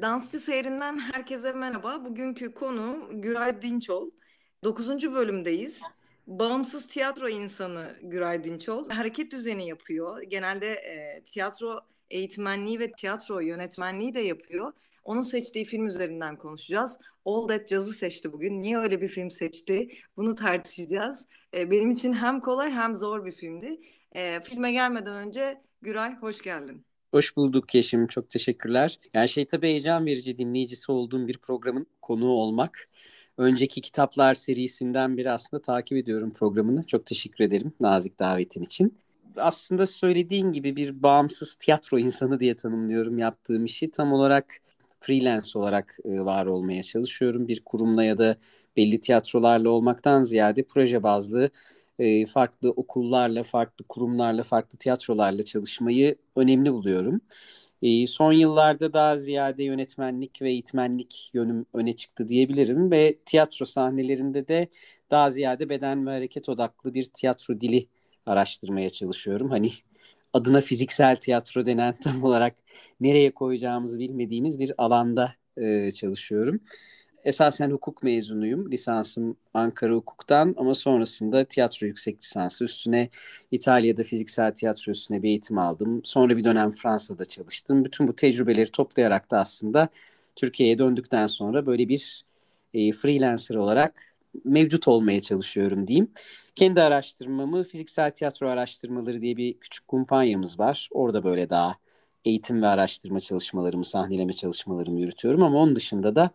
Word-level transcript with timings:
Dansçı 0.00 0.40
Seyrinden 0.40 0.98
herkese 0.98 1.52
merhaba. 1.52 2.04
Bugünkü 2.04 2.54
konu 2.54 3.08
Güray 3.12 3.62
Dinçol. 3.62 4.10
Dokuzuncu 4.64 5.14
bölümdeyiz. 5.14 5.82
Bağımsız 6.26 6.86
tiyatro 6.86 7.28
insanı 7.28 7.96
Güray 8.02 8.44
Dinçol. 8.44 8.88
Hareket 8.90 9.32
düzeni 9.32 9.68
yapıyor. 9.68 10.22
Genelde 10.22 10.72
e, 10.72 11.22
tiyatro 11.24 11.80
eğitmenliği 12.10 12.80
ve 12.80 12.92
tiyatro 12.92 13.40
yönetmenliği 13.40 14.14
de 14.14 14.20
yapıyor. 14.20 14.72
Onun 15.04 15.22
seçtiği 15.22 15.64
film 15.64 15.86
üzerinden 15.86 16.36
konuşacağız. 16.36 16.98
All 17.24 17.48
That 17.48 17.68
Jazz'ı 17.68 17.92
seçti 17.92 18.32
bugün. 18.32 18.62
Niye 18.62 18.78
öyle 18.78 19.00
bir 19.00 19.08
film 19.08 19.30
seçti? 19.30 19.88
Bunu 20.16 20.34
tartışacağız. 20.34 21.26
E, 21.56 21.70
benim 21.70 21.90
için 21.90 22.12
hem 22.12 22.40
kolay 22.40 22.70
hem 22.70 22.94
zor 22.94 23.24
bir 23.24 23.32
filmdi. 23.32 23.80
E, 24.12 24.40
filme 24.40 24.72
gelmeden 24.72 25.14
önce 25.14 25.62
Güray 25.82 26.16
hoş 26.16 26.42
geldin. 26.42 26.87
Hoş 27.10 27.36
bulduk 27.36 27.74
Yeşim. 27.74 28.06
Çok 28.06 28.30
teşekkürler. 28.30 28.98
Yani 29.14 29.28
şey 29.28 29.44
tabii 29.46 29.66
heyecan 29.66 30.06
verici 30.06 30.38
dinleyicisi 30.38 30.92
olduğum 30.92 31.28
bir 31.28 31.38
programın 31.38 31.86
konuğu 32.02 32.32
olmak. 32.32 32.88
Önceki 33.38 33.80
kitaplar 33.80 34.34
serisinden 34.34 35.16
biri 35.16 35.30
aslında 35.30 35.62
takip 35.62 35.98
ediyorum 35.98 36.32
programını. 36.32 36.84
Çok 36.84 37.06
teşekkür 37.06 37.44
ederim 37.44 37.72
nazik 37.80 38.18
davetin 38.18 38.62
için. 38.62 38.98
Aslında 39.36 39.86
söylediğin 39.86 40.52
gibi 40.52 40.76
bir 40.76 41.02
bağımsız 41.02 41.54
tiyatro 41.54 41.98
insanı 41.98 42.40
diye 42.40 42.56
tanımlıyorum 42.56 43.18
yaptığım 43.18 43.64
işi. 43.64 43.90
Tam 43.90 44.12
olarak 44.12 44.58
freelance 45.00 45.58
olarak 45.58 45.98
e, 46.04 46.20
var 46.20 46.46
olmaya 46.46 46.82
çalışıyorum. 46.82 47.48
Bir 47.48 47.60
kurumla 47.64 48.04
ya 48.04 48.18
da 48.18 48.36
belli 48.76 49.00
tiyatrolarla 49.00 49.70
olmaktan 49.70 50.22
ziyade 50.22 50.62
proje 50.62 51.02
bazlı 51.02 51.50
e, 51.98 52.26
farklı 52.26 52.70
okullarla, 52.70 53.42
farklı 53.42 53.84
kurumlarla, 53.88 54.42
farklı 54.42 54.78
tiyatrolarla 54.78 55.44
çalışmayı 55.44 56.16
önemli 56.36 56.72
buluyorum. 56.72 57.20
E, 57.82 58.06
son 58.06 58.32
yıllarda 58.32 58.92
daha 58.92 59.18
ziyade 59.18 59.64
yönetmenlik 59.64 60.42
ve 60.42 60.50
eğitmenlik 60.50 61.30
yönüm 61.34 61.66
öne 61.74 61.96
çıktı 61.96 62.28
diyebilirim 62.28 62.90
ve 62.90 63.18
tiyatro 63.26 63.66
sahnelerinde 63.66 64.48
de 64.48 64.68
daha 65.10 65.30
ziyade 65.30 65.68
beden 65.68 66.06
ve 66.06 66.10
hareket 66.10 66.48
odaklı 66.48 66.94
bir 66.94 67.04
tiyatro 67.04 67.60
dili 67.60 67.88
araştırmaya 68.26 68.90
çalışıyorum. 68.90 69.50
Hani 69.50 69.70
adına 70.32 70.60
fiziksel 70.60 71.16
tiyatro 71.16 71.66
denen 71.66 71.94
tam 72.04 72.24
olarak 72.24 72.54
nereye 73.00 73.30
koyacağımızı 73.30 73.98
bilmediğimiz 73.98 74.58
bir 74.58 74.72
alanda 74.78 75.32
e, 75.56 75.92
çalışıyorum 75.92 76.60
esasen 77.28 77.70
hukuk 77.70 78.02
mezunuyum. 78.02 78.70
Lisansım 78.70 79.36
Ankara 79.54 79.92
Hukuk'tan 79.94 80.54
ama 80.58 80.74
sonrasında 80.74 81.44
tiyatro 81.44 81.86
yüksek 81.86 82.20
lisansı 82.22 82.64
üstüne 82.64 83.08
İtalya'da 83.50 84.02
fiziksel 84.02 84.54
tiyatro 84.54 84.92
üstüne 84.92 85.22
bir 85.22 85.28
eğitim 85.28 85.58
aldım. 85.58 86.00
Sonra 86.04 86.36
bir 86.36 86.44
dönem 86.44 86.72
Fransa'da 86.72 87.24
çalıştım. 87.24 87.84
Bütün 87.84 88.08
bu 88.08 88.16
tecrübeleri 88.16 88.70
toplayarak 88.70 89.30
da 89.30 89.38
aslında 89.40 89.88
Türkiye'ye 90.36 90.78
döndükten 90.78 91.26
sonra 91.26 91.66
böyle 91.66 91.88
bir 91.88 92.24
e, 92.74 92.92
freelancer 92.92 93.54
olarak 93.54 94.16
mevcut 94.44 94.88
olmaya 94.88 95.20
çalışıyorum 95.20 95.86
diyeyim. 95.86 96.10
Kendi 96.54 96.82
araştırmamı 96.82 97.64
fiziksel 97.64 98.10
tiyatro 98.10 98.48
araştırmaları 98.48 99.20
diye 99.20 99.36
bir 99.36 99.58
küçük 99.60 99.88
kumpanyamız 99.88 100.58
var. 100.58 100.88
Orada 100.92 101.24
böyle 101.24 101.50
daha 101.50 101.76
eğitim 102.24 102.62
ve 102.62 102.66
araştırma 102.66 103.20
çalışmalarımı, 103.20 103.84
sahneleme 103.84 104.32
çalışmalarımı 104.32 105.00
yürütüyorum 105.00 105.42
ama 105.42 105.58
onun 105.58 105.76
dışında 105.76 106.16
da 106.16 106.30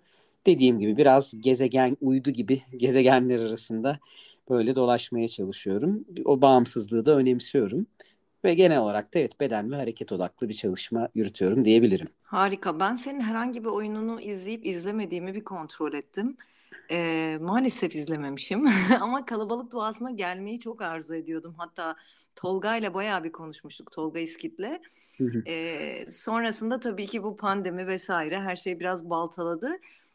dediğim 0.45 0.79
gibi 0.79 0.97
biraz 0.97 1.33
gezegen 1.41 1.97
uydu 2.01 2.29
gibi 2.29 2.61
gezegenler 2.77 3.39
arasında 3.39 3.99
böyle 4.49 4.75
dolaşmaya 4.75 5.27
çalışıyorum. 5.27 6.05
O 6.25 6.41
bağımsızlığı 6.41 7.05
da 7.05 7.15
önemsiyorum. 7.15 7.87
Ve 8.43 8.53
genel 8.53 8.79
olarak 8.79 9.13
da 9.13 9.19
evet 9.19 9.39
beden 9.39 9.71
ve 9.71 9.75
hareket 9.75 10.11
odaklı 10.11 10.49
bir 10.49 10.53
çalışma 10.53 11.09
yürütüyorum 11.15 11.65
diyebilirim. 11.65 12.07
Harika. 12.23 12.79
Ben 12.79 12.95
senin 12.95 13.19
herhangi 13.19 13.63
bir 13.63 13.69
oyununu 13.69 14.21
izleyip 14.21 14.65
izlemediğimi 14.65 15.33
bir 15.33 15.43
kontrol 15.43 15.93
ettim. 15.93 16.37
Ee, 16.91 17.37
maalesef 17.41 17.95
izlememişim 17.95 18.67
ama 19.01 19.25
kalabalık 19.25 19.71
duasına 19.71 20.11
gelmeyi 20.11 20.59
çok 20.59 20.81
arzu 20.81 21.15
ediyordum. 21.15 21.55
Hatta 21.57 21.95
Tolga 22.35 22.77
ile 22.77 22.93
bayağı 22.93 23.23
bir 23.23 23.31
konuşmuştuk 23.31 23.91
Tolga 23.91 24.19
İskit'le. 24.19 24.81
ee, 25.47 26.11
sonrasında 26.11 26.79
tabii 26.79 27.07
ki 27.07 27.23
bu 27.23 27.37
pandemi 27.37 27.87
vesaire 27.87 28.39
her 28.41 28.55
şey 28.55 28.79
biraz 28.79 29.09
baltaladı 29.09 29.69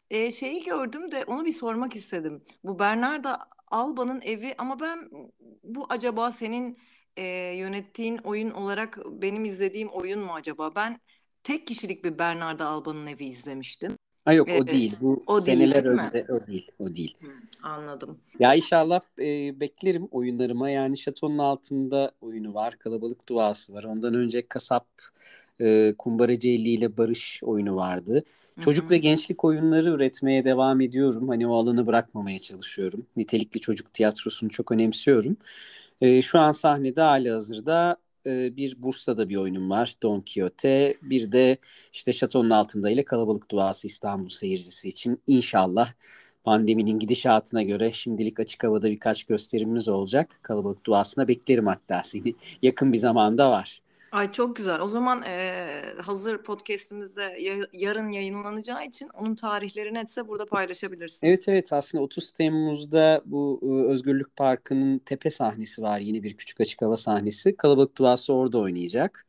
e, 0.09 0.31
şeyi 0.31 0.63
gördüm 0.63 1.11
de 1.11 1.23
onu 1.27 1.45
bir 1.45 1.51
sormak 1.51 1.95
istedim. 1.95 2.41
Bu 2.63 2.79
Bernarda 2.79 3.39
Alba'nın 3.71 4.21
evi 4.21 4.55
ama 4.57 4.79
ben 4.79 5.09
bu 5.63 5.85
acaba 5.89 6.31
senin 6.31 6.77
e, 7.17 7.23
yönettiğin 7.55 8.17
oyun 8.17 8.51
olarak 8.51 8.99
benim 9.05 9.45
izlediğim 9.45 9.89
oyun 9.89 10.19
mu 10.19 10.33
acaba? 10.33 10.75
Ben 10.75 10.99
tek 11.43 11.67
kişilik 11.67 12.03
bir 12.03 12.19
Bernarda 12.19 12.67
Alba'nın 12.67 13.07
evi 13.07 13.25
izlemiştim. 13.25 13.97
Ha 14.25 14.33
yok 14.33 14.47
evet. 14.49 14.61
o 14.61 14.67
değil. 14.67 14.95
Bu 15.01 15.23
o 15.27 15.41
seneler 15.41 15.83
değil, 15.83 15.97
önce 15.97 16.25
o 16.29 16.47
değil. 16.47 16.71
O 16.79 16.95
değil. 16.95 17.17
Hı, 17.21 17.27
anladım. 17.63 18.19
Ya 18.39 18.55
inşallah 18.55 19.01
e, 19.19 19.59
beklerim 19.59 20.07
oyunlarıma. 20.11 20.69
Yani 20.69 20.97
şatonun 20.97 21.37
altında 21.37 22.11
oyunu 22.21 22.53
var. 22.53 22.79
Kalabalık 22.79 23.29
duası 23.29 23.73
var. 23.73 23.83
Ondan 23.83 24.13
önce 24.13 24.47
Kasap 24.47 24.87
e, 25.61 25.93
Kumbaracı 25.97 26.49
ile 26.49 26.97
Barış 26.97 27.41
oyunu 27.43 27.75
vardı. 27.75 28.23
Çocuk 28.59 28.83
Hı-hı. 28.83 28.91
ve 28.91 28.97
gençlik 28.97 29.43
oyunları 29.45 29.89
üretmeye 29.89 30.45
devam 30.45 30.81
ediyorum. 30.81 31.29
Hani 31.29 31.47
o 31.47 31.55
alanı 31.55 31.87
bırakmamaya 31.87 32.39
çalışıyorum. 32.39 33.05
Nitelikli 33.17 33.59
çocuk 33.59 33.93
tiyatrosunu 33.93 34.49
çok 34.49 34.71
önemsiyorum. 34.71 35.37
E, 36.01 36.21
şu 36.21 36.39
an 36.39 36.51
sahnede 36.51 37.01
hali 37.01 37.31
hazırda 37.31 37.97
e, 38.25 38.55
bir 38.57 38.83
Bursa'da 38.83 39.29
bir 39.29 39.35
oyunum 39.35 39.69
var. 39.69 39.93
Don 40.03 40.19
Quixote. 40.19 40.93
Bir 41.01 41.31
de 41.31 41.57
işte 41.93 42.13
Şatonun 42.13 42.49
Altında 42.49 42.89
ile 42.89 43.05
Kalabalık 43.05 43.51
Duası 43.51 43.87
İstanbul 43.87 44.29
seyircisi 44.29 44.89
için 44.89 45.21
inşallah 45.27 45.93
pandeminin 46.43 46.99
gidişatına 46.99 47.63
göre 47.63 47.91
şimdilik 47.91 48.39
açık 48.39 48.63
havada 48.63 48.91
birkaç 48.91 49.23
gösterimimiz 49.23 49.87
olacak. 49.87 50.39
Kalabalık 50.41 50.85
Duası'na 50.85 51.27
beklerim 51.27 51.67
hatta 51.67 52.01
seni. 52.03 52.35
Yakın 52.61 52.93
bir 52.93 52.97
zamanda 52.97 53.51
var. 53.51 53.81
Ay 54.11 54.31
çok 54.31 54.55
güzel. 54.55 54.81
O 54.81 54.87
zaman 54.87 55.23
e, 55.27 55.67
hazır 56.01 56.37
podcast'imizde 56.43 57.21
ya- 57.39 57.67
yarın 57.73 58.11
yayınlanacağı 58.11 58.85
için 58.85 59.09
onun 59.13 59.35
tarihleri 59.35 59.93
netse 59.93 60.27
burada 60.27 60.45
paylaşabilirsin. 60.45 61.27
Evet 61.27 61.47
evet 61.47 61.73
aslında 61.73 62.03
30 62.03 62.31
Temmuz'da 62.31 63.21
bu 63.25 63.59
Özgürlük 63.89 64.35
Parkı'nın 64.35 64.99
tepe 64.99 65.31
sahnesi 65.31 65.81
var. 65.81 65.99
Yeni 65.99 66.23
bir 66.23 66.33
küçük 66.33 66.61
açık 66.61 66.81
hava 66.81 66.97
sahnesi. 66.97 67.57
Kalabalık 67.57 67.97
Duası 67.97 68.33
orada 68.33 68.57
oynayacak. 68.57 69.25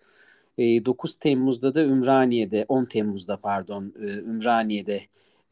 E, 0.59 0.85
9 0.85 1.17
Temmuz'da 1.17 1.75
da 1.75 1.85
Ümraniye'de, 1.85 2.65
10 2.69 2.85
Temmuz'da 2.85 3.37
pardon 3.37 3.95
e, 4.03 4.07
Ümraniye'de 4.19 5.01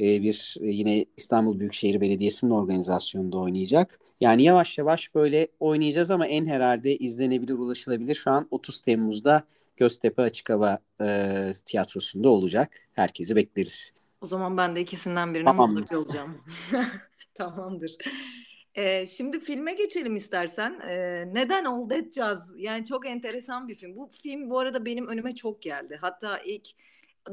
e, 0.01 0.23
bir 0.23 0.57
e, 0.61 0.67
yine 0.67 1.05
İstanbul 1.17 1.59
Büyükşehir 1.61 2.01
Belediyesi'nin 2.01 2.51
organizasyonunda 2.51 3.39
oynayacak. 3.39 4.01
Yani 4.21 4.43
yavaş 4.43 4.79
yavaş 4.79 5.15
böyle 5.15 5.49
oynayacağız 5.61 6.11
ama 6.11 6.27
en 6.27 6.47
herhalde 6.47 6.97
izlenebilir, 6.97 7.55
ulaşılabilir. 7.55 8.15
Şu 8.15 8.31
an 8.31 8.49
30 8.51 8.81
Temmuz'da 8.81 9.43
Göztepe 9.77 10.23
Açık 10.23 10.51
Hava 10.51 10.79
e, 11.01 11.53
Tiyatrosu'nda 11.67 12.29
olacak. 12.29 12.73
Herkesi 12.93 13.37
bekleriz. 13.37 13.93
O 14.21 14.27
zaman 14.27 14.57
ben 14.57 14.77
de 14.77 14.81
ikisinden 14.81 15.35
birine 15.35 15.45
Tamam. 15.45 15.71
mutlaka 15.71 15.99
olacağım. 15.99 16.35
Tamamdır. 17.35 17.97
Ee, 18.75 19.07
şimdi 19.07 19.41
filme 19.41 19.75
geçelim 19.75 20.17
istersen. 20.17 20.81
Ee, 20.89 21.25
neden 21.35 21.65
All 21.65 21.89
That 21.89 22.13
Jazz? 22.13 22.55
Yani 22.59 22.85
çok 22.85 23.07
enteresan 23.07 23.69
bir 23.69 23.75
film. 23.75 23.97
Bu 23.97 24.09
film 24.23 24.51
bu 24.51 24.59
arada 24.59 24.85
benim 24.85 25.09
önüme 25.09 25.35
çok 25.35 25.63
geldi. 25.63 25.99
Hatta 26.01 26.39
ilk 26.39 26.69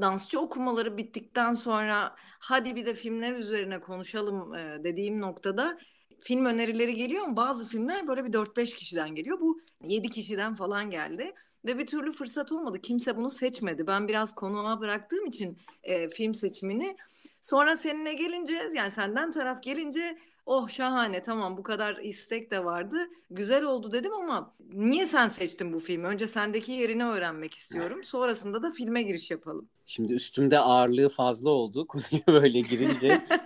dansçı 0.02 0.40
okumaları 0.40 0.97
bittikten 0.97 1.53
sonra 1.53 2.16
hadi 2.40 2.75
bir 2.75 2.85
de 2.85 2.94
filmler 2.94 3.34
üzerine 3.34 3.79
konuşalım 3.79 4.53
e, 4.53 4.84
dediğim 4.84 5.22
noktada 5.22 5.78
film 6.20 6.46
önerileri 6.46 6.96
geliyor 6.96 7.23
ama 7.23 7.38
bazı 7.38 7.67
filmler 7.67 8.08
böyle 8.08 8.26
bir 8.26 8.34
4-5 8.34 8.76
kişiden 8.76 9.16
geliyor. 9.16 9.40
Bu 9.40 9.62
7 9.84 10.09
kişiden 10.09 10.56
falan 10.56 10.90
geldi 10.90 11.34
ve 11.66 11.78
bir 11.78 11.88
türlü 11.88 12.12
fırsat 12.12 12.52
olmadı. 12.52 12.82
Kimse 12.82 13.17
bunu 13.17 13.29
seçmedi. 13.29 13.88
Ben 13.88 14.08
biraz 14.08 14.35
konuğa 14.35 14.79
bıraktığım 14.82 15.26
için 15.26 15.58
e, 15.84 16.09
film 16.09 16.34
seçimini. 16.34 16.96
Sonra 17.41 17.78
seninle 17.78 18.14
gelince 18.14 18.72
yani 18.76 18.91
senden 18.91 19.32
taraf 19.32 19.64
gelince 19.64 20.17
oh 20.46 20.70
şahane 20.70 21.22
tamam 21.22 21.58
bu 21.58 21.64
kadar 21.64 21.97
istek 21.97 22.52
de 22.52 22.66
vardı. 22.66 22.97
Güzel 23.29 23.64
oldu 23.64 23.91
dedim 23.91 24.14
ama 24.14 24.56
niye 24.73 25.06
sen 25.06 25.28
seçtin 25.28 25.73
bu 25.73 25.79
filmi? 25.79 26.08
Önce 26.08 26.28
sendeki 26.28 26.72
yerini 26.72 27.06
öğrenmek 27.06 27.53
istiyorum. 27.53 28.03
Sonrasında 28.03 28.64
da 28.64 28.72
filme 28.72 29.02
giriş 29.02 29.32
yapalım. 29.32 29.70
Şimdi 29.85 30.14
üstümde 30.14 30.59
ağırlığı 30.59 31.09
fazla 31.09 31.50
oldu 31.50 31.88
konuya 31.88 32.28
böyle 32.28 32.62
girince. 32.62 33.22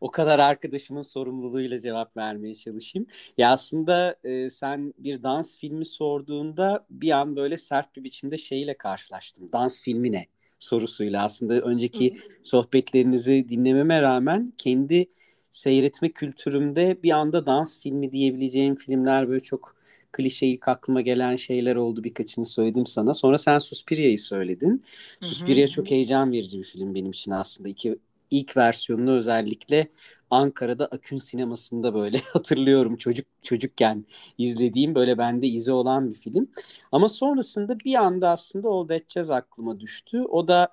o 0.00 0.10
kadar 0.10 0.38
arkadaşımın 0.38 1.02
sorumluluğuyla 1.02 1.78
cevap 1.78 2.16
vermeye 2.16 2.54
çalışayım. 2.54 3.06
Ya 3.38 3.52
aslında 3.52 4.16
e, 4.24 4.50
sen 4.50 4.94
bir 4.98 5.22
dans 5.22 5.58
filmi 5.58 5.84
sorduğunda 5.84 6.86
bir 6.90 7.10
an 7.10 7.36
böyle 7.36 7.56
sert 7.56 7.96
bir 7.96 8.04
biçimde 8.04 8.38
şeyle 8.38 8.76
karşılaştım. 8.76 9.52
Dans 9.52 9.82
filmi 9.82 10.12
ne? 10.12 10.26
sorusuyla 10.58 11.24
aslında 11.24 11.60
önceki 11.60 12.12
sohbetlerinizi 12.42 13.46
dinlememe 13.48 14.02
rağmen 14.02 14.52
kendi 14.58 15.06
seyretme 15.50 16.08
kültürümde 16.08 17.02
bir 17.02 17.10
anda 17.10 17.46
dans 17.46 17.80
filmi 17.80 18.12
diyebileceğim 18.12 18.74
filmler 18.74 19.28
böyle 19.28 19.40
çok 19.40 19.76
klişe 20.12 20.46
ilk 20.46 20.68
aklıma 20.68 21.00
gelen 21.00 21.36
şeyler 21.36 21.76
oldu. 21.76 22.04
Birkaçını 22.04 22.44
söyledim 22.44 22.86
sana. 22.86 23.14
Sonra 23.14 23.38
sen 23.38 23.58
Suspiria'yı 23.58 24.18
söyledin. 24.18 24.82
Suspiria 25.20 25.68
çok 25.68 25.90
heyecan 25.90 26.32
verici 26.32 26.58
bir 26.58 26.64
film 26.64 26.94
benim 26.94 27.10
için 27.10 27.30
aslında. 27.30 27.68
İki, 27.68 27.98
ilk 28.30 28.56
versiyonunu 28.56 29.10
özellikle 29.10 29.88
Ankara'da 30.30 30.86
Akün 30.86 31.18
sinemasında 31.18 31.94
böyle 31.94 32.18
hatırlıyorum 32.32 32.96
çocuk 32.96 33.26
çocukken 33.42 34.04
izlediğim 34.38 34.94
böyle 34.94 35.18
bende 35.18 35.46
izi 35.46 35.72
olan 35.72 36.10
bir 36.10 36.14
film. 36.14 36.50
Ama 36.92 37.08
sonrasında 37.08 37.80
bir 37.80 37.94
anda 37.94 38.30
aslında 38.30 38.68
Old 38.68 38.90
Jazz 39.08 39.30
aklıma 39.30 39.80
düştü. 39.80 40.22
O 40.22 40.48
da 40.48 40.68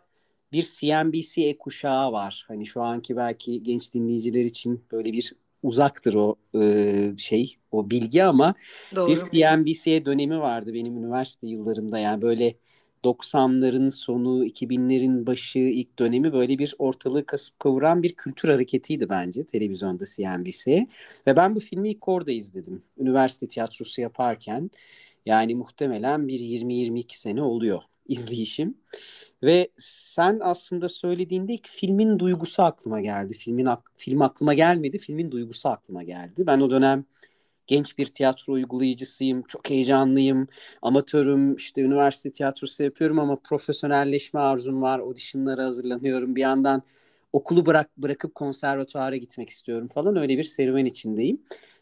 bir 0.51 0.67
CNBC 0.79 1.41
e 1.41 1.57
kuşağı 1.57 2.11
var. 2.11 2.45
Hani 2.47 2.65
şu 2.65 2.81
anki 2.81 3.17
belki 3.17 3.63
genç 3.63 3.94
dinleyiciler 3.94 4.45
için 4.45 4.83
böyle 4.91 5.13
bir 5.13 5.33
uzaktır 5.63 6.13
o 6.13 6.35
e, 6.55 7.13
şey, 7.17 7.55
o 7.71 7.89
bilgi 7.89 8.23
ama 8.23 8.53
Doğru. 8.95 9.11
bir 9.11 9.15
CNBC 9.15 10.05
dönemi 10.05 10.39
vardı 10.39 10.73
benim 10.73 10.97
üniversite 10.97 11.47
yıllarımda. 11.47 12.00
Yani 12.00 12.21
böyle 12.21 12.53
90'ların 13.03 13.91
sonu, 13.91 14.45
2000'lerin 14.45 15.25
başı, 15.25 15.59
ilk 15.59 16.00
dönemi 16.00 16.33
böyle 16.33 16.59
bir 16.59 16.75
ortalığı 16.79 17.25
kasıp 17.25 17.59
kavuran 17.59 18.03
bir 18.03 18.13
kültür 18.13 18.50
hareketiydi 18.50 19.09
bence 19.09 19.44
televizyonda 19.45 20.05
CNBC. 20.15 20.88
Ve 21.27 21.35
ben 21.35 21.55
bu 21.55 21.59
filmi 21.59 21.89
ilk 21.89 22.07
orada 22.07 22.31
izledim. 22.31 22.83
Üniversite 22.97 23.47
tiyatrosu 23.47 24.01
yaparken 24.01 24.71
yani 25.25 25.55
muhtemelen 25.55 26.27
bir 26.27 26.39
20-22 26.39 27.17
sene 27.17 27.41
oluyor 27.41 27.81
izleyişim. 28.07 28.77
Ve 29.44 29.67
sen 29.77 30.39
aslında 30.41 30.89
söylediğinde 30.89 31.53
ilk 31.53 31.67
filmin 31.67 32.19
duygusu 32.19 32.63
aklıma 32.63 33.01
geldi. 33.01 33.33
Filmin 33.33 33.67
film 33.95 34.21
aklıma 34.21 34.53
gelmedi, 34.53 35.00
filmin 35.00 35.31
duygusu 35.31 35.69
aklıma 35.69 36.03
geldi. 36.03 36.44
Ben 36.47 36.59
o 36.59 36.69
dönem 36.69 37.05
genç 37.68 37.98
bir 37.98 38.06
tiyatro 38.06 38.54
uygulayıcısıyım, 38.54 39.44
çok 39.48 39.69
heyecanlıyım, 39.69 40.48
amatörüm, 40.81 41.56
işte 41.56 41.81
üniversite 41.81 42.31
tiyatrosu 42.31 42.83
yapıyorum 42.83 43.19
ama 43.19 43.36
profesyonelleşme 43.36 44.39
arzum 44.39 44.81
var, 44.81 45.00
auditionlara 45.00 45.63
hazırlanıyorum. 45.65 46.36
Bir 46.36 46.42
yandan 46.42 46.83
okulu 47.33 47.65
bırak 47.65 47.98
bırakıp 47.98 48.36
konservatuara 48.36 49.18
gitmek 49.18 49.50
istiyorum 49.50 49.88
falan 49.88 50.15
öyle 50.15 50.38
bir 50.38 50.44
serüven 50.44 50.86
içindeyim. 50.86 51.42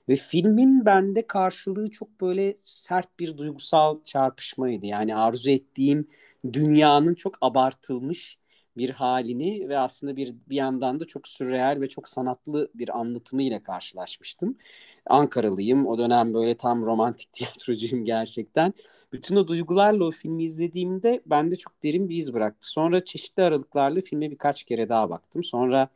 Ve 0.09 0.15
filmin 0.15 0.85
bende 0.85 1.27
karşılığı 1.27 1.91
çok 1.91 2.21
böyle 2.21 2.57
sert 2.61 3.19
bir 3.19 3.37
duygusal 3.37 4.03
çarpışmaydı. 4.03 4.85
Yani 4.85 5.15
arzu 5.15 5.49
ettiğim 5.51 6.07
dünyanın 6.53 7.15
çok 7.15 7.37
abartılmış 7.41 8.37
bir 8.77 8.89
halini 8.89 9.69
ve 9.69 9.77
aslında 9.77 10.15
bir 10.15 10.35
bir 10.49 10.55
yandan 10.55 10.99
da 10.99 11.05
çok 11.05 11.27
sürreal 11.27 11.81
ve 11.81 11.89
çok 11.89 12.07
sanatlı 12.07 12.71
bir 12.75 12.99
anlatımı 12.99 13.43
ile 13.43 13.63
karşılaşmıştım. 13.63 14.57
Ankaralıyım. 15.05 15.87
O 15.87 15.97
dönem 15.97 16.33
böyle 16.33 16.57
tam 16.57 16.85
romantik 16.85 17.33
tiyatrocuyum 17.33 18.05
gerçekten. 18.05 18.73
Bütün 19.13 19.35
o 19.35 19.47
duygularla 19.47 20.03
o 20.05 20.11
filmi 20.11 20.43
izlediğimde 20.43 21.21
bende 21.25 21.55
çok 21.55 21.83
derin 21.83 22.09
bir 22.09 22.15
iz 22.15 22.33
bıraktı. 22.33 22.67
Sonra 22.71 23.03
çeşitli 23.03 23.43
aralıklarla 23.43 24.01
filme 24.01 24.31
birkaç 24.31 24.63
kere 24.63 24.89
daha 24.89 25.09
baktım. 25.09 25.43
Sonra 25.43 25.89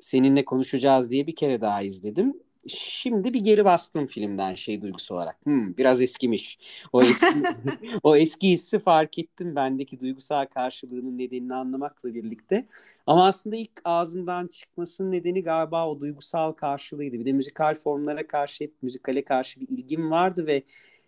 seninle 0.00 0.44
konuşacağız 0.44 1.10
diye 1.10 1.26
bir 1.26 1.34
kere 1.36 1.60
daha 1.60 1.82
izledim 1.82 2.43
şimdi 2.68 3.34
bir 3.34 3.40
geri 3.40 3.64
bastım 3.64 4.06
filmden 4.06 4.54
şey 4.54 4.82
duygusu 4.82 5.14
olarak. 5.14 5.46
Hmm, 5.46 5.76
biraz 5.76 6.00
eskimiş. 6.00 6.58
O 6.92 7.02
eski, 7.02 7.26
o 8.02 8.16
eski 8.16 8.48
hissi 8.48 8.78
fark 8.78 9.18
ettim 9.18 9.56
bendeki 9.56 10.00
duygusal 10.00 10.46
karşılığının 10.46 11.18
nedenini 11.18 11.54
anlamakla 11.54 12.14
birlikte. 12.14 12.66
Ama 13.06 13.26
aslında 13.26 13.56
ilk 13.56 13.80
ağzından 13.84 14.46
çıkmasının 14.46 15.12
nedeni 15.12 15.42
galiba 15.42 15.88
o 15.88 16.00
duygusal 16.00 16.52
karşılığıydı. 16.52 17.18
Bir 17.18 17.24
de 17.24 17.32
müzikal 17.32 17.74
formlara 17.74 18.26
karşı 18.26 18.64
hep 18.64 18.72
müzikale 18.82 19.24
karşı 19.24 19.60
bir 19.60 19.68
ilgim 19.68 20.10
vardı 20.10 20.46
ve 20.46 20.62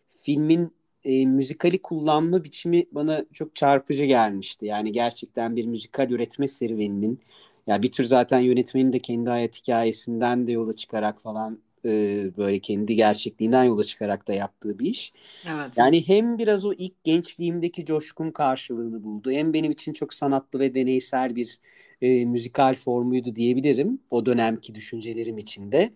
filmin 0.08 0.72
e, 1.04 1.26
müzikali 1.26 1.82
kullanma 1.82 2.44
biçimi 2.44 2.86
bana 2.92 3.24
çok 3.32 3.56
çarpıcı 3.56 4.04
gelmişti. 4.04 4.66
Yani 4.66 4.92
gerçekten 4.92 5.56
bir 5.56 5.66
müzikal 5.66 6.10
üretme 6.10 6.48
serüveninin 6.48 7.20
ya 7.66 7.82
bir 7.82 7.92
tür 7.92 8.04
zaten 8.04 8.38
yönetmenin 8.40 8.92
de 8.92 8.98
kendi 8.98 9.30
hayat 9.30 9.56
hikayesinden 9.56 10.46
de 10.46 10.52
yola 10.52 10.72
çıkarak 10.72 11.20
falan 11.22 11.60
e, 11.84 11.90
böyle 12.36 12.58
kendi 12.60 12.96
gerçekliğinden 12.96 13.64
yola 13.64 13.84
çıkarak 13.84 14.28
da 14.28 14.32
yaptığı 14.34 14.78
bir 14.78 14.86
iş. 14.90 15.12
Evet. 15.44 15.78
Yani 15.78 16.08
hem 16.08 16.38
biraz 16.38 16.64
o 16.64 16.72
ilk 16.72 17.04
gençliğimdeki 17.04 17.84
coşkun 17.84 18.30
karşılığını 18.30 19.04
buldu. 19.04 19.30
Hem 19.30 19.52
benim 19.52 19.70
için 19.70 19.92
çok 19.92 20.14
sanatlı 20.14 20.60
ve 20.60 20.74
deneysel 20.74 21.36
bir 21.36 21.58
e, 22.02 22.24
müzikal 22.24 22.74
formuydu 22.74 23.36
diyebilirim. 23.36 24.00
O 24.10 24.26
dönemki 24.26 24.74
düşüncelerim 24.74 25.38
içinde. 25.38 25.92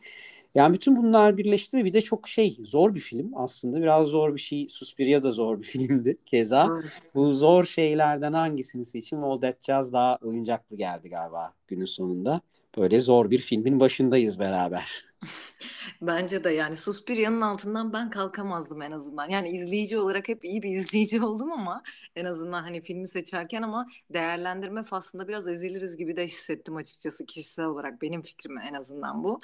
Yani 0.54 0.74
bütün 0.74 0.96
bunlar 0.96 1.36
birleşti 1.36 1.76
ve 1.76 1.84
bir 1.84 1.92
de 1.92 2.00
çok 2.00 2.28
şey 2.28 2.56
zor 2.62 2.94
bir 2.94 3.00
film 3.00 3.32
aslında. 3.36 3.82
Biraz 3.82 4.08
zor 4.08 4.34
bir 4.34 4.40
şey. 4.40 4.66
Suspiria 4.68 5.22
da 5.22 5.32
zor 5.32 5.60
bir 5.60 5.66
filmdi 5.66 6.18
keza. 6.26 6.68
Evet. 6.72 7.02
Bu 7.14 7.34
zor 7.34 7.64
şeylerden 7.64 8.32
hangisini 8.32 8.84
seçeyim? 8.84 9.24
All 9.24 9.40
That 9.40 9.64
Jazz 9.64 9.92
daha 9.92 10.18
oyuncaklı 10.22 10.76
geldi 10.76 11.08
galiba 11.08 11.54
günün 11.68 11.84
sonunda. 11.84 12.40
Böyle 12.76 13.00
zor 13.00 13.30
bir 13.30 13.38
filmin 13.38 13.80
başındayız 13.80 14.38
beraber. 14.38 15.04
Bence 16.02 16.44
de 16.44 16.50
yani 16.50 16.76
Suspiria'nın 16.76 17.40
altından 17.40 17.92
ben 17.92 18.10
kalkamazdım 18.10 18.82
en 18.82 18.90
azından. 18.90 19.30
Yani 19.30 19.48
izleyici 19.50 19.98
olarak 19.98 20.28
hep 20.28 20.44
iyi 20.44 20.62
bir 20.62 20.70
izleyici 20.78 21.22
oldum 21.22 21.52
ama 21.52 21.82
en 22.16 22.24
azından 22.24 22.62
hani 22.62 22.82
filmi 22.82 23.08
seçerken 23.08 23.62
ama 23.62 23.86
değerlendirme 24.10 24.82
faslında 24.82 25.28
biraz 25.28 25.48
eziliriz 25.48 25.96
gibi 25.96 26.16
de 26.16 26.24
hissettim 26.24 26.76
açıkçası 26.76 27.26
kişisel 27.26 27.64
olarak 27.64 28.02
benim 28.02 28.22
fikrim 28.22 28.58
en 28.58 28.74
azından 28.74 29.24
bu. 29.24 29.40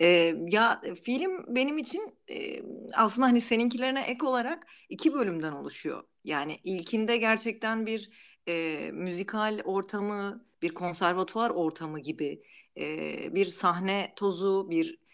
Ee, 0.00 0.34
ya 0.48 0.80
film 1.02 1.44
benim 1.56 1.78
için 1.78 2.14
e, 2.30 2.62
aslında 2.94 3.26
hani 3.26 3.40
seninkilerine 3.40 4.00
ek 4.02 4.26
olarak 4.26 4.66
iki 4.88 5.14
bölümden 5.14 5.52
oluşuyor. 5.52 6.02
Yani 6.24 6.58
ilkinde 6.64 7.16
gerçekten 7.16 7.86
bir 7.86 8.10
e, 8.48 8.78
müzikal 8.92 9.60
ortamı, 9.64 10.44
bir 10.62 10.74
konservatuvar 10.74 11.50
ortamı 11.50 12.00
gibi 12.00 12.42
e, 12.76 13.34
bir 13.34 13.44
sahne 13.46 14.12
tozu, 14.16 14.70
bir 14.70 15.07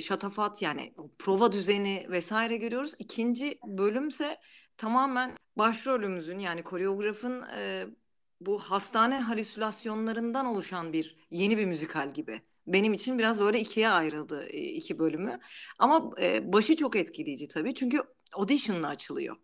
şatafat 0.00 0.62
yani 0.62 0.94
prova 1.18 1.52
düzeni 1.52 2.06
vesaire 2.10 2.56
görüyoruz. 2.56 2.94
İkinci 2.98 3.58
bölümse 3.66 4.38
tamamen 4.76 5.36
başrolümüzün 5.56 6.38
yani 6.38 6.62
koreografın 6.62 7.44
e, 7.58 7.86
bu 8.40 8.58
hastane 8.58 9.20
halüsinasyonlarından 9.20 10.46
oluşan 10.46 10.92
bir 10.92 11.16
yeni 11.30 11.58
bir 11.58 11.66
müzikal 11.66 12.14
gibi. 12.14 12.42
Benim 12.66 12.92
için 12.94 13.18
biraz 13.18 13.40
böyle 13.40 13.60
ikiye 13.60 13.88
ayrıldı 13.88 14.48
iki 14.48 14.98
bölümü. 14.98 15.40
Ama 15.78 16.10
e, 16.20 16.52
başı 16.52 16.76
çok 16.76 16.96
etkileyici 16.96 17.48
tabii. 17.48 17.74
Çünkü 17.74 18.02
audition'la 18.32 18.88
açılıyor 18.88 19.36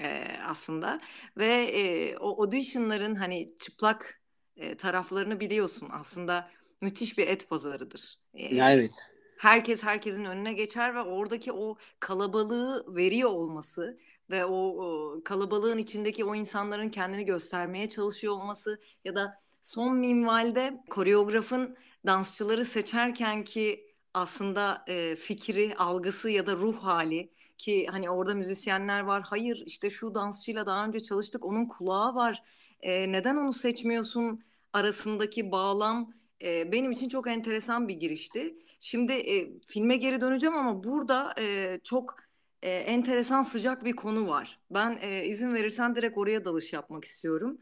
e, 0.00 0.26
aslında. 0.46 1.00
Ve 1.36 1.52
e, 1.52 2.16
o 2.16 2.42
audition'ların 2.42 3.14
hani 3.14 3.56
çıplak 3.56 4.22
e, 4.56 4.76
taraflarını 4.76 5.40
biliyorsun. 5.40 5.88
Aslında 5.92 6.50
müthiş 6.80 7.18
bir 7.18 7.26
et 7.28 7.48
pazarıdır. 7.48 8.18
E, 8.34 8.56
evet 8.56 9.13
herkes 9.44 9.82
herkesin 9.82 10.24
önüne 10.24 10.52
geçer 10.52 10.94
ve 10.94 11.00
oradaki 11.00 11.52
o 11.52 11.76
kalabalığı 12.00 12.96
veriyor 12.96 13.30
olması 13.30 13.98
ve 14.30 14.44
o, 14.44 14.56
o 14.56 15.20
kalabalığın 15.24 15.78
içindeki 15.78 16.24
o 16.24 16.34
insanların 16.34 16.88
kendini 16.88 17.24
göstermeye 17.24 17.88
çalışıyor 17.88 18.34
olması 18.34 18.80
ya 19.04 19.14
da 19.14 19.42
son 19.62 19.96
minvalde 19.96 20.82
koreografın 20.90 21.76
dansçıları 22.06 22.64
seçerken 22.64 23.44
ki 23.44 23.94
aslında 24.14 24.84
e, 24.88 25.16
fikri, 25.16 25.74
algısı 25.78 26.30
ya 26.30 26.46
da 26.46 26.56
ruh 26.56 26.78
hali 26.84 27.30
ki 27.58 27.86
hani 27.90 28.10
orada 28.10 28.34
müzisyenler 28.34 29.00
var. 29.00 29.22
Hayır 29.22 29.62
işte 29.66 29.90
şu 29.90 30.14
dansçıyla 30.14 30.66
daha 30.66 30.86
önce 30.86 31.00
çalıştık 31.00 31.44
onun 31.44 31.66
kulağı 31.66 32.14
var. 32.14 32.42
E, 32.80 33.12
neden 33.12 33.36
onu 33.36 33.52
seçmiyorsun 33.52 34.44
arasındaki 34.72 35.52
bağlam 35.52 36.12
e, 36.42 36.72
benim 36.72 36.90
için 36.90 37.08
çok 37.08 37.28
enteresan 37.28 37.88
bir 37.88 37.94
girişti. 37.94 38.54
Şimdi 38.84 39.12
e, 39.12 39.60
filme 39.66 39.96
geri 39.96 40.20
döneceğim 40.20 40.54
ama 40.54 40.84
burada 40.84 41.34
e, 41.40 41.78
çok 41.84 42.16
e, 42.62 42.70
enteresan 42.70 43.42
sıcak 43.42 43.84
bir 43.84 43.96
konu 43.96 44.28
var. 44.28 44.60
Ben 44.70 44.98
e, 45.02 45.24
izin 45.24 45.54
verirsen 45.54 45.96
direkt 45.96 46.18
oraya 46.18 46.44
dalış 46.44 46.72
yapmak 46.72 47.04
istiyorum. 47.04 47.58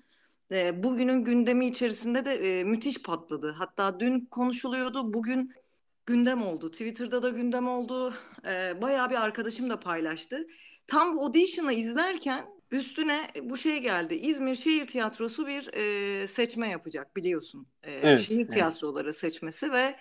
E, 0.52 0.82
bugünün 0.82 1.24
gündemi 1.24 1.66
içerisinde 1.66 2.24
de 2.24 2.32
e, 2.32 2.64
müthiş 2.64 3.02
patladı. 3.02 3.54
Hatta 3.58 4.00
dün 4.00 4.20
konuşuluyordu, 4.20 5.14
bugün 5.14 5.52
gündem 6.06 6.42
oldu. 6.42 6.70
Twitter'da 6.70 7.22
da 7.22 7.28
gündem 7.28 7.68
oldu. 7.68 8.14
E, 8.46 8.82
bayağı 8.82 9.10
bir 9.10 9.24
arkadaşım 9.24 9.70
da 9.70 9.80
paylaştı. 9.80 10.46
Tam 10.86 11.18
audition'ı 11.18 11.72
izlerken 11.72 12.46
üstüne 12.70 13.30
bu 13.42 13.56
şey 13.56 13.78
geldi. 13.78 14.14
İzmir 14.14 14.54
Şehir 14.54 14.86
Tiyatrosu 14.86 15.46
bir 15.46 15.70
e, 15.72 16.26
seçme 16.28 16.68
yapacak 16.68 17.16
biliyorsun. 17.16 17.66
E, 17.82 17.92
evet, 17.92 18.20
şehir 18.20 18.38
evet. 18.38 18.52
tiyatroları 18.52 19.14
seçmesi 19.14 19.72
ve 19.72 19.96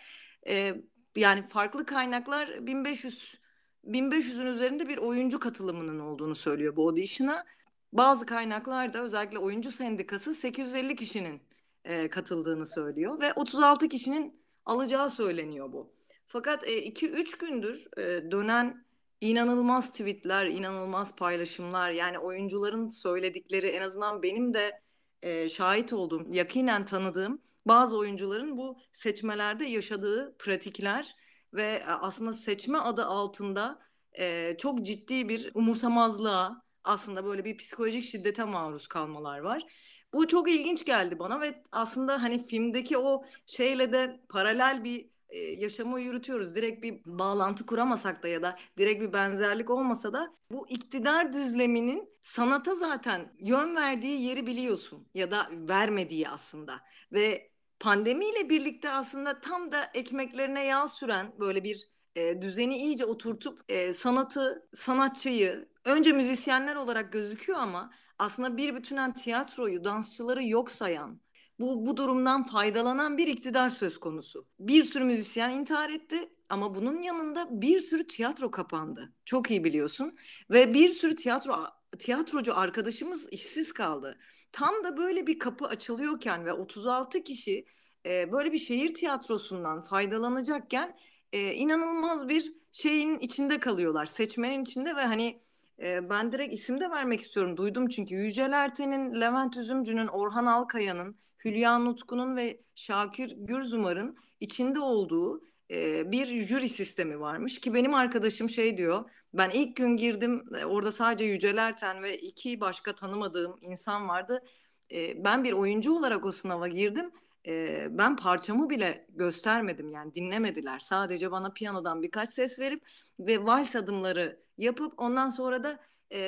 e, 0.48 0.76
yani 1.16 1.48
farklı 1.48 1.86
kaynaklar 1.86 2.68
1500 2.68 3.42
1500'ün 3.86 4.46
üzerinde 4.46 4.88
bir 4.88 4.98
oyuncu 4.98 5.40
katılımının 5.40 6.00
olduğunu 6.00 6.36
söylüyor 6.36 6.76
bu 6.76 6.90
audition'a. 6.90 7.46
Bazı 7.94 8.26
kaynaklar 8.26 8.94
da 8.94 9.04
özellikle 9.04 9.38
oyuncu 9.38 9.72
sendikası 9.72 10.34
850 10.34 10.96
kişinin 10.96 11.42
e, 11.86 12.10
katıldığını 12.10 12.66
söylüyor 12.66 13.22
ve 13.22 13.34
36 13.34 13.90
kişinin 13.90 14.44
alacağı 14.66 15.10
söyleniyor 15.10 15.74
bu. 15.74 15.94
Fakat 16.28 16.68
2-3 16.68 17.36
e, 17.44 17.48
gündür 17.48 17.88
e, 17.98 18.32
dönen 18.32 18.86
inanılmaz 19.22 19.92
tweetler, 19.92 20.46
inanılmaz 20.46 21.16
paylaşımlar 21.16 21.92
yani 21.92 22.20
oyuncuların 22.20 22.88
söyledikleri 22.88 23.68
en 23.68 23.82
azından 23.82 24.24
benim 24.24 24.54
de 24.54 24.82
e, 25.22 25.50
şahit 25.50 25.94
olduğum, 25.94 26.26
yakinen 26.32 26.86
tanıdığım 26.86 27.42
bazı 27.66 27.98
oyuncuların 27.98 28.58
bu 28.58 28.78
seçmelerde 28.94 29.66
yaşadığı 29.66 30.36
pratikler 30.40 31.16
ve 31.54 31.86
aslında 31.86 32.34
seçme 32.34 32.78
adı 32.78 33.06
altında 33.06 33.80
e, 34.20 34.56
çok 34.58 34.86
ciddi 34.86 35.30
bir 35.30 35.52
umursamazlığa 35.54 36.62
aslında 36.84 37.26
böyle 37.26 37.46
bir 37.46 37.58
psikolojik 37.58 38.04
şiddete 38.04 38.44
maruz 38.44 38.88
kalmalar 38.88 39.40
var. 39.40 39.66
Bu 40.14 40.28
çok 40.28 40.50
ilginç 40.52 40.86
geldi 40.86 41.20
bana 41.20 41.42
ve 41.42 41.64
aslında 41.72 42.24
hani 42.24 42.44
filmdeki 42.44 42.98
o 42.98 43.26
şeyle 43.46 43.94
de 43.94 44.20
paralel 44.30 44.84
bir 44.84 45.10
e, 45.30 45.40
yaşamı 45.40 46.02
yürütüyoruz. 46.02 46.56
Direkt 46.56 46.84
bir 46.84 47.02
bağlantı 47.06 47.66
kuramasak 47.66 48.24
da 48.24 48.28
ya 48.28 48.42
da 48.42 48.58
direkt 48.78 49.02
bir 49.02 49.14
benzerlik 49.14 49.70
olmasa 49.70 50.14
da 50.14 50.36
bu 50.52 50.70
iktidar 50.70 51.34
düzleminin 51.34 52.10
sanata 52.22 52.76
zaten 52.76 53.34
yön 53.40 53.76
verdiği 53.76 54.22
yeri 54.22 54.48
biliyorsun 54.48 55.08
ya 55.14 55.32
da 55.32 55.48
vermediği 55.52 56.30
aslında. 56.30 56.82
Ve 57.12 57.51
pandemiyle 57.82 58.50
birlikte 58.50 58.90
aslında 58.90 59.42
tam 59.42 59.72
da 59.72 59.92
ekmeklerine 59.94 60.66
yağ 60.66 60.88
süren 60.88 61.34
böyle 61.40 61.64
bir 61.64 61.90
e, 62.16 62.42
düzeni 62.42 62.78
iyice 62.78 63.06
oturtup 63.06 63.60
e, 63.70 63.94
sanatı, 63.94 64.70
sanatçıyı 64.76 65.68
önce 65.86 66.12
müzisyenler 66.12 66.76
olarak 66.76 67.14
gözüküyor 67.14 67.60
ama 67.60 67.92
aslında 68.20 68.58
bir 68.58 68.76
bütünen 68.76 69.14
tiyatroyu, 69.14 69.84
dansçıları 69.84 70.44
yok 70.44 70.72
sayan, 70.72 71.22
bu, 71.60 71.86
bu 71.86 71.98
durumdan 71.98 72.44
faydalanan 72.44 73.18
bir 73.18 73.28
iktidar 73.28 73.70
söz 73.70 74.00
konusu. 74.00 74.48
Bir 74.60 74.84
sürü 74.84 75.04
müzisyen 75.04 75.50
intihar 75.50 75.90
etti 75.90 76.30
ama 76.50 76.76
bunun 76.76 77.02
yanında 77.02 77.62
bir 77.62 77.80
sürü 77.80 78.08
tiyatro 78.08 78.52
kapandı. 78.52 79.14
Çok 79.26 79.52
iyi 79.52 79.64
biliyorsun. 79.64 80.18
Ve 80.52 80.74
bir 80.74 80.90
sürü 80.90 81.16
tiyatro 81.16 81.68
tiyatrocu 82.00 82.58
arkadaşımız 82.58 83.30
işsiz 83.32 83.72
kaldı. 83.72 84.18
Tam 84.52 84.84
da 84.84 84.98
böyle 84.98 85.28
bir 85.28 85.40
kapı 85.40 85.66
açılıyorken 85.66 86.46
ve 86.46 86.54
36 86.54 87.24
kişi 87.24 87.66
e, 88.06 88.32
böyle 88.32 88.52
bir 88.52 88.58
şehir 88.58 88.94
tiyatrosundan 88.94 89.82
faydalanacakken 89.82 90.98
e, 91.34 91.54
inanılmaz 91.54 92.30
bir 92.30 92.54
şeyin 92.72 93.20
içinde 93.20 93.60
kalıyorlar. 93.60 94.06
Seçmenin 94.06 94.64
içinde 94.64 94.96
ve 94.96 95.02
hani 95.02 95.42
e, 95.80 96.10
ben 96.10 96.32
direkt 96.32 96.54
isim 96.54 96.80
de 96.80 96.90
vermek 96.90 97.22
istiyorum. 97.22 97.58
Duydum 97.58 97.88
çünkü 97.90 98.16
Yücel 98.16 98.52
Erten'in, 98.52 99.22
Levent 99.22 99.58
Üzümcü'nün, 99.58 100.08
Orhan 100.08 100.46
Alkaya'nın, 100.46 101.16
Hülya 101.46 101.80
Nutku'nun 101.80 102.36
ve 102.36 102.62
Şakir 102.76 103.36
Gürzumar'ın 103.38 104.18
içinde 104.40 104.80
olduğu 104.80 105.42
e, 105.72 106.12
bir 106.12 106.46
jüri 106.46 106.70
sistemi 106.70 107.20
varmış 107.20 107.60
ki 107.60 107.74
benim 107.74 107.94
arkadaşım 107.94 108.50
şey 108.50 108.78
diyor. 108.78 109.10
Ben 109.34 109.50
ilk 109.50 109.76
gün 109.76 109.98
girdim 109.98 110.44
e, 110.62 110.66
orada 110.66 110.92
sadece 110.92 111.26
Yücel 111.26 111.58
Erten 111.58 112.04
ve 112.04 112.18
iki 112.18 112.62
başka 112.62 112.96
tanımadığım 112.96 113.60
insan 113.62 114.08
vardı. 114.10 114.44
E, 114.92 115.24
ben 115.24 115.44
bir 115.44 115.54
oyuncu 115.54 115.94
olarak 115.94 116.26
o 116.26 116.32
sınava 116.32 116.68
girdim 116.68 117.12
e, 117.48 117.88
ben 117.90 118.16
parçamı 118.16 118.70
bile 118.70 119.08
göstermedim 119.10 119.92
yani 119.92 120.16
dinlemediler. 120.16 120.80
Sadece 120.80 121.32
bana 121.32 121.54
piyanodan 121.54 122.02
birkaç 122.04 122.30
ses 122.34 122.60
verip 122.60 122.84
ve 123.20 123.46
vals 123.46 123.76
adımları 123.76 124.42
yapıp 124.58 124.94
ondan 124.98 125.30
sonra 125.30 125.64
da 125.64 125.80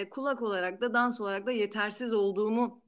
kulak 0.10 0.42
olarak 0.42 0.82
da 0.82 0.94
dans 0.94 1.22
olarak 1.22 1.46
da 1.46 1.52
yetersiz 1.52 2.14
olduğumu 2.14 2.82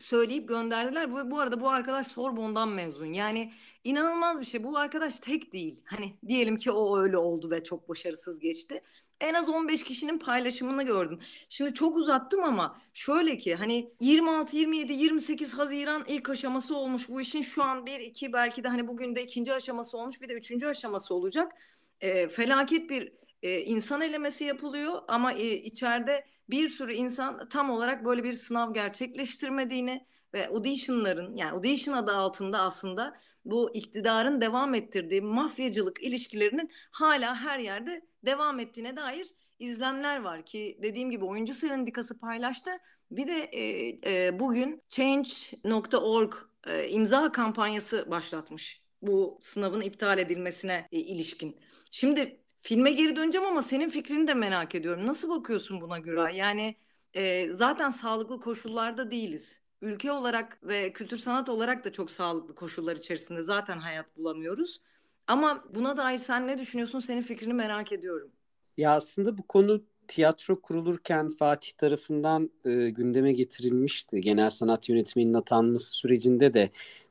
söyleyip 0.00 0.48
gönderdiler. 0.48 1.12
Bu, 1.12 1.30
bu 1.30 1.40
arada 1.40 1.60
bu 1.60 1.68
arkadaş 1.68 2.06
Sorbon'dan 2.06 2.68
mezun. 2.68 3.12
Yani 3.12 3.52
inanılmaz 3.84 4.40
bir 4.40 4.44
şey. 4.44 4.64
Bu 4.64 4.78
arkadaş 4.78 5.20
tek 5.20 5.52
değil. 5.52 5.82
Hani 5.86 6.18
diyelim 6.26 6.56
ki 6.56 6.70
o 6.70 6.98
öyle 6.98 7.18
oldu 7.18 7.50
ve 7.50 7.64
çok 7.64 7.88
başarısız 7.88 8.38
geçti 8.38 8.82
en 9.20 9.34
az 9.34 9.48
15 9.48 9.84
kişinin 9.84 10.18
paylaşımını 10.18 10.82
gördüm. 10.82 11.20
Şimdi 11.48 11.74
çok 11.74 11.96
uzattım 11.96 12.44
ama 12.44 12.80
şöyle 12.94 13.36
ki 13.36 13.54
hani 13.54 13.92
26, 14.00 14.56
27, 14.56 14.92
28 14.92 15.54
Haziran 15.54 16.04
ilk 16.08 16.30
aşaması 16.30 16.76
olmuş 16.76 17.08
bu 17.08 17.20
işin 17.20 17.42
şu 17.42 17.62
an 17.62 17.86
bir 17.86 18.00
iki 18.00 18.32
belki 18.32 18.64
de 18.64 18.68
hani 18.68 18.88
bugün 18.88 19.16
de 19.16 19.22
ikinci 19.22 19.52
aşaması 19.52 19.98
olmuş 19.98 20.22
bir 20.22 20.28
de 20.28 20.34
üçüncü 20.34 20.66
aşaması 20.66 21.14
olacak. 21.14 21.52
E, 22.00 22.28
felaket 22.28 22.90
bir 22.90 23.12
e, 23.42 23.60
insan 23.60 24.00
elemesi 24.00 24.44
yapılıyor 24.44 25.02
ama 25.08 25.32
e, 25.32 25.54
içeride 25.54 26.26
bir 26.50 26.68
sürü 26.68 26.92
insan 26.92 27.48
tam 27.48 27.70
olarak 27.70 28.04
böyle 28.04 28.24
bir 28.24 28.34
sınav 28.34 28.74
gerçekleştirmediğini 28.74 30.06
ve 30.34 30.48
auditionların 30.48 31.34
yani 31.34 31.52
audition 31.52 31.94
adı 31.94 32.12
altında 32.12 32.58
aslında 32.58 33.16
bu 33.44 33.70
iktidarın 33.74 34.40
devam 34.40 34.74
ettirdiği 34.74 35.20
mafyacılık 35.20 36.02
ilişkilerinin 36.02 36.70
hala 36.90 37.36
her 37.36 37.58
yerde 37.58 38.02
devam 38.26 38.60
ettiğine 38.60 38.96
dair 38.96 39.28
izlemler 39.58 40.20
var 40.20 40.44
ki 40.44 40.78
dediğim 40.82 41.10
gibi 41.10 41.24
oyuncu 41.24 41.54
sendikası 41.54 42.18
paylaştı. 42.18 42.70
Bir 43.10 43.26
de 43.28 43.42
e, 43.42 43.88
e, 44.26 44.38
bugün 44.38 44.82
Change.org 44.88 46.34
e, 46.66 46.88
imza 46.88 47.32
kampanyası 47.32 48.10
başlatmış 48.10 48.82
bu 49.02 49.38
sınavın 49.40 49.80
iptal 49.80 50.18
edilmesine 50.18 50.88
e, 50.92 50.98
ilişkin. 50.98 51.60
Şimdi 51.90 52.40
filme 52.60 52.90
geri 52.90 53.16
döneceğim 53.16 53.46
ama 53.46 53.62
senin 53.62 53.88
fikrini 53.88 54.28
de 54.28 54.34
merak 54.34 54.74
ediyorum. 54.74 55.06
Nasıl 55.06 55.30
bakıyorsun 55.30 55.80
buna 55.80 55.98
göre? 55.98 56.36
Yani 56.36 56.76
e, 57.14 57.52
zaten 57.52 57.90
sağlıklı 57.90 58.40
koşullarda 58.40 59.10
değiliz. 59.10 59.62
Ülke 59.82 60.12
olarak 60.12 60.58
ve 60.62 60.92
kültür 60.92 61.16
sanat 61.16 61.48
olarak 61.48 61.84
da 61.84 61.92
çok 61.92 62.10
sağlıklı 62.10 62.54
koşullar 62.54 62.96
içerisinde 62.96 63.42
zaten 63.42 63.78
hayat 63.78 64.16
bulamıyoruz. 64.16 64.80
Ama 65.26 65.64
buna 65.74 65.96
dair 65.96 66.18
sen 66.18 66.46
ne 66.48 66.58
düşünüyorsun? 66.58 66.98
Senin 66.98 67.22
fikrini 67.22 67.54
merak 67.54 67.92
ediyorum. 67.92 68.30
Ya 68.76 68.94
aslında 68.94 69.38
bu 69.38 69.42
konu 69.42 69.82
tiyatro 70.08 70.60
kurulurken 70.60 71.30
Fatih 71.30 71.72
tarafından 71.72 72.50
e, 72.64 72.90
gündeme 72.90 73.32
getirilmişti. 73.32 74.20
Genel 74.20 74.50
sanat 74.50 74.88
yönetmeninin 74.88 75.34
atanması 75.34 75.90
sürecinde 75.90 76.54
de 76.54 76.70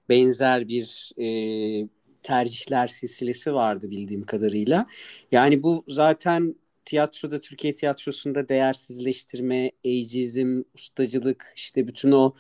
benzer 0.10 0.68
bir 0.68 1.12
e, 1.18 1.88
tercihler 2.24 2.88
silsilesi 2.88 3.54
vardı 3.54 3.90
bildiğim 3.90 4.24
kadarıyla. 4.26 4.86
Yani 5.32 5.64
bu 5.64 5.84
zaten 5.88 6.56
tiyatroda, 6.90 7.42
Türkiye 7.42 7.74
tiyatrosunda 7.74 8.50
değersizleştirme, 8.50 9.72
eicizm, 9.84 10.64
ustacılık, 10.74 11.54
işte 11.56 11.88
bütün 11.88 12.12
o 12.12 12.34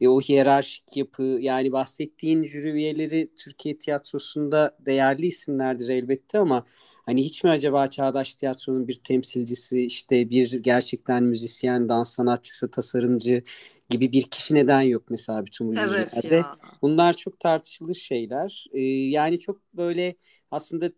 e, 0.00 0.08
o 0.08 0.20
hiyerarşik 0.20 0.96
yapı 0.96 1.22
yani 1.22 1.72
bahsettiğin 1.72 2.44
jüri 2.44 2.70
üyeleri 2.70 3.30
Türkiye 3.36 3.78
tiyatrosunda 3.78 4.76
değerli 4.80 5.26
isimlerdir 5.26 5.88
elbette 5.88 6.38
ama 6.38 6.64
hani 7.06 7.24
hiç 7.24 7.44
mi 7.44 7.50
acaba 7.50 7.86
çağdaş 7.86 8.34
tiyatronun 8.34 8.88
bir 8.88 8.94
temsilcisi 8.94 9.82
işte 9.82 10.30
bir 10.30 10.52
gerçekten 10.52 11.22
müzisyen, 11.22 11.88
dans 11.88 12.14
sanatçısı, 12.14 12.70
tasarımcı 12.70 13.42
gibi 13.90 14.12
bir 14.12 14.22
kişi 14.22 14.54
neden 14.54 14.80
yok 14.80 15.02
mesela 15.10 15.46
bütün 15.46 15.68
bu 15.68 15.74
evet 15.78 16.24
Ya. 16.24 16.54
Bunlar 16.82 17.12
çok 17.12 17.40
tartışılır 17.40 17.94
şeyler. 17.94 18.66
Ee, 18.72 18.80
yani 19.08 19.38
çok 19.38 19.60
böyle 19.74 20.14
aslında 20.50 20.92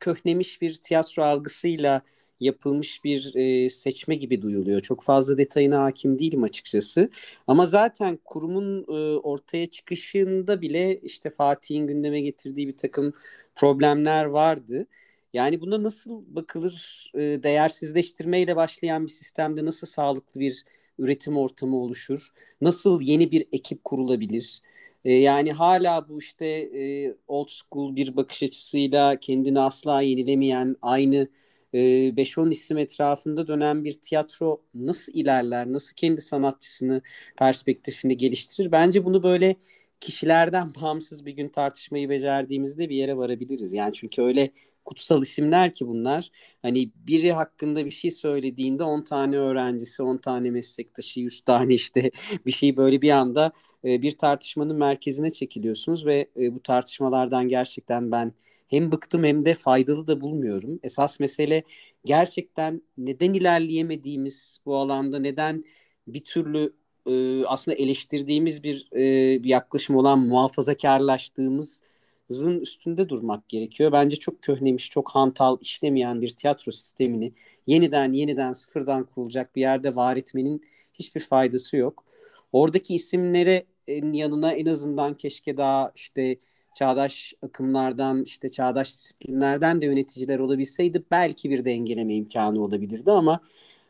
köhnemiş 0.00 0.62
bir 0.62 0.74
tiyatro 0.74 1.22
algısıyla 1.22 2.02
yapılmış 2.40 3.04
bir 3.04 3.34
e, 3.34 3.68
seçme 3.70 4.14
gibi 4.14 4.42
duyuluyor. 4.42 4.80
Çok 4.80 5.02
fazla 5.02 5.38
detayına 5.38 5.82
hakim 5.84 6.18
değilim 6.18 6.42
açıkçası. 6.42 7.10
Ama 7.46 7.66
zaten 7.66 8.18
kurumun 8.24 8.82
e, 8.88 9.18
ortaya 9.18 9.66
çıkışında 9.66 10.60
bile 10.60 11.00
işte 11.00 11.30
Fatih'in 11.30 11.86
gündeme 11.86 12.20
getirdiği 12.20 12.68
bir 12.68 12.76
takım 12.76 13.12
problemler 13.54 14.24
vardı. 14.24 14.86
Yani 15.32 15.60
buna 15.60 15.82
nasıl 15.82 16.22
bakılır? 16.28 17.10
E, 17.14 17.18
değersizleştirmeyle 17.42 18.56
başlayan 18.56 19.02
bir 19.06 19.10
sistemde 19.12 19.64
nasıl 19.64 19.86
sağlıklı 19.86 20.40
bir 20.40 20.64
üretim 20.98 21.36
ortamı 21.36 21.76
oluşur? 21.76 22.28
Nasıl 22.60 23.00
yeni 23.00 23.30
bir 23.32 23.46
ekip 23.52 23.84
kurulabilir? 23.84 24.62
E, 25.04 25.12
yani 25.12 25.52
hala 25.52 26.08
bu 26.08 26.18
işte 26.18 26.46
e, 26.46 27.14
old 27.28 27.48
school 27.48 27.96
bir 27.96 28.16
bakış 28.16 28.42
açısıyla 28.42 29.16
kendini 29.20 29.60
asla 29.60 30.02
yenilemeyen, 30.02 30.76
aynı 30.82 31.28
5-10 31.72 32.50
isim 32.50 32.78
etrafında 32.78 33.46
dönen 33.46 33.84
bir 33.84 33.92
tiyatro 33.92 34.62
nasıl 34.74 35.12
ilerler, 35.12 35.72
nasıl 35.72 35.94
kendi 35.94 36.20
sanatçısını, 36.20 37.02
perspektifini 37.36 38.16
geliştirir? 38.16 38.72
Bence 38.72 39.04
bunu 39.04 39.22
böyle 39.22 39.56
kişilerden 40.00 40.72
bağımsız 40.82 41.26
bir 41.26 41.32
gün 41.32 41.48
tartışmayı 41.48 42.08
becerdiğimizde 42.08 42.88
bir 42.88 42.96
yere 42.96 43.16
varabiliriz. 43.16 43.72
Yani 43.72 43.92
çünkü 43.92 44.22
öyle 44.22 44.50
kutsal 44.84 45.22
isimler 45.22 45.72
ki 45.72 45.86
bunlar. 45.88 46.30
Hani 46.62 46.90
biri 46.96 47.32
hakkında 47.32 47.84
bir 47.86 47.90
şey 47.90 48.10
söylediğinde 48.10 48.84
10 48.84 49.02
tane 49.02 49.36
öğrencisi, 49.38 50.02
10 50.02 50.16
tane 50.16 50.50
meslektaşı, 50.50 51.20
100 51.20 51.40
tane 51.40 51.74
işte 51.74 52.10
bir 52.46 52.52
şey 52.52 52.76
böyle 52.76 53.02
bir 53.02 53.10
anda 53.10 53.52
bir 53.84 54.18
tartışmanın 54.18 54.76
merkezine 54.76 55.30
çekiliyorsunuz 55.30 56.06
ve 56.06 56.26
bu 56.36 56.60
tartışmalardan 56.62 57.48
gerçekten 57.48 58.12
ben 58.12 58.32
hem 58.72 58.92
bıktım 58.92 59.24
hem 59.24 59.44
de 59.44 59.54
faydalı 59.54 60.06
da 60.06 60.20
bulmuyorum. 60.20 60.80
Esas 60.82 61.20
mesele 61.20 61.62
gerçekten 62.04 62.82
neden 62.98 63.32
ilerleyemediğimiz 63.32 64.58
bu 64.66 64.76
alanda 64.76 65.18
neden 65.18 65.64
bir 66.06 66.24
türlü 66.24 66.74
e, 67.06 67.44
aslında 67.46 67.76
eleştirdiğimiz 67.76 68.62
bir, 68.62 68.88
e, 68.92 69.42
bir 69.44 69.48
yaklaşım 69.48 69.96
olan 69.96 70.18
muhafazakarlaştığımız 70.18 71.82
hızın 72.28 72.60
üstünde 72.60 73.08
durmak 73.08 73.48
gerekiyor. 73.48 73.92
Bence 73.92 74.16
çok 74.16 74.42
köhnemiş, 74.42 74.90
çok 74.90 75.10
hantal, 75.10 75.58
işlemeyen 75.60 76.22
bir 76.22 76.30
tiyatro 76.30 76.72
sistemini 76.72 77.32
yeniden 77.66 78.12
yeniden 78.12 78.52
sıfırdan 78.52 79.04
kurulacak 79.04 79.56
bir 79.56 79.60
yerde 79.60 79.94
var 79.96 80.16
etmenin 80.16 80.62
hiçbir 80.94 81.20
faydası 81.20 81.76
yok. 81.76 82.04
Oradaki 82.52 82.94
isimlere 82.94 83.66
yanına 84.12 84.52
en 84.52 84.66
azından 84.66 85.14
keşke 85.16 85.56
daha 85.56 85.92
işte 85.96 86.36
çağdaş 86.74 87.34
akımlardan 87.42 88.22
işte 88.22 88.48
çağdaş 88.48 88.88
disiplinlerden 88.88 89.82
de 89.82 89.86
yöneticiler 89.86 90.38
olabilseydi 90.38 91.02
belki 91.10 91.50
bir 91.50 91.64
dengeleme 91.64 92.14
imkanı 92.14 92.62
olabilirdi 92.62 93.10
ama 93.10 93.40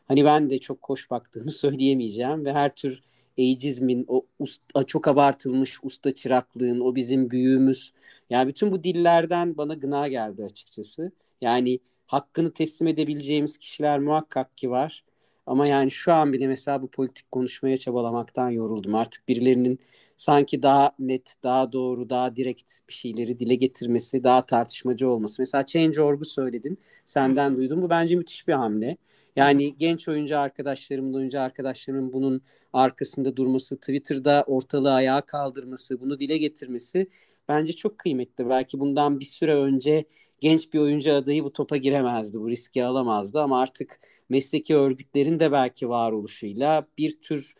hani 0.07 0.25
ben 0.25 0.49
de 0.49 0.59
çok 0.59 0.89
hoş 0.89 1.11
baktığımı 1.11 1.51
söyleyemeyeceğim 1.63 2.45
ve 2.45 2.53
her 2.53 2.75
tür 2.75 3.03
eicizmin, 3.37 4.05
o 4.07 4.25
usta, 4.39 4.83
çok 4.83 5.07
abartılmış 5.07 5.79
usta 5.83 6.11
çıraklığın, 6.11 6.79
o 6.79 6.95
bizim 6.95 7.29
büyüğümüz. 7.29 7.93
Yani 8.29 8.47
bütün 8.47 8.71
bu 8.71 8.83
dillerden 8.83 9.57
bana 9.57 9.73
gına 9.73 10.07
geldi 10.07 10.43
açıkçası. 10.43 11.11
Yani 11.41 11.79
hakkını 12.07 12.53
teslim 12.53 12.87
edebileceğimiz 12.87 13.57
kişiler 13.57 13.99
muhakkak 13.99 14.57
ki 14.57 14.69
var. 14.69 15.03
Ama 15.45 15.67
yani 15.67 15.91
şu 15.91 16.13
an 16.13 16.33
bile 16.33 16.47
mesela 16.47 16.81
bu 16.81 16.87
politik 16.87 17.31
konuşmaya 17.31 17.77
çabalamaktan 17.77 18.49
yoruldum. 18.49 18.95
Artık 18.95 19.27
birilerinin 19.27 19.79
sanki 20.23 20.63
daha 20.63 20.91
net, 20.99 21.35
daha 21.43 21.71
doğru, 21.71 22.09
daha 22.09 22.35
direkt 22.35 22.71
bir 22.89 22.93
şeyleri 22.93 23.39
dile 23.39 23.55
getirmesi, 23.55 24.23
daha 24.23 24.45
tartışmacı 24.45 25.09
olması. 25.09 25.41
Mesela 25.41 25.65
Change.org'u 25.65 26.25
söyledin, 26.25 26.77
senden 27.05 27.57
duydum. 27.57 27.81
Bu 27.81 27.89
bence 27.89 28.15
müthiş 28.15 28.47
bir 28.47 28.53
hamle. 28.53 28.97
Yani 29.35 29.77
genç 29.77 30.07
oyuncu 30.07 30.37
arkadaşlarımın, 30.37 31.13
oyuncu 31.13 31.41
arkadaşlarımın 31.41 32.13
bunun 32.13 32.41
arkasında 32.73 33.35
durması, 33.37 33.77
Twitter'da 33.77 34.43
ortalığı 34.47 34.93
ayağa 34.93 35.21
kaldırması, 35.21 36.01
bunu 36.01 36.19
dile 36.19 36.37
getirmesi 36.37 37.07
bence 37.47 37.73
çok 37.73 37.97
kıymetli. 37.97 38.49
Belki 38.49 38.79
bundan 38.79 39.19
bir 39.19 39.25
süre 39.25 39.55
önce 39.55 40.05
genç 40.39 40.73
bir 40.73 40.79
oyuncu 40.79 41.13
adayı 41.13 41.43
bu 41.43 41.53
topa 41.53 41.77
giremezdi, 41.77 42.39
bu 42.39 42.49
riski 42.49 42.85
alamazdı 42.85 43.41
ama 43.41 43.61
artık 43.61 43.99
mesleki 44.29 44.75
örgütlerin 44.75 45.39
de 45.39 45.51
belki 45.51 45.89
varoluşuyla 45.89 46.87
bir 46.97 47.21
tür 47.21 47.53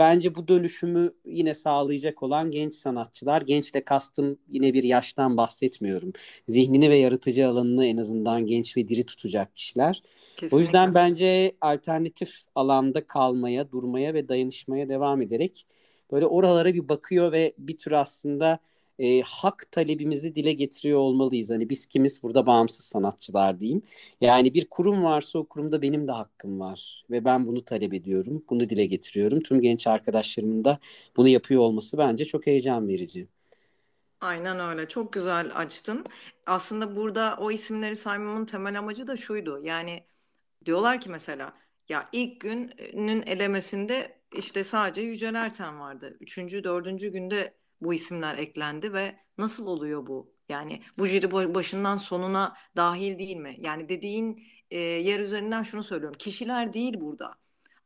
bence 0.00 0.34
bu 0.34 0.48
dönüşümü 0.48 1.14
yine 1.24 1.54
sağlayacak 1.54 2.22
olan 2.22 2.50
genç 2.50 2.74
sanatçılar. 2.74 3.42
Gençle 3.42 3.84
kastım 3.84 4.38
yine 4.48 4.74
bir 4.74 4.82
yaştan 4.82 5.36
bahsetmiyorum. 5.36 6.12
Zihnini 6.46 6.90
ve 6.90 6.96
yaratıcı 6.96 7.48
alanını 7.48 7.86
en 7.86 7.96
azından 7.96 8.46
genç 8.46 8.76
ve 8.76 8.88
diri 8.88 9.06
tutacak 9.06 9.56
kişiler. 9.56 10.02
Kesinlikle. 10.36 10.56
O 10.56 10.60
yüzden 10.60 10.94
bence 10.94 11.56
alternatif 11.60 12.34
alanda 12.54 13.06
kalmaya, 13.06 13.70
durmaya 13.70 14.14
ve 14.14 14.28
dayanışmaya 14.28 14.88
devam 14.88 15.22
ederek 15.22 15.66
böyle 16.12 16.26
oralara 16.26 16.74
bir 16.74 16.88
bakıyor 16.88 17.32
ve 17.32 17.54
bir 17.58 17.78
tür 17.78 17.92
aslında 17.92 18.58
e, 19.00 19.20
hak 19.20 19.72
talebimizi 19.72 20.34
dile 20.34 20.52
getiriyor 20.52 20.98
olmalıyız. 20.98 21.50
Hani 21.50 21.70
biz 21.70 21.86
kimiz 21.86 22.22
burada 22.22 22.46
bağımsız 22.46 22.84
sanatçılar 22.84 23.60
diyeyim. 23.60 23.82
Yani 24.20 24.54
bir 24.54 24.66
kurum 24.70 25.04
varsa 25.04 25.38
o 25.38 25.46
kurumda 25.46 25.82
benim 25.82 26.08
de 26.08 26.12
hakkım 26.12 26.60
var 26.60 27.04
ve 27.10 27.24
ben 27.24 27.46
bunu 27.46 27.64
talep 27.64 27.94
ediyorum. 27.94 28.44
Bunu 28.50 28.70
dile 28.70 28.86
getiriyorum. 28.86 29.40
Tüm 29.42 29.60
genç 29.60 29.86
arkadaşlarımın 29.86 30.64
da 30.64 30.78
bunu 31.16 31.28
yapıyor 31.28 31.60
olması 31.62 31.98
bence 31.98 32.24
çok 32.24 32.46
heyecan 32.46 32.88
verici. 32.88 33.28
Aynen 34.20 34.60
öyle. 34.60 34.88
Çok 34.88 35.12
güzel 35.12 35.50
açtın. 35.56 36.06
Aslında 36.46 36.96
burada 36.96 37.36
o 37.40 37.50
isimleri 37.50 37.96
saymamın 37.96 38.46
temel 38.46 38.78
amacı 38.78 39.06
da 39.06 39.16
şuydu. 39.16 39.60
Yani 39.64 40.04
diyorlar 40.64 41.00
ki 41.00 41.10
mesela 41.10 41.52
ya 41.88 42.08
ilk 42.12 42.40
günün 42.40 43.22
elemesinde 43.22 44.20
işte 44.36 44.64
sadece 44.64 45.02
Yücel 45.02 45.34
Erten 45.34 45.80
vardı. 45.80 46.16
Üçüncü, 46.20 46.64
dördüncü 46.64 47.12
günde 47.12 47.59
bu 47.80 47.94
isimler 47.94 48.38
eklendi 48.38 48.92
ve 48.92 49.16
nasıl 49.38 49.66
oluyor 49.66 50.06
bu? 50.06 50.34
Yani 50.48 50.82
bu 50.98 51.06
jüri 51.06 51.32
başından 51.54 51.96
sonuna 51.96 52.56
dahil 52.76 53.18
değil 53.18 53.36
mi? 53.36 53.56
Yani 53.58 53.88
dediğin 53.88 54.42
e, 54.70 54.78
yer 54.78 55.20
üzerinden 55.20 55.62
şunu 55.62 55.82
söylüyorum. 55.82 56.18
Kişiler 56.18 56.72
değil 56.72 57.00
burada. 57.00 57.34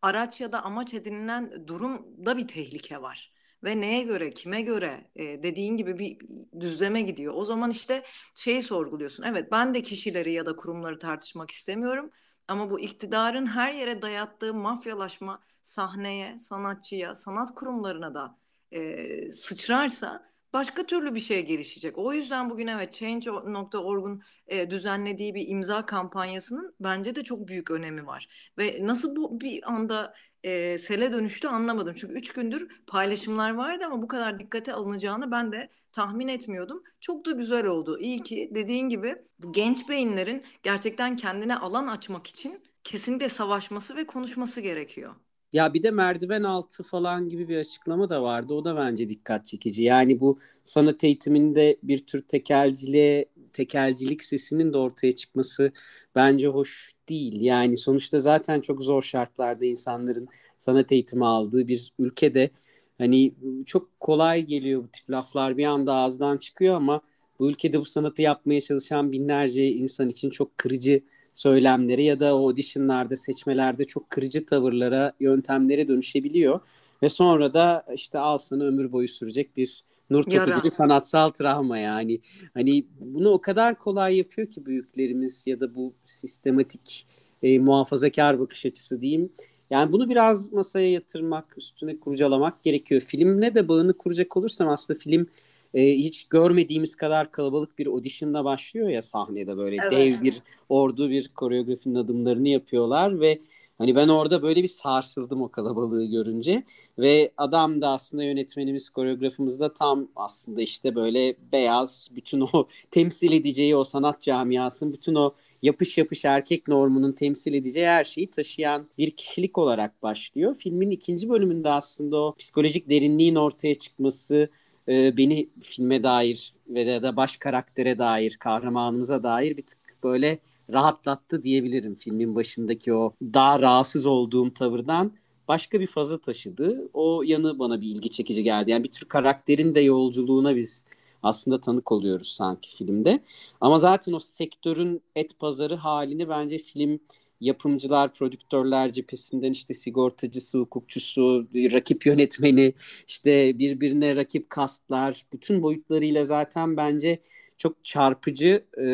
Araç 0.03 0.41
ya 0.41 0.53
da 0.53 0.65
amaç 0.65 0.95
edinilen 0.95 1.67
durumda 1.67 2.37
bir 2.37 2.49
tehlike 2.49 3.03
var. 3.03 3.33
Ve 3.65 3.81
neye 3.81 4.03
göre, 4.03 4.31
kime 4.31 4.63
göre 4.63 5.11
e, 5.17 5.43
dediğin 5.43 5.77
gibi 5.77 5.99
bir 5.99 6.19
düzleme 6.61 7.03
gidiyor. 7.03 7.35
O 7.37 7.45
zaman 7.45 7.71
işte 7.71 8.03
şeyi 8.37 8.63
sorguluyorsun. 8.63 9.23
Evet 9.23 9.53
ben 9.53 9.75
de 9.75 9.83
kişileri 9.83 10.33
ya 10.33 10.47
da 10.47 10.57
kurumları 10.57 10.99
tartışmak 10.99 11.51
istemiyorum. 11.51 12.11
Ama 12.49 12.71
bu 12.71 12.81
iktidarın 12.81 13.47
her 13.47 13.73
yere 13.73 14.03
dayattığı 14.03 14.55
mafyalaşma 14.55 15.43
sahneye, 15.63 16.39
sanatçıya, 16.39 17.15
sanat 17.15 17.55
kurumlarına 17.55 18.15
da 18.15 18.39
e, 18.73 19.33
sıçrarsa 19.33 20.31
başka 20.53 20.87
türlü 20.87 21.15
bir 21.15 21.21
şeye 21.21 21.41
gelişecek. 21.41 21.99
O 21.99 22.13
yüzden 22.13 22.51
bugün 22.51 22.67
evet 22.67 22.93
Change.org'un 22.93 24.23
e, 24.47 24.71
düzenlediği 24.71 25.35
bir 25.35 25.49
imza 25.49 25.87
kampanyasının 25.87 26.75
bence 26.81 27.15
de 27.15 27.25
çok 27.25 27.49
büyük 27.49 27.71
önemi 27.71 28.07
var. 28.07 28.29
Ve 28.59 28.79
nasıl 28.81 29.17
bu 29.17 29.41
bir 29.41 29.73
anda 29.73 30.15
e, 30.43 30.79
sele 30.79 31.13
dönüştü 31.13 31.49
anlamadım. 31.49 31.95
Çünkü 31.99 32.15
üç 32.15 32.33
gündür 32.33 32.85
paylaşımlar 32.87 33.51
vardı 33.55 33.85
ama 33.87 34.03
bu 34.03 34.09
kadar 34.09 34.39
dikkate 34.39 34.73
alınacağını 34.73 35.31
ben 35.31 35.53
de 35.53 35.71
tahmin 35.93 36.29
etmiyordum. 36.29 36.83
Çok 37.01 37.27
da 37.27 37.31
güzel 37.31 37.67
oldu. 37.67 37.99
İyi 37.99 38.23
ki 38.23 38.51
dediğin 38.55 38.89
gibi 38.89 39.17
bu 39.39 39.53
genç 39.53 39.89
beyinlerin 39.89 40.45
gerçekten 40.63 41.17
kendine 41.17 41.57
alan 41.57 41.87
açmak 41.87 42.27
için 42.27 42.63
kesinlikle 42.85 43.29
savaşması 43.29 43.97
ve 43.97 44.07
konuşması 44.07 44.61
gerekiyor. 44.61 45.15
Ya 45.55 45.75
bir 45.75 45.83
de 45.83 45.91
merdiven 45.91 46.43
altı 46.43 46.83
falan 46.83 47.29
gibi 47.29 47.49
bir 47.49 47.57
açıklama 47.59 48.09
da 48.11 48.23
vardı. 48.23 48.55
O 48.55 48.65
da 48.65 48.77
bence 48.77 49.09
dikkat 49.09 49.47
çekici. 49.47 49.83
Yani 49.83 50.21
bu 50.21 50.39
sanat 50.65 51.05
eğitiminde 51.05 51.77
bir 51.83 52.07
tür 52.07 52.23
tekelciliğe, 52.23 53.27
tekelcilik 53.53 54.25
sesinin 54.25 54.73
de 54.73 54.79
ortaya 54.79 55.17
çıkması 55.17 55.73
bence 56.15 56.47
hoş 56.49 56.95
değil. 57.09 57.41
Yani 57.41 57.77
sonuçta 57.77 58.19
zaten 58.19 58.61
çok 58.61 58.83
zor 58.83 59.03
şartlarda 59.03 59.65
insanların 59.65 60.29
sanat 60.57 60.93
eğitimi 60.93 61.27
aldığı 61.27 61.69
bir 61.69 61.93
ülkede 61.99 62.51
hani 62.99 63.35
çok 63.67 64.01
kolay 64.01 64.43
geliyor 64.47 64.83
bu 64.85 64.89
tip 64.89 65.11
laflar 65.11 65.57
bir 65.57 65.65
anda 65.65 65.95
ağızdan 65.95 66.37
çıkıyor 66.39 66.77
ama 66.77 67.01
bu 67.39 67.51
ülkede 67.51 67.81
bu 67.81 67.85
sanatı 67.85 68.23
yapmaya 68.23 68.61
çalışan 68.61 69.13
binlerce 69.13 69.69
insan 69.69 70.09
için 70.09 70.31
çok 70.31 70.59
kırıcı 70.59 71.03
söylemleri 71.35 72.05
ya 72.05 72.21
da 72.21 72.37
o 72.37 72.47
auditionlarda, 72.47 73.17
seçmelerde 73.17 73.85
çok 73.85 74.11
kırıcı 74.11 74.47
tavırlara, 74.47 75.13
yöntemlere 75.21 75.89
dönüşebiliyor. 75.89 76.61
Ve 77.03 77.09
sonra 77.09 77.55
da 77.55 77.87
işte 77.95 78.19
al 78.19 78.39
sana 78.39 78.65
ömür 78.65 78.93
boyu 78.93 79.09
sürecek 79.09 79.57
bir 79.57 79.85
nur 80.11 80.25
gibi 80.27 80.71
sanatsal 80.71 81.31
travma 81.31 81.79
yani. 81.79 82.21
Hani 82.55 82.87
bunu 83.01 83.31
o 83.31 83.41
kadar 83.41 83.79
kolay 83.79 84.17
yapıyor 84.17 84.51
ki 84.51 84.67
büyüklerimiz 84.67 85.47
ya 85.47 85.61
da 85.61 85.75
bu 85.75 85.95
sistematik 86.05 87.07
e, 87.43 87.59
muhafazakar 87.59 88.41
bakış 88.41 88.67
açısı 88.67 89.01
diyeyim. 89.01 89.33
Yani 89.71 89.93
bunu 89.93 90.09
biraz 90.11 90.53
masaya 90.53 90.91
yatırmak, 90.91 91.59
üstüne 91.59 92.01
kurcalamak 92.01 92.63
gerekiyor. 92.63 93.01
Filmle 93.01 93.55
de 93.55 93.69
bağını 93.69 93.93
kuracak 93.93 94.37
olursam 94.37 94.69
aslında 94.69 94.99
film 94.99 95.27
e, 95.75 95.93
hiç 95.95 96.25
görmediğimiz 96.25 96.97
kadar 96.97 97.31
kalabalık 97.31 97.79
bir 97.79 97.87
auditionla 97.87 98.45
başlıyor 98.45 98.89
ya 98.89 99.03
sahnede 99.03 99.57
böyle 99.57 99.77
evet. 99.83 99.93
dev 99.93 100.23
bir 100.25 100.43
ordu 100.69 101.11
bir 101.11 101.29
koreografinin 101.29 101.95
adımlarını 101.95 102.49
yapıyorlar 102.49 103.21
ve 103.21 103.39
hani 103.79 103.97
ben 103.97 104.09
orada 104.09 104.43
böyle 104.43 104.63
bir 104.63 104.69
sarsıldım 104.69 105.43
o 105.43 105.49
kalabalığı 105.51 106.07
görünce 106.07 106.65
ve 106.99 107.33
adam 107.37 107.81
da 107.83 107.89
aslında 107.89 108.25
yönetmenimiz 108.25 108.91
koreografımız 108.91 109.61
da 109.61 109.73
tam 109.73 110.09
aslında 110.17 110.63
işte 110.63 110.95
böyle 110.95 111.37
beyaz 111.53 112.09
bütün 112.17 112.41
o 112.41 112.67
temsil 112.91 113.33
edeceği 113.33 113.77
o 113.77 113.85
sanat 113.85 114.21
camiasının 114.21 114.93
bütün 114.93 115.15
o 115.15 115.35
yapış 115.63 115.99
yapış 115.99 116.25
erkek 116.25 116.69
normunun 116.69 117.13
temsil 117.13 117.55
edeceği 117.55 117.87
her 117.87 118.05
şeyi 118.05 118.31
taşıyan 118.31 118.89
bir 118.99 119.11
kişilik 119.11 119.59
olarak 119.59 120.03
başlıyor. 120.03 120.55
Filmin 120.55 120.91
ikinci 120.91 121.29
bölümünde 121.29 121.71
aslında 121.71 122.17
o 122.17 122.35
psikolojik 122.39 122.91
derinliğin 122.91 123.35
ortaya 123.35 123.75
çıkması, 123.75 124.49
e, 124.89 125.17
beni 125.17 125.51
filme 125.63 126.03
dair 126.03 126.55
ve 126.69 126.87
de 127.03 127.17
baş 127.17 127.37
karaktere 127.37 127.99
dair, 127.99 128.37
kahramanımıza 128.41 129.23
dair 129.23 129.57
bir 129.57 129.63
tık 129.67 129.79
böyle 130.03 130.39
rahatlattı 130.73 131.43
diyebilirim. 131.43 131.95
Filmin 131.95 132.35
başındaki 132.35 132.95
o 132.95 133.15
daha 133.23 133.61
rahatsız 133.61 134.07
olduğum 134.07 134.55
tavırdan 134.55 135.13
başka 135.49 135.81
bir 135.81 135.87
faza 135.87 136.19
taşıdı. 136.19 136.89
O 136.95 137.23
yanı 137.23 137.59
bana 137.59 137.81
bir 137.81 137.87
ilgi 137.87 138.11
çekici 138.11 138.43
geldi. 138.43 138.71
Yani 138.71 138.85
bir 138.85 138.91
tür 138.91 139.07
karakterin 139.09 139.75
de 139.75 139.81
yolculuğuna 139.81 140.57
biz 140.57 140.85
aslında 141.23 141.61
tanık 141.61 141.93
oluyoruz 141.93 142.29
sanki 142.33 142.77
filmde. 142.77 143.21
Ama 143.61 143.79
zaten 143.79 144.13
o 144.13 144.21
sektörün 144.21 145.03
et 145.17 145.39
pazarı 145.39 145.77
halini 145.77 146.29
bence 146.29 146.59
film 146.59 147.01
yapımcılar, 147.41 148.15
prodüktörler 148.15 148.93
cephesinden 148.93 149.53
işte 149.53 149.75
sigortacısı, 149.75 150.59
hukukçusu, 150.59 151.49
rakip 151.55 152.07
yönetmeni, 152.07 152.75
işte 153.09 153.59
birbirine 153.59 154.17
rakip 154.17 154.51
kastlar, 154.51 155.27
bütün 155.33 155.63
boyutlarıyla 155.63 156.25
zaten 156.25 156.77
bence 156.77 157.19
çok 157.59 157.85
çarpıcı 157.85 158.65
e, 158.81 158.87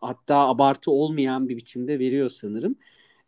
hatta 0.00 0.36
abartı 0.36 0.90
olmayan 0.90 1.48
bir 1.48 1.56
biçimde 1.56 1.98
veriyor 1.98 2.28
sanırım. 2.28 2.76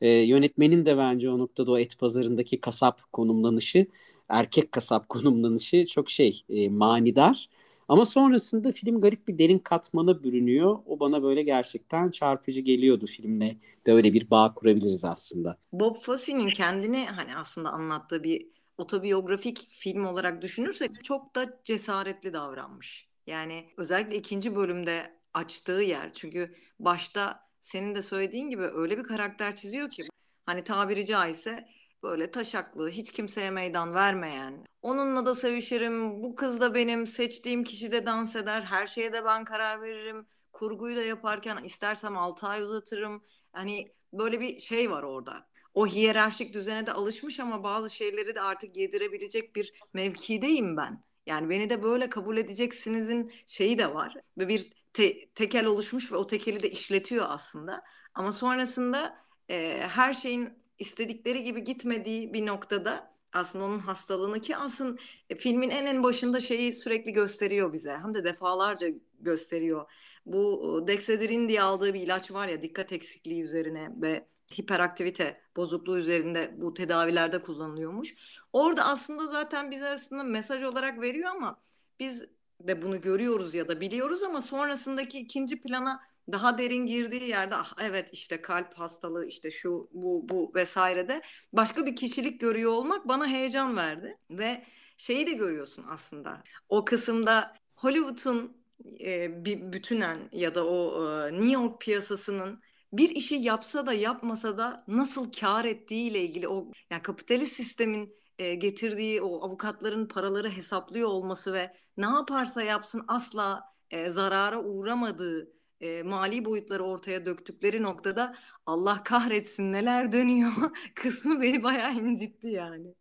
E, 0.01 0.11
yönetmenin 0.11 0.87
de 0.87 0.99
bence 0.99 1.31
o 1.31 1.39
noktada 1.39 1.73
o 1.73 1.79
et 1.79 1.99
pazarındaki 1.99 2.61
kasap 2.61 3.13
konumlanışı, 3.13 3.87
erkek 4.29 4.73
kasap 4.73 5.09
konumlanışı 5.09 5.87
çok 5.87 6.11
şey 6.11 6.43
e, 6.49 6.69
manidar. 6.69 7.49
Ama 7.89 8.07
sonrasında 8.07 8.73
film 8.73 9.01
garip 9.01 9.29
bir 9.29 9.39
derin 9.39 9.59
katmana 9.59 10.23
bürünüyor. 10.23 10.79
O 10.87 11.01
bana 11.01 11.23
böyle 11.23 11.43
gerçekten 11.43 12.11
çarpıcı 12.11 12.61
geliyordu 12.61 13.07
filmle. 13.07 13.57
De 13.87 13.93
öyle 13.93 14.13
bir 14.13 14.31
bağ 14.31 14.55
kurabiliriz 14.55 15.05
aslında. 15.05 15.59
Bob 15.73 15.97
Fosse'nin 15.97 16.49
kendini 16.49 17.07
hani 17.07 17.37
aslında 17.37 17.71
anlattığı 17.71 18.23
bir 18.23 18.47
otobiyografik 18.79 19.67
film 19.71 20.07
olarak 20.07 20.43
düşünürsek 20.43 21.05
çok 21.05 21.35
da 21.35 21.61
cesaretli 21.65 22.33
davranmış. 22.33 23.09
Yani 23.27 23.65
özellikle 23.77 24.17
ikinci 24.17 24.57
bölümde 24.57 25.19
açtığı 25.35 25.73
yer. 25.83 26.13
Çünkü 26.13 26.55
başta 26.81 27.49
senin 27.61 27.95
de 27.95 28.03
söylediğin 28.03 28.51
gibi 28.51 28.63
öyle 28.63 28.99
bir 28.99 29.05
karakter 29.05 29.57
çiziyor 29.57 29.89
ki 29.89 30.03
hani 30.47 30.65
tabiri 30.65 31.07
caizse 31.07 31.69
böyle 32.05 32.31
taşaklı, 32.31 32.89
hiç 32.91 33.13
kimseye 33.13 33.51
meydan 33.51 33.95
vermeyen, 33.95 34.67
onunla 34.83 35.27
da 35.27 35.35
sevişirim, 35.35 36.23
bu 36.23 36.35
kız 36.35 36.61
da 36.61 36.75
benim, 36.75 37.07
seçtiğim 37.07 37.65
kişi 37.65 37.93
de 37.93 38.07
dans 38.07 38.37
eder, 38.37 38.63
her 38.63 38.87
şeye 38.87 39.13
de 39.13 39.25
ben 39.25 39.45
karar 39.45 39.83
veririm, 39.83 40.27
kurguyu 40.53 40.97
da 40.97 41.03
yaparken 41.03 41.65
istersem 41.65 42.17
6 42.19 42.47
ay 42.47 42.63
uzatırım. 42.63 43.25
Hani 43.53 43.93
böyle 44.13 44.41
bir 44.41 44.59
şey 44.59 44.91
var 44.91 45.03
orada. 45.03 45.49
O 45.75 45.87
hiyerarşik 45.87 46.55
düzene 46.55 46.87
de 46.87 46.93
alışmış 46.93 47.41
ama 47.41 47.63
bazı 47.65 47.91
şeyleri 47.91 48.35
de 48.35 48.41
artık 48.41 48.77
yedirebilecek 48.77 49.57
bir 49.57 49.73
mevkideyim 49.95 50.77
ben. 50.77 51.05
Yani 51.27 51.51
beni 51.51 51.71
de 51.71 51.83
böyle 51.83 52.11
kabul 52.11 52.37
edeceksinizin 52.37 53.33
şeyi 53.47 53.79
de 53.79 53.95
var. 53.95 54.17
Ve 54.39 54.49
bir 54.49 54.73
te- 54.93 55.29
tekel 55.35 55.67
oluşmuş 55.67 56.13
ve 56.13 56.17
o 56.17 56.27
tekeli 56.27 56.63
de 56.63 56.71
işletiyor 56.71 57.27
aslında. 57.29 57.83
Ama 58.15 58.33
sonrasında 58.33 59.25
e, 59.51 59.87
her 59.89 60.13
şeyin 60.13 60.64
istedikleri 60.79 61.45
gibi 61.45 61.65
gitmediği 61.65 62.35
bir 62.35 62.47
noktada 62.47 63.15
aslında 63.33 63.65
onun 63.65 63.79
hastalığını 63.79 64.41
ki 64.41 64.57
aslında 64.57 65.01
e, 65.31 65.37
filmin 65.37 65.71
en 65.71 65.87
en 65.87 66.03
başında 66.03 66.41
şeyi 66.41 66.73
sürekli 66.73 67.13
gösteriyor 67.13 67.73
bize. 67.73 67.93
Hem 67.93 68.15
de 68.15 68.25
defalarca 68.25 68.89
gösteriyor. 69.21 69.91
Bu 70.27 70.85
Dexedrine 70.87 71.49
diye 71.49 71.63
aldığı 71.63 71.95
bir 71.95 72.01
ilaç 72.01 72.31
var 72.33 72.49
ya 72.49 72.63
dikkat 72.63 72.93
eksikliği 72.93 73.43
üzerine 73.43 73.91
ve 74.03 74.27
hiperaktivite 74.59 75.41
bozukluğu 75.57 75.99
üzerinde 75.99 76.55
bu 76.57 76.75
tedavilerde 76.75 77.43
kullanılıyormuş. 77.43 78.15
Orada 78.53 78.85
aslında 78.85 79.27
zaten 79.27 79.71
bize 79.71 79.89
aslında 79.89 80.23
mesaj 80.23 80.65
olarak 80.65 81.03
veriyor 81.03 81.31
ama 81.31 81.61
biz 82.01 82.25
de 82.61 82.83
bunu 82.83 83.01
görüyoruz 83.01 83.55
ya 83.55 83.69
da 83.69 83.81
biliyoruz 83.81 84.23
ama 84.23 84.43
sonrasındaki 84.43 85.19
ikinci 85.19 85.61
plana 85.61 86.01
daha 86.33 86.59
derin 86.59 86.87
girdiği 86.87 87.29
yerde 87.29 87.55
ah 87.55 87.75
evet 87.83 88.09
işte 88.13 88.43
kalp 88.43 88.75
hastalığı 88.75 89.27
işte 89.27 89.51
şu 89.51 89.89
bu 89.93 90.29
bu 90.29 90.53
vesairede. 90.55 91.23
Başka 91.53 91.87
bir 91.87 91.97
kişilik 91.97 92.41
görüyor 92.41 92.73
olmak 92.73 93.09
bana 93.09 93.27
heyecan 93.27 93.77
verdi 93.77 94.19
ve 94.31 94.65
şeyi 94.97 95.27
de 95.27 95.33
görüyorsun 95.33 95.85
aslında. 95.89 96.43
O 96.69 96.85
kısımda 96.85 97.55
Hollywood'un 97.77 98.65
e, 99.01 99.45
bütünen 99.73 100.19
ya 100.33 100.55
da 100.55 100.67
o 100.67 101.09
e, 101.09 101.33
New 101.33 101.53
York 101.53 101.81
piyasasının 101.81 102.63
bir 102.93 103.11
işi 103.11 103.35
yapsa 103.35 103.87
da 103.87 103.93
yapmasa 103.93 104.59
da 104.59 104.85
nasıl 104.89 105.33
kar 105.33 105.65
ettiği 105.65 106.11
ile 106.11 106.21
ilgili 106.21 106.49
o 106.49 106.71
yani 106.91 107.03
kapitalist 107.03 107.53
sistemin 107.53 108.17
e, 108.39 108.55
getirdiği 108.55 109.23
o 109.23 109.45
avukatların 109.47 110.09
paraları 110.09 110.51
hesaplıyor 110.51 111.09
olması 111.09 111.53
ve 111.53 111.77
ne 111.97 112.07
yaparsa 112.07 112.63
yapsın 112.63 113.05
asla 113.09 113.75
e, 113.91 114.11
zarara 114.11 114.63
uğramadığı 114.63 115.54
e, 115.81 116.03
mali 116.03 116.45
boyutları 116.45 116.83
ortaya 116.83 117.27
döktükleri 117.27 117.83
noktada 117.83 118.35
Allah 118.67 119.03
kahretsin 119.05 119.73
neler 119.73 120.13
dönüyor 120.13 120.53
kısmı 120.95 121.43
beni 121.43 121.63
bayağı 121.63 121.95
incitti 121.95 122.49
yani. 122.49 122.95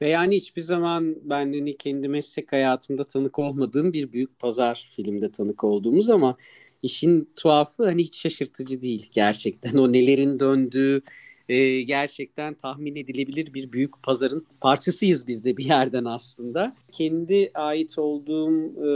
Ve 0.00 0.08
yani 0.08 0.36
hiçbir 0.36 0.62
zaman 0.62 1.16
ben 1.22 1.44
hani 1.44 1.76
kendi 1.76 2.08
meslek 2.08 2.52
hayatımda 2.52 3.04
tanık 3.04 3.38
olmadığım 3.38 3.92
bir 3.92 4.12
büyük 4.12 4.38
pazar 4.38 4.88
filmde 4.96 5.32
tanık 5.32 5.64
olduğumuz 5.64 6.10
ama 6.10 6.36
işin 6.82 7.32
tuhafı 7.36 7.84
hani 7.84 8.02
hiç 8.02 8.20
şaşırtıcı 8.20 8.82
değil 8.82 9.08
gerçekten. 9.12 9.76
O 9.78 9.92
nelerin 9.92 10.40
döndüğü 10.40 11.02
e, 11.48 11.82
gerçekten 11.82 12.54
tahmin 12.54 12.96
edilebilir 12.96 13.54
bir 13.54 13.72
büyük 13.72 14.02
pazarın 14.02 14.46
parçasıyız 14.60 15.26
biz 15.26 15.44
de 15.44 15.56
bir 15.56 15.64
yerden 15.64 16.04
aslında. 16.04 16.76
Kendi 16.92 17.50
ait 17.54 17.98
olduğum 17.98 18.56
e, 18.86 18.88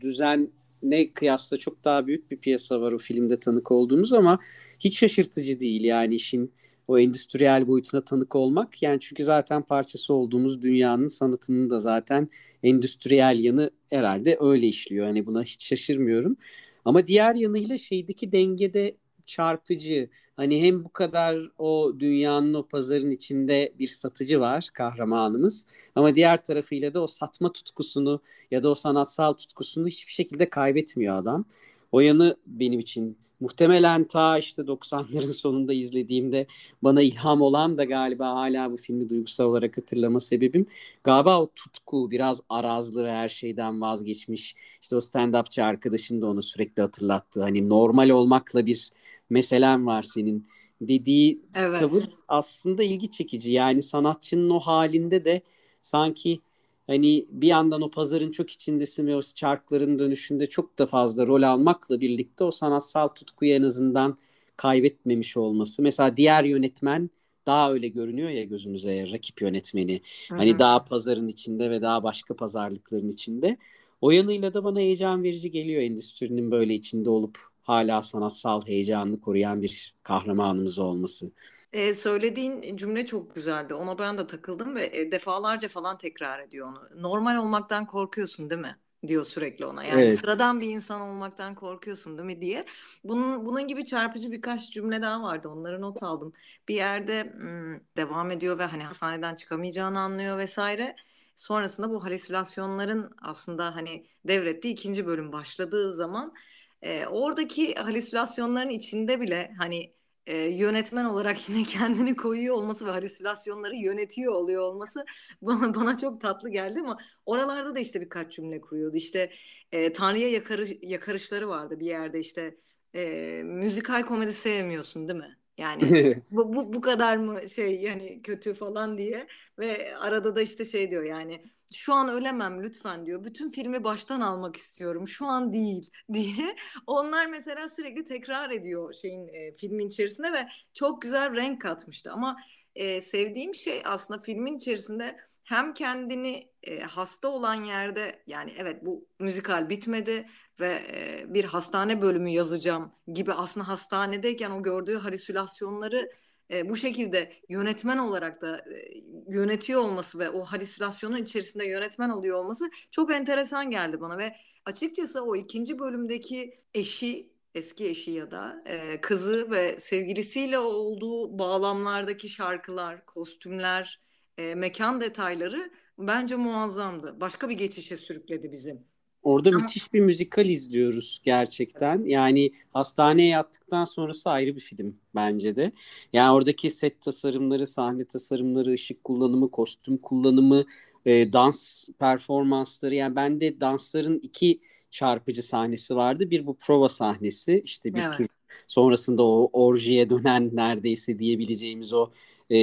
düzen 0.00 0.52
ne 0.82 1.12
kıyasla 1.12 1.58
çok 1.58 1.84
daha 1.84 2.06
büyük 2.06 2.30
bir 2.30 2.36
piyasa 2.36 2.80
var 2.80 2.92
o 2.92 2.98
filmde 2.98 3.40
tanık 3.40 3.70
olduğumuz 3.72 4.12
ama 4.12 4.38
hiç 4.78 4.98
şaşırtıcı 4.98 5.60
değil 5.60 5.84
yani 5.84 6.14
işin 6.14 6.52
o 6.88 6.98
endüstriyel 6.98 7.68
boyutuna 7.68 8.04
tanık 8.04 8.36
olmak. 8.36 8.82
Yani 8.82 9.00
çünkü 9.00 9.24
zaten 9.24 9.62
parçası 9.62 10.14
olduğumuz 10.14 10.62
dünyanın 10.62 11.08
sanatının 11.08 11.70
da 11.70 11.80
zaten 11.80 12.28
endüstriyel 12.62 13.38
yanı 13.38 13.70
herhalde 13.90 14.36
öyle 14.40 14.66
işliyor. 14.66 15.06
Hani 15.06 15.26
buna 15.26 15.42
hiç 15.42 15.66
şaşırmıyorum. 15.66 16.36
Ama 16.84 17.06
diğer 17.06 17.34
yanıyla 17.34 17.78
şeydeki 17.78 18.32
dengede 18.32 18.96
çarpıcı. 19.26 20.10
Hani 20.36 20.62
hem 20.62 20.84
bu 20.84 20.92
kadar 20.92 21.38
o 21.58 21.92
dünyanın 21.98 22.54
o 22.54 22.66
pazarın 22.68 23.10
içinde 23.10 23.72
bir 23.78 23.86
satıcı 23.86 24.40
var 24.40 24.68
kahramanımız 24.74 25.66
ama 25.94 26.14
diğer 26.16 26.44
tarafıyla 26.44 26.94
da 26.94 27.02
o 27.02 27.06
satma 27.06 27.52
tutkusunu 27.52 28.20
ya 28.50 28.62
da 28.62 28.68
o 28.68 28.74
sanatsal 28.74 29.32
tutkusunu 29.32 29.86
hiçbir 29.86 30.12
şekilde 30.12 30.50
kaybetmiyor 30.50 31.16
adam. 31.16 31.44
O 31.92 32.00
yanı 32.00 32.36
benim 32.46 32.80
için 32.80 33.16
muhtemelen 33.42 34.04
ta 34.04 34.38
işte 34.38 34.62
90'ların 34.62 35.32
sonunda 35.32 35.72
izlediğimde 35.72 36.46
bana 36.82 37.02
ilham 37.02 37.42
olan 37.42 37.78
da 37.78 37.84
galiba 37.84 38.34
hala 38.34 38.72
bu 38.72 38.76
filmi 38.76 39.08
duygusal 39.08 39.44
olarak 39.44 39.78
hatırlama 39.78 40.20
sebebim 40.20 40.66
galiba 41.04 41.40
o 41.40 41.50
tutku 41.56 42.10
biraz 42.10 42.40
arazlı 42.48 43.04
ve 43.04 43.12
her 43.12 43.28
şeyden 43.28 43.80
vazgeçmiş 43.80 44.54
işte 44.82 44.96
o 44.96 44.98
stand-upçı 44.98 45.62
arkadaşın 45.62 46.22
da 46.22 46.26
onu 46.26 46.42
sürekli 46.42 46.82
hatırlattı 46.82 47.42
hani 47.42 47.68
normal 47.68 48.08
olmakla 48.08 48.66
bir 48.66 48.90
meselen 49.30 49.86
var 49.86 50.02
senin 50.02 50.46
dediği 50.80 51.42
evet. 51.54 51.80
tavır 51.80 52.04
aslında 52.28 52.82
ilgi 52.82 53.10
çekici. 53.10 53.52
Yani 53.52 53.82
sanatçının 53.82 54.50
o 54.50 54.58
halinde 54.58 55.24
de 55.24 55.42
sanki 55.82 56.40
hani 56.86 57.26
bir 57.30 57.46
yandan 57.46 57.82
o 57.82 57.90
pazarın 57.90 58.30
çok 58.30 58.50
içindesin 58.50 59.06
ve 59.06 59.16
o 59.16 59.22
çarkların 59.22 59.98
dönüşünde 59.98 60.46
çok 60.46 60.78
da 60.78 60.86
fazla 60.86 61.26
rol 61.26 61.42
almakla 61.42 62.00
birlikte 62.00 62.44
o 62.44 62.50
sanatsal 62.50 63.08
tutkuyu 63.08 63.52
en 63.52 63.62
azından 63.62 64.16
kaybetmemiş 64.56 65.36
olması. 65.36 65.82
Mesela 65.82 66.16
diğer 66.16 66.44
yönetmen 66.44 67.10
daha 67.46 67.72
öyle 67.72 67.88
görünüyor 67.88 68.30
ya 68.30 68.44
gözümüze 68.44 69.12
rakip 69.12 69.42
yönetmeni. 69.42 70.00
Hı-hı. 70.28 70.38
Hani 70.38 70.58
daha 70.58 70.84
pazarın 70.84 71.28
içinde 71.28 71.70
ve 71.70 71.82
daha 71.82 72.02
başka 72.02 72.36
pazarlıkların 72.36 73.08
içinde. 73.08 73.56
O 74.00 74.10
yanıyla 74.10 74.54
da 74.54 74.64
bana 74.64 74.78
heyecan 74.78 75.22
verici 75.22 75.50
geliyor 75.50 75.82
endüstrinin 75.82 76.50
böyle 76.50 76.74
içinde 76.74 77.10
olup 77.10 77.38
hala 77.62 78.02
sanatsal 78.02 78.66
heyecanını 78.66 79.20
koruyan 79.20 79.62
bir 79.62 79.94
kahramanımız 80.02 80.78
olması. 80.78 81.32
Ee, 81.72 81.94
söylediğin 81.94 82.76
cümle 82.76 83.06
çok 83.06 83.34
güzeldi. 83.34 83.74
Ona 83.74 83.98
ben 83.98 84.18
de 84.18 84.26
takıldım 84.26 84.74
ve 84.74 84.90
e, 84.92 85.12
defalarca 85.12 85.68
falan 85.68 85.98
tekrar 85.98 86.40
ediyor 86.40 86.68
onu. 86.68 87.02
Normal 87.02 87.36
olmaktan 87.36 87.86
korkuyorsun 87.86 88.50
değil 88.50 88.60
mi? 88.60 88.76
diyor 89.06 89.24
sürekli 89.24 89.66
ona. 89.66 89.84
Yani 89.84 90.02
evet. 90.02 90.18
sıradan 90.18 90.60
bir 90.60 90.68
insan 90.68 91.00
olmaktan 91.00 91.54
korkuyorsun 91.54 92.18
değil 92.18 92.26
mi 92.26 92.40
diye. 92.40 92.64
Bunun 93.04 93.46
bunun 93.46 93.68
gibi 93.68 93.84
çarpıcı 93.84 94.32
birkaç 94.32 94.70
cümle 94.72 95.02
daha 95.02 95.22
vardı. 95.22 95.48
Onları 95.48 95.80
not 95.80 96.02
aldım. 96.02 96.32
Bir 96.68 96.74
yerde 96.74 97.32
ım, 97.40 97.80
devam 97.96 98.30
ediyor 98.30 98.58
ve 98.58 98.64
hani 98.64 98.84
hastaneden 98.84 99.34
çıkamayacağını 99.34 100.00
anlıyor 100.00 100.38
vesaire. 100.38 100.96
Sonrasında 101.34 101.90
bu 101.90 102.04
halüsinasyonların 102.04 103.14
aslında 103.22 103.76
hani 103.76 104.06
devrettiği 104.24 104.74
ikinci 104.74 105.06
bölüm 105.06 105.32
başladığı 105.32 105.94
zaman 105.94 106.34
e, 106.82 107.06
oradaki 107.06 107.74
halüsinasyonların 107.74 108.68
içinde 108.68 109.20
bile 109.20 109.54
hani 109.58 109.94
e, 110.26 110.36
yönetmen 110.38 111.04
olarak 111.04 111.48
yine 111.48 111.64
kendini 111.68 112.16
koyuyor 112.16 112.54
olması 112.54 112.86
ve 112.86 112.90
halüsinasyonları 112.90 113.76
yönetiyor 113.76 114.32
oluyor 114.34 114.62
olması 114.62 115.04
bana 115.42 115.74
bana 115.74 115.98
çok 115.98 116.20
tatlı 116.20 116.50
geldi 116.50 116.80
ama 116.80 116.98
oralarda 117.26 117.74
da 117.74 117.78
işte 117.80 118.00
birkaç 118.00 118.32
cümle 118.32 118.60
kuruyordu. 118.60 118.96
İşte 118.96 119.32
e, 119.72 119.92
Tanrı'ya 119.92 120.28
yakarış, 120.30 120.70
yakarışları 120.82 121.48
vardı 121.48 121.80
bir 121.80 121.86
yerde 121.86 122.20
işte 122.20 122.56
e, 122.94 123.42
müzikal 123.44 124.02
komedi 124.02 124.32
sevmiyorsun 124.34 125.08
değil 125.08 125.18
mi? 125.18 125.38
Yani 125.58 125.84
evet. 125.90 126.30
bu, 126.32 126.54
bu, 126.56 126.72
bu 126.72 126.80
kadar 126.80 127.16
mı 127.16 127.50
şey 127.50 127.80
yani 127.80 128.22
kötü 128.22 128.54
falan 128.54 128.98
diye 128.98 129.26
ve 129.58 129.96
arada 129.96 130.36
da 130.36 130.42
işte 130.42 130.64
şey 130.64 130.90
diyor 130.90 131.02
yani 131.02 131.42
şu 131.72 131.94
an 131.94 132.08
ölemem 132.08 132.62
lütfen 132.62 133.06
diyor. 133.06 133.24
Bütün 133.24 133.50
filmi 133.50 133.84
baştan 133.84 134.20
almak 134.20 134.56
istiyorum. 134.56 135.08
Şu 135.08 135.26
an 135.26 135.52
değil 135.52 135.90
diye. 136.12 136.56
Onlar 136.86 137.26
mesela 137.26 137.68
sürekli 137.68 138.04
tekrar 138.04 138.50
ediyor 138.50 138.94
şeyin 138.94 139.28
e, 139.28 139.54
filmin 139.54 139.86
içerisinde 139.88 140.32
ve 140.32 140.48
çok 140.74 141.02
güzel 141.02 141.36
renk 141.36 141.60
katmıştı. 141.62 142.12
Ama 142.12 142.36
e, 142.74 143.00
sevdiğim 143.00 143.54
şey 143.54 143.82
aslında 143.84 144.20
filmin 144.20 144.56
içerisinde 144.56 145.16
hem 145.44 145.74
kendini 145.74 146.52
e, 146.62 146.80
hasta 146.80 147.28
olan 147.28 147.64
yerde 147.64 148.22
yani 148.26 148.52
evet 148.58 148.86
bu 148.86 149.08
müzikal 149.18 149.68
bitmedi 149.68 150.28
ve 150.60 150.82
e, 150.92 151.24
bir 151.34 151.44
hastane 151.44 152.02
bölümü 152.02 152.30
yazacağım 152.30 152.92
gibi 153.12 153.32
aslında 153.32 153.68
hastanedeyken 153.68 154.50
o 154.50 154.62
gördüğü 154.62 154.96
halüsinasyonları 154.96 156.10
e, 156.50 156.68
bu 156.68 156.76
şekilde 156.76 157.32
yönetmen 157.48 157.98
olarak 157.98 158.42
da 158.42 158.58
e, 158.58 158.94
yönetiyor 159.28 159.80
olması 159.80 160.18
ve 160.18 160.30
o 160.30 160.44
halüsinasyonun 160.44 161.16
içerisinde 161.16 161.66
yönetmen 161.66 162.10
oluyor 162.10 162.38
olması 162.38 162.70
çok 162.90 163.12
enteresan 163.12 163.70
geldi 163.70 164.00
bana 164.00 164.18
ve 164.18 164.36
açıkçası 164.66 165.24
o 165.24 165.36
ikinci 165.36 165.78
bölümdeki 165.78 166.60
eşi 166.74 167.32
eski 167.54 167.88
eşi 167.88 168.10
ya 168.10 168.30
da 168.30 168.62
e, 168.66 169.00
kızı 169.00 169.50
ve 169.50 169.78
sevgilisiyle 169.78 170.58
olduğu 170.58 171.38
bağlamlardaki 171.38 172.28
şarkılar, 172.28 173.06
kostümler, 173.06 174.00
e, 174.38 174.54
mekan 174.54 175.00
detayları 175.00 175.70
bence 175.98 176.36
muazzamdı. 176.36 177.20
Başka 177.20 177.48
bir 177.48 177.54
geçişe 177.54 177.96
sürükledi 177.96 178.52
bizi. 178.52 178.78
Orada 179.22 179.48
Ama... 179.48 179.58
müthiş 179.58 179.92
bir 179.92 180.00
müzikal 180.00 180.46
izliyoruz 180.46 181.20
gerçekten. 181.24 181.98
Evet. 181.98 182.10
Yani 182.10 182.52
hastaneye 182.72 183.28
yattıktan 183.28 183.84
sonrası 183.84 184.30
ayrı 184.30 184.56
bir 184.56 184.60
film 184.60 184.96
bence 185.14 185.56
de. 185.56 185.72
Yani 186.12 186.34
oradaki 186.34 186.70
set 186.70 187.00
tasarımları, 187.00 187.66
sahne 187.66 188.04
tasarımları, 188.04 188.70
ışık 188.70 189.04
kullanımı, 189.04 189.50
kostüm 189.50 189.96
kullanımı, 189.96 190.64
e, 191.06 191.32
dans 191.32 191.88
performansları. 191.98 192.94
Yani 192.94 193.16
bende 193.16 193.60
dansların 193.60 194.18
iki 194.18 194.60
çarpıcı 194.90 195.42
sahnesi 195.42 195.96
vardı. 195.96 196.30
Bir 196.30 196.46
bu 196.46 196.56
prova 196.56 196.88
sahnesi 196.88 197.62
işte 197.64 197.94
bir 197.94 198.02
evet. 198.02 198.16
tür 198.16 198.26
sonrasında 198.66 199.22
o 199.22 199.50
orjiye 199.52 200.10
dönen 200.10 200.50
neredeyse 200.52 201.18
diyebileceğimiz 201.18 201.92
o 201.92 202.10
e, 202.50 202.56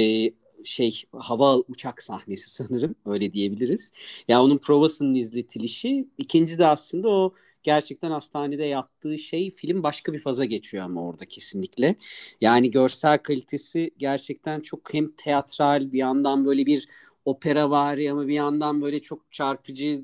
şey 0.64 1.02
hava 1.12 1.56
uçak 1.56 2.02
sahnesi 2.02 2.50
sanırım 2.50 2.94
öyle 3.06 3.32
diyebiliriz. 3.32 3.92
Ya 4.28 4.36
yani 4.36 4.44
onun 4.44 4.58
provasının 4.58 5.14
izletilişi. 5.14 6.08
ikinci 6.18 6.58
de 6.58 6.66
aslında 6.66 7.08
o 7.08 7.34
gerçekten 7.62 8.10
hastanede 8.10 8.64
yaptığı 8.64 9.18
şey 9.18 9.50
film 9.50 9.82
başka 9.82 10.12
bir 10.12 10.18
faza 10.18 10.44
geçiyor 10.44 10.84
ama 10.84 11.02
orada 11.02 11.26
kesinlikle. 11.26 11.94
Yani 12.40 12.70
görsel 12.70 13.18
kalitesi 13.18 13.90
gerçekten 13.98 14.60
çok 14.60 14.94
hem 14.94 15.12
teatral 15.16 15.92
bir 15.92 15.98
yandan 15.98 16.44
böyle 16.46 16.66
bir 16.66 16.88
opera 17.24 17.70
var 17.70 17.98
ama 18.10 18.26
bir 18.28 18.34
yandan 18.34 18.82
böyle 18.82 19.02
çok 19.02 19.32
çarpıcı 19.32 20.02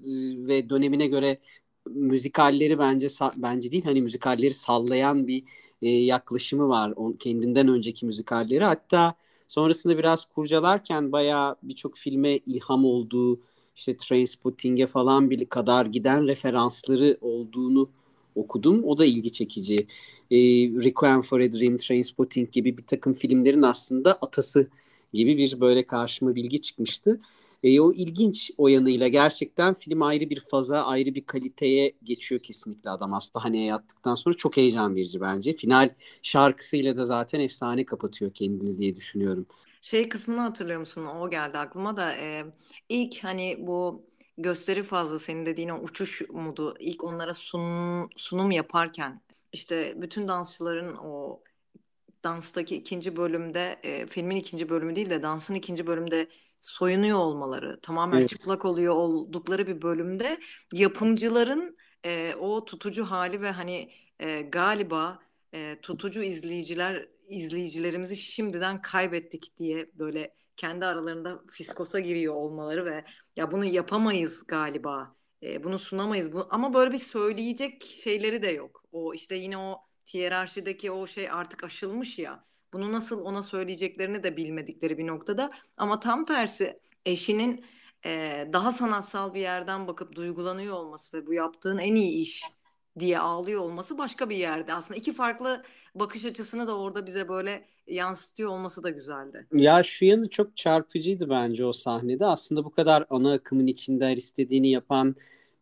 ve 0.48 0.68
dönemine 0.68 1.06
göre 1.06 1.38
müzikalleri 1.86 2.78
bence 2.78 3.08
bence 3.36 3.72
değil 3.72 3.84
hani 3.84 4.02
müzikalleri 4.02 4.54
sallayan 4.54 5.26
bir 5.26 5.44
yaklaşımı 5.82 6.68
var 6.68 6.94
kendinden 7.18 7.68
önceki 7.68 8.06
müzikalleri 8.06 8.64
hatta 8.64 9.14
sonrasında 9.48 9.98
biraz 9.98 10.24
kurcalarken 10.24 11.12
bayağı 11.12 11.56
birçok 11.62 11.98
filme 11.98 12.36
ilham 12.36 12.84
olduğu 12.84 13.40
işte 13.76 13.96
Trainspotting'e 13.96 14.86
falan 14.86 15.30
bir 15.30 15.44
kadar 15.44 15.86
giden 15.86 16.26
referansları 16.26 17.18
olduğunu 17.20 17.88
okudum. 18.34 18.84
O 18.84 18.98
da 18.98 19.04
ilgi 19.04 19.32
çekici. 19.32 19.86
E, 20.30 20.38
Requiem 20.84 21.22
for 21.22 21.40
a 21.40 21.52
Dream, 21.52 21.76
Trainspotting 21.76 22.50
gibi 22.50 22.76
bir 22.76 22.82
takım 22.82 23.14
filmlerin 23.14 23.62
aslında 23.62 24.12
atası 24.12 24.68
gibi 25.12 25.36
bir 25.38 25.60
böyle 25.60 25.86
karşıma 25.86 26.34
bilgi 26.34 26.60
çıkmıştı. 26.62 27.20
E, 27.62 27.80
o 27.80 27.92
ilginç 27.92 28.50
o 28.58 28.68
yanıyla 28.68 29.08
gerçekten 29.08 29.74
film 29.74 30.02
ayrı 30.02 30.30
bir 30.30 30.40
faza, 30.40 30.82
ayrı 30.82 31.14
bir 31.14 31.26
kaliteye 31.26 31.92
geçiyor 32.02 32.42
kesinlikle 32.42 32.90
adam 32.90 33.12
hastaneye 33.12 33.64
yattıktan 33.64 34.14
sonra. 34.14 34.36
Çok 34.36 34.56
heyecan 34.56 34.96
verici 34.96 35.20
bence. 35.20 35.54
Final 35.54 35.90
şarkısıyla 36.22 36.96
da 36.96 37.04
zaten 37.04 37.40
efsane 37.40 37.84
kapatıyor 37.84 38.34
kendini 38.34 38.78
diye 38.78 38.96
düşünüyorum. 38.96 39.46
Şey 39.80 40.08
kısmını 40.08 40.40
hatırlıyor 40.40 40.80
musun? 40.80 41.06
O 41.06 41.30
geldi 41.30 41.58
aklıma 41.58 41.96
da. 41.96 42.12
E, 42.16 42.44
ilk 42.88 43.24
hani 43.24 43.56
bu 43.58 44.06
gösteri 44.38 44.82
fazla 44.82 45.18
senin 45.18 45.46
dediğin 45.46 45.68
o 45.68 45.78
uçuş 45.78 46.22
modu 46.30 46.74
ilk 46.80 47.04
onlara 47.04 47.34
sunum, 47.34 48.10
sunum 48.16 48.50
yaparken 48.50 49.20
işte 49.52 49.94
bütün 49.96 50.28
dansçıların 50.28 50.96
o 50.96 51.42
danstaki 52.24 52.76
ikinci 52.76 53.16
bölümde 53.16 53.80
e, 53.82 54.06
filmin 54.06 54.36
ikinci 54.36 54.68
bölümü 54.68 54.96
değil 54.96 55.10
de 55.10 55.22
dansın 55.22 55.54
ikinci 55.54 55.86
bölümde 55.86 56.28
soyunuyor 56.60 57.18
olmaları, 57.18 57.80
tamamen 57.80 58.18
evet. 58.18 58.28
çıplak 58.28 58.64
oluyor 58.64 58.94
oldukları 58.94 59.66
bir 59.66 59.82
bölümde 59.82 60.40
yapımcıların 60.72 61.76
e, 62.04 62.34
o 62.34 62.64
tutucu 62.64 63.04
hali 63.04 63.42
ve 63.42 63.50
hani 63.50 63.92
e, 64.20 64.42
galiba 64.42 65.18
e, 65.54 65.80
tutucu 65.82 66.22
izleyiciler 66.22 67.08
izleyicilerimizi 67.28 68.16
şimdiden 68.16 68.82
kaybettik 68.82 69.56
diye 69.58 69.90
böyle 69.98 70.34
kendi 70.56 70.86
aralarında 70.86 71.42
fiskosa 71.50 72.00
giriyor 72.00 72.34
olmaları 72.34 72.84
ve 72.84 73.04
ya 73.36 73.52
bunu 73.52 73.64
yapamayız 73.64 74.46
galiba. 74.46 75.16
E, 75.42 75.64
bunu 75.64 75.78
sunamayız. 75.78 76.32
Bu, 76.32 76.46
ama 76.50 76.74
böyle 76.74 76.92
bir 76.92 76.98
söyleyecek 76.98 77.84
şeyleri 77.84 78.42
de 78.42 78.48
yok. 78.48 78.84
O 78.92 79.14
işte 79.14 79.34
yine 79.34 79.58
o 79.58 79.80
hiyerarşideki 80.14 80.90
o 80.90 81.06
şey 81.06 81.30
artık 81.30 81.64
aşılmış 81.64 82.18
ya. 82.18 82.44
Bunu 82.72 82.92
nasıl 82.92 83.24
ona 83.24 83.42
söyleyeceklerini 83.42 84.22
de 84.22 84.36
bilmedikleri 84.36 84.98
bir 84.98 85.06
noktada. 85.06 85.50
Ama 85.76 86.00
tam 86.00 86.24
tersi 86.24 86.80
eşinin 87.06 87.64
e, 88.06 88.44
daha 88.52 88.72
sanatsal 88.72 89.34
bir 89.34 89.40
yerden 89.40 89.86
bakıp 89.86 90.14
duygulanıyor 90.14 90.74
olması 90.74 91.16
ve 91.16 91.26
bu 91.26 91.32
yaptığın 91.32 91.78
en 91.78 91.94
iyi 91.94 92.22
iş 92.22 92.42
diye 92.98 93.18
ağlıyor 93.18 93.60
olması 93.60 93.98
başka 93.98 94.30
bir 94.30 94.36
yerde. 94.36 94.74
Aslında 94.74 94.98
iki 94.98 95.12
farklı 95.12 95.62
bakış 95.94 96.24
açısını 96.24 96.66
da 96.66 96.78
orada 96.78 97.06
bize 97.06 97.28
böyle 97.28 97.64
yansıtıyor 97.86 98.50
olması 98.50 98.82
da 98.82 98.90
güzeldi. 98.90 99.46
Ya 99.52 99.82
şu 99.82 100.04
yanı 100.04 100.30
çok 100.30 100.56
çarpıcıydı 100.56 101.30
bence 101.30 101.64
o 101.64 101.72
sahnede. 101.72 102.26
Aslında 102.26 102.64
bu 102.64 102.70
kadar 102.70 103.04
ana 103.10 103.32
akımın 103.32 103.66
içinde 103.66 104.06
her 104.06 104.16
istediğini 104.16 104.70
yapan 104.70 105.16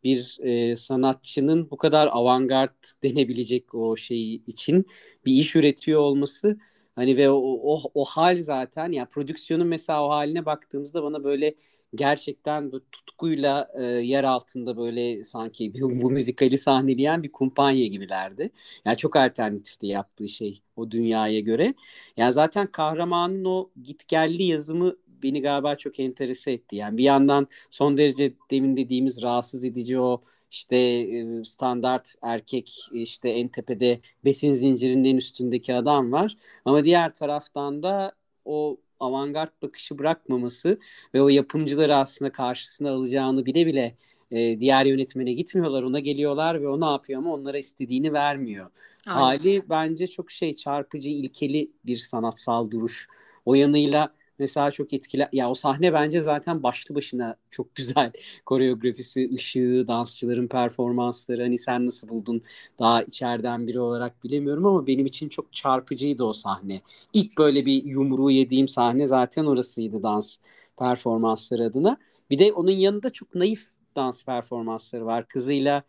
bir 0.05 0.39
e, 0.41 0.77
sanatçının 0.77 1.71
bu 1.71 1.77
kadar 1.77 2.09
avantgard 2.13 2.85
denebilecek 3.03 3.75
o 3.75 3.97
şey 3.97 4.35
için 4.35 4.87
bir 5.27 5.33
iş 5.33 5.57
üretiyor 5.57 6.01
olması 6.01 6.57
Hani 6.95 7.17
ve 7.17 7.31
o, 7.31 7.37
o, 7.63 7.81
o 7.95 8.05
hal 8.05 8.37
zaten 8.39 8.87
ya 8.93 8.93
yani 8.99 9.09
prodüksiyonun 9.09 9.67
mesela 9.67 10.05
o 10.07 10.11
haline 10.11 10.47
baktığımızda 10.47 11.03
bana 11.03 11.25
böyle 11.25 11.55
gerçekten 11.95 12.73
bu 12.73 12.81
tutkuyla 12.91 13.69
e, 13.79 13.83
yer 13.85 14.25
altında 14.25 14.77
böyle 14.77 15.25
sanki 15.25 15.75
bu, 15.83 16.03
bu 16.03 16.11
müzikali 16.11 16.59
sahneleyen 16.59 17.23
bir 17.23 17.33
kumpanya 17.33 17.87
gibilerdi. 17.87 18.51
Yani 18.85 18.97
çok 18.97 19.17
alternatifti 19.17 19.87
yaptığı 19.87 20.29
şey 20.29 20.63
o 20.77 20.91
dünyaya 20.91 21.41
göre. 21.41 21.75
Yani 22.17 22.33
zaten 22.33 22.67
kahramanın 22.67 23.45
o 23.45 23.71
gitgelli 23.83 24.43
yazımı 24.43 24.97
beni 25.25 25.43
galiba 25.43 25.75
çok 25.75 26.01
enterese 26.01 26.53
etti. 26.53 26.77
Yani 26.77 26.99
bir 26.99 27.05
yandan 27.05 27.49
son 27.71 27.97
derece 27.97 28.33
demin 28.51 28.77
dediğimiz 28.77 29.23
rahatsız 29.23 29.65
edici 29.65 30.01
o 30.01 30.23
işte 30.51 31.07
standart 31.45 32.15
erkek 32.23 32.89
işte 32.93 33.29
en 33.29 33.49
tepede 33.49 34.01
besin 34.25 34.51
zincirinin 34.51 35.05
en 35.05 35.17
üstündeki 35.17 35.75
adam 35.75 36.13
var. 36.13 36.37
Ama 36.65 36.85
diğer 36.85 37.15
taraftan 37.15 37.83
da 37.83 38.13
o 38.45 38.77
avantgard 39.01 39.51
bakışı 39.63 39.99
bırakmaması 39.99 40.79
ve 41.15 41.23
o 41.23 41.29
yapımcıları 41.29 41.97
aslında 41.97 42.33
karşısına 42.33 42.91
alacağını 42.91 43.47
bile 43.47 43.67
bile 43.67 43.97
e, 44.31 44.61
diğer 44.61 44.87
yönetmene 44.87 45.33
gitmiyorlar 45.33 45.83
ona 45.83 46.01
geliyorlar 46.01 46.63
ve 46.63 46.69
o 46.69 46.81
ne 46.81 46.85
yapıyor 46.85 47.19
ama 47.19 47.35
onlara 47.35 47.59
istediğini 47.59 48.13
vermiyor. 48.13 48.67
Aynen. 49.07 49.21
Hali 49.21 49.63
bence 49.69 50.07
çok 50.07 50.31
şey 50.31 50.55
çarpıcı 50.55 51.11
ilkeli 51.11 51.71
bir 51.87 51.97
sanatsal 51.97 52.71
duruş. 52.71 53.09
O 53.45 53.55
yanıyla 53.55 54.15
mesela 54.39 54.71
çok 54.71 54.93
etkili. 54.93 55.29
Ya 55.33 55.51
o 55.51 55.55
sahne 55.55 55.93
bence 55.93 56.21
zaten 56.21 56.63
başlı 56.63 56.95
başına 56.95 57.37
çok 57.51 57.75
güzel. 57.75 58.13
Koreografisi, 58.47 59.31
ışığı, 59.35 59.85
dansçıların 59.89 60.49
performansları. 60.49 61.43
Hani 61.43 61.59
sen 61.59 61.87
nasıl 61.87 62.09
buldun? 62.09 62.43
Daha 62.79 63.03
içeriden 63.03 63.67
biri 63.67 63.81
olarak 63.81 64.25
bilemiyorum 64.25 64.67
ama 64.67 64.87
benim 64.87 65.07
için 65.07 65.29
çok 65.29 65.53
çarpıcıydı 65.53 66.25
o 66.25 66.33
sahne. 66.33 66.81
İlk 67.13 67.39
böyle 67.39 67.67
bir 67.67 67.85
yumruğu 67.85 68.31
yediğim 68.31 68.69
sahne 68.69 69.07
zaten 69.07 69.45
orasıydı 69.45 70.03
dans 70.03 70.39
performansları 70.79 71.65
adına. 71.65 71.97
Bir 72.31 72.39
de 72.39 72.53
onun 72.53 72.71
yanında 72.71 73.11
çok 73.11 73.35
naif 73.35 73.69
dans 73.97 74.25
performansları 74.25 75.07
var. 75.07 75.29
Kızıyla 75.29 75.83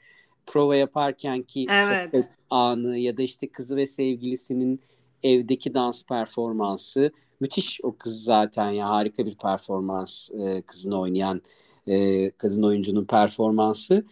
prova 0.46 0.76
yaparken 0.76 1.42
ki 1.44 1.68
evet. 1.70 2.38
anı 2.50 2.98
ya 2.98 3.18
da 3.18 3.22
işte 3.22 3.48
kızı 3.48 3.76
ve 3.76 3.86
sevgilisinin 3.86 4.80
evdeki 5.24 5.74
dans 5.74 6.04
performansı 6.06 7.12
müthiş 7.40 7.80
o 7.84 7.96
kız 7.98 8.24
zaten 8.24 8.70
ya 8.70 8.90
harika 8.90 9.26
bir 9.26 9.36
performans 9.36 10.30
e, 10.32 10.62
kızını 10.62 11.00
oynayan 11.00 11.42
e, 11.88 12.32
kadın 12.32 12.64
oyuncunun 12.64 13.06
performansı. 13.06 14.06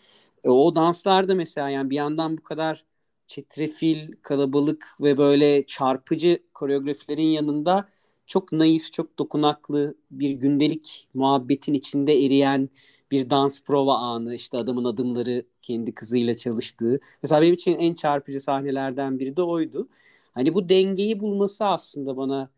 E, 0.44 0.50
o 0.50 0.76
danslarda 0.76 1.36
mesela 1.36 1.70
yani 1.70 1.90
bir 1.90 1.96
yandan 1.96 2.38
bu 2.38 2.44
kadar 2.44 2.86
çetrefil, 3.28 4.12
kalabalık 4.22 4.88
ve 5.02 5.18
böyle 5.18 5.66
çarpıcı 5.66 6.40
koreografilerin 6.54 7.24
yanında 7.28 7.90
çok 8.28 8.52
naif, 8.52 8.94
çok 8.94 9.20
dokunaklı 9.20 9.96
bir 10.12 10.30
gündelik 10.32 11.08
muhabbetin 11.14 11.74
içinde 11.74 12.26
eriyen 12.26 12.70
bir 13.12 13.30
dans 13.30 13.64
prova 13.64 13.98
anı 13.98 14.36
işte 14.36 14.58
adamın 14.58 14.86
adımları 14.86 15.46
kendi 15.62 15.94
kızıyla 15.94 16.38
çalıştığı. 16.38 17.00
Mesela 17.24 17.42
benim 17.42 17.54
için 17.54 17.76
en 17.80 17.94
çarpıcı 17.94 18.42
sahnelerden 18.42 19.20
biri 19.20 19.38
de 19.38 19.42
oydu. 19.44 19.90
Hani 20.34 20.54
bu 20.54 20.70
dengeyi 20.70 21.20
bulması 21.20 21.66
aslında 21.66 22.18
bana 22.18 22.50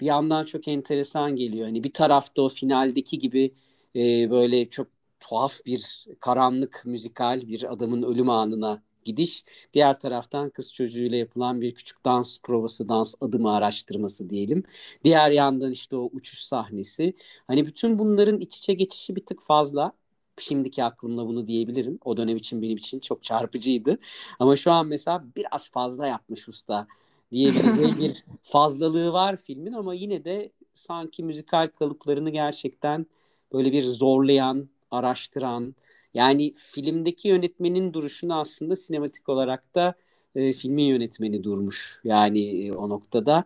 bir 0.00 0.06
yandan 0.06 0.44
çok 0.44 0.68
enteresan 0.68 1.36
geliyor. 1.36 1.66
Hani 1.66 1.84
bir 1.84 1.92
tarafta 1.92 2.42
o 2.42 2.48
finaldeki 2.48 3.18
gibi 3.18 3.54
e, 3.96 4.30
böyle 4.30 4.68
çok 4.68 4.88
tuhaf 5.20 5.66
bir 5.66 6.06
karanlık 6.20 6.82
müzikal 6.86 7.48
bir 7.48 7.72
adamın 7.72 8.02
ölüm 8.02 8.30
anına 8.30 8.82
gidiş. 9.04 9.44
Diğer 9.72 9.98
taraftan 10.00 10.50
kız 10.50 10.72
çocuğuyla 10.72 11.18
yapılan 11.18 11.60
bir 11.60 11.74
küçük 11.74 12.04
dans 12.04 12.38
provası, 12.42 12.88
dans 12.88 13.14
adımı 13.20 13.52
araştırması 13.52 14.30
diyelim. 14.30 14.64
Diğer 15.04 15.30
yandan 15.30 15.72
işte 15.72 15.96
o 15.96 16.10
uçuş 16.12 16.40
sahnesi. 16.40 17.14
Hani 17.46 17.66
bütün 17.66 17.98
bunların 17.98 18.40
iç 18.40 18.58
içe 18.58 18.74
geçişi 18.74 19.16
bir 19.16 19.26
tık 19.26 19.42
fazla. 19.42 19.92
şimdiki 20.38 20.84
aklımla 20.84 21.26
bunu 21.26 21.46
diyebilirim. 21.46 21.98
O 22.04 22.16
dönem 22.16 22.36
için 22.36 22.62
benim 22.62 22.76
için 22.76 23.00
çok 23.00 23.22
çarpıcıydı. 23.22 23.98
Ama 24.38 24.56
şu 24.56 24.72
an 24.72 24.86
mesela 24.86 25.24
biraz 25.36 25.70
fazla 25.70 26.06
yapmış 26.06 26.48
usta 26.48 26.86
diyebileceğim 27.30 27.98
bir 27.98 28.24
fazlalığı 28.42 29.12
var 29.12 29.36
filmin 29.36 29.72
ama 29.72 29.94
yine 29.94 30.24
de 30.24 30.50
sanki 30.74 31.22
müzikal 31.22 31.68
kalıplarını 31.78 32.30
gerçekten 32.30 33.06
böyle 33.52 33.72
bir 33.72 33.82
zorlayan, 33.82 34.68
araştıran 34.90 35.74
yani 36.14 36.52
filmdeki 36.56 37.28
yönetmenin 37.28 37.92
duruşunu 37.92 38.40
aslında 38.40 38.76
sinematik 38.76 39.28
olarak 39.28 39.74
da 39.74 39.94
e, 40.34 40.52
filmin 40.52 40.84
yönetmeni 40.84 41.44
durmuş. 41.44 42.00
Yani 42.04 42.66
e, 42.66 42.72
o 42.72 42.88
noktada 42.88 43.44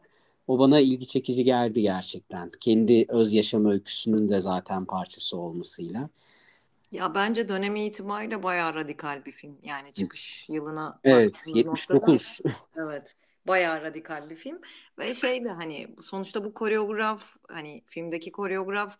o 0.49 0.59
bana 0.59 0.81
ilgi 0.81 1.07
çekici 1.07 1.44
geldi 1.44 1.83
gerçekten. 1.83 2.51
Kendi 2.61 3.05
öz 3.09 3.33
yaşam 3.33 3.66
öyküsünün 3.66 4.29
de 4.29 4.40
zaten 4.40 4.85
parçası 4.85 5.37
olmasıyla. 5.37 6.09
Ya 6.92 7.14
bence 7.14 7.49
dönemi 7.49 7.85
itibariyle 7.85 8.42
bayağı 8.42 8.75
radikal 8.75 9.25
bir 9.25 9.33
film. 9.33 9.57
Yani 9.62 9.92
çıkış 9.92 10.49
yılına 10.49 11.01
Evet, 11.05 11.37
79. 11.55 12.40
Noktada, 12.44 12.57
evet. 12.77 13.14
Bayağı 13.46 13.83
radikal 13.83 14.30
bir 14.30 14.37
film. 14.37 14.61
Ve 14.98 15.14
şey 15.14 15.44
de 15.44 15.48
hani 15.48 15.96
sonuçta 16.02 16.44
bu 16.44 16.54
koreograf 16.54 17.37
hani 17.48 17.85
filmdeki 17.87 18.33
koreograf 18.33 18.98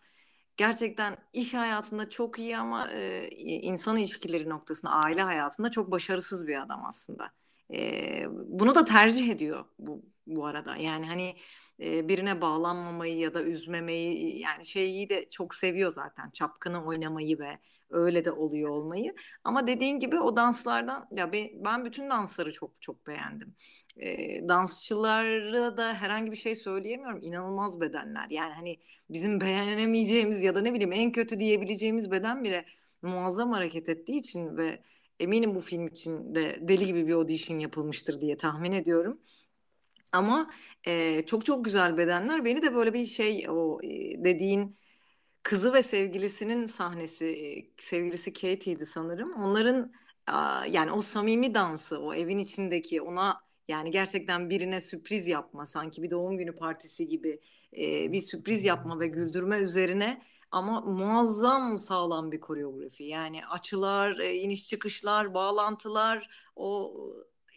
gerçekten 0.57 1.17
iş 1.33 1.53
hayatında 1.53 2.09
çok 2.09 2.39
iyi 2.39 2.57
ama 2.57 2.91
e, 2.91 3.29
insan 3.45 3.97
ilişkileri 3.97 4.49
noktasında 4.49 4.91
aile 4.91 5.21
hayatında 5.21 5.71
çok 5.71 5.91
başarısız 5.91 6.47
bir 6.47 6.61
adam 6.61 6.85
aslında. 6.85 7.31
E, 7.73 8.25
bunu 8.29 8.75
da 8.75 8.85
tercih 8.85 9.29
ediyor 9.29 9.65
bu 9.79 10.05
bu 10.27 10.45
arada. 10.45 10.75
Yani 10.75 11.05
hani 11.07 11.35
e, 11.83 12.07
birine 12.07 12.41
bağlanmamayı 12.41 13.17
ya 13.17 13.33
da 13.33 13.43
üzmemeyi 13.43 14.39
yani 14.39 14.65
şeyi 14.65 15.09
de 15.09 15.29
çok 15.29 15.55
seviyor 15.55 15.91
zaten. 15.91 16.29
Çapkını 16.29 16.85
oynamayı 16.85 17.39
ve 17.39 17.59
öyle 17.89 18.25
de 18.25 18.31
oluyor 18.31 18.69
olmayı. 18.69 19.15
Ama 19.43 19.67
dediğin 19.67 19.99
gibi 19.99 20.19
o 20.19 20.37
danslardan 20.37 21.07
ya 21.11 21.31
ben, 21.33 21.85
bütün 21.85 22.09
dansları 22.09 22.53
çok 22.53 22.81
çok 22.81 23.07
beğendim. 23.07 23.55
E, 23.97 24.41
dansçılara 24.47 25.77
da 25.77 25.93
herhangi 25.93 26.31
bir 26.31 26.37
şey 26.37 26.55
söyleyemiyorum. 26.55 27.19
İnanılmaz 27.21 27.81
bedenler. 27.81 28.27
Yani 28.29 28.53
hani 28.53 28.79
bizim 29.09 29.41
beğenemeyeceğimiz 29.41 30.41
ya 30.41 30.55
da 30.55 30.61
ne 30.61 30.73
bileyim 30.73 30.93
en 30.93 31.11
kötü 31.11 31.39
diyebileceğimiz 31.39 32.11
beden 32.11 32.43
bile 32.43 32.65
muazzam 33.01 33.51
hareket 33.51 33.89
ettiği 33.89 34.19
için 34.19 34.57
ve 34.57 34.81
eminim 35.19 35.55
bu 35.55 35.59
film 35.59 35.87
için 35.87 36.35
de 36.35 36.57
deli 36.61 36.85
gibi 36.85 37.07
bir 37.07 37.13
audition 37.13 37.59
yapılmıştır 37.59 38.21
diye 38.21 38.37
tahmin 38.37 38.71
ediyorum. 38.71 39.19
Ama 40.11 40.51
e, 40.87 41.23
çok 41.25 41.45
çok 41.45 41.65
güzel 41.65 41.97
bedenler. 41.97 42.45
Beni 42.45 42.61
de 42.61 42.75
böyle 42.75 42.93
bir 42.93 43.05
şey 43.05 43.45
o 43.49 43.79
e, 43.83 44.23
dediğin 44.23 44.77
kızı 45.45 45.73
ve 45.73 45.83
sevgilisinin 45.83 46.65
sahnesi, 46.65 47.69
sevgilisi 47.77 48.33
Katie'ydi 48.33 48.85
sanırım. 48.85 49.33
Onların 49.33 49.93
yani 50.69 50.91
o 50.91 51.01
samimi 51.01 51.53
dansı, 51.53 51.99
o 51.99 52.13
evin 52.13 52.37
içindeki 52.37 53.01
ona 53.01 53.41
yani 53.67 53.91
gerçekten 53.91 54.49
birine 54.49 54.81
sürpriz 54.81 55.27
yapma, 55.27 55.65
sanki 55.65 56.03
bir 56.03 56.09
doğum 56.09 56.37
günü 56.37 56.55
partisi 56.55 57.07
gibi 57.07 57.39
bir 58.11 58.21
sürpriz 58.21 58.65
yapma 58.65 58.99
ve 58.99 59.07
güldürme 59.07 59.57
üzerine 59.57 60.21
ama 60.51 60.81
muazzam 60.81 61.79
sağlam 61.79 62.31
bir 62.31 62.39
koreografi. 62.39 63.03
Yani 63.03 63.45
açılar, 63.45 64.17
iniş 64.17 64.67
çıkışlar, 64.67 65.33
bağlantılar, 65.33 66.29
o 66.55 66.93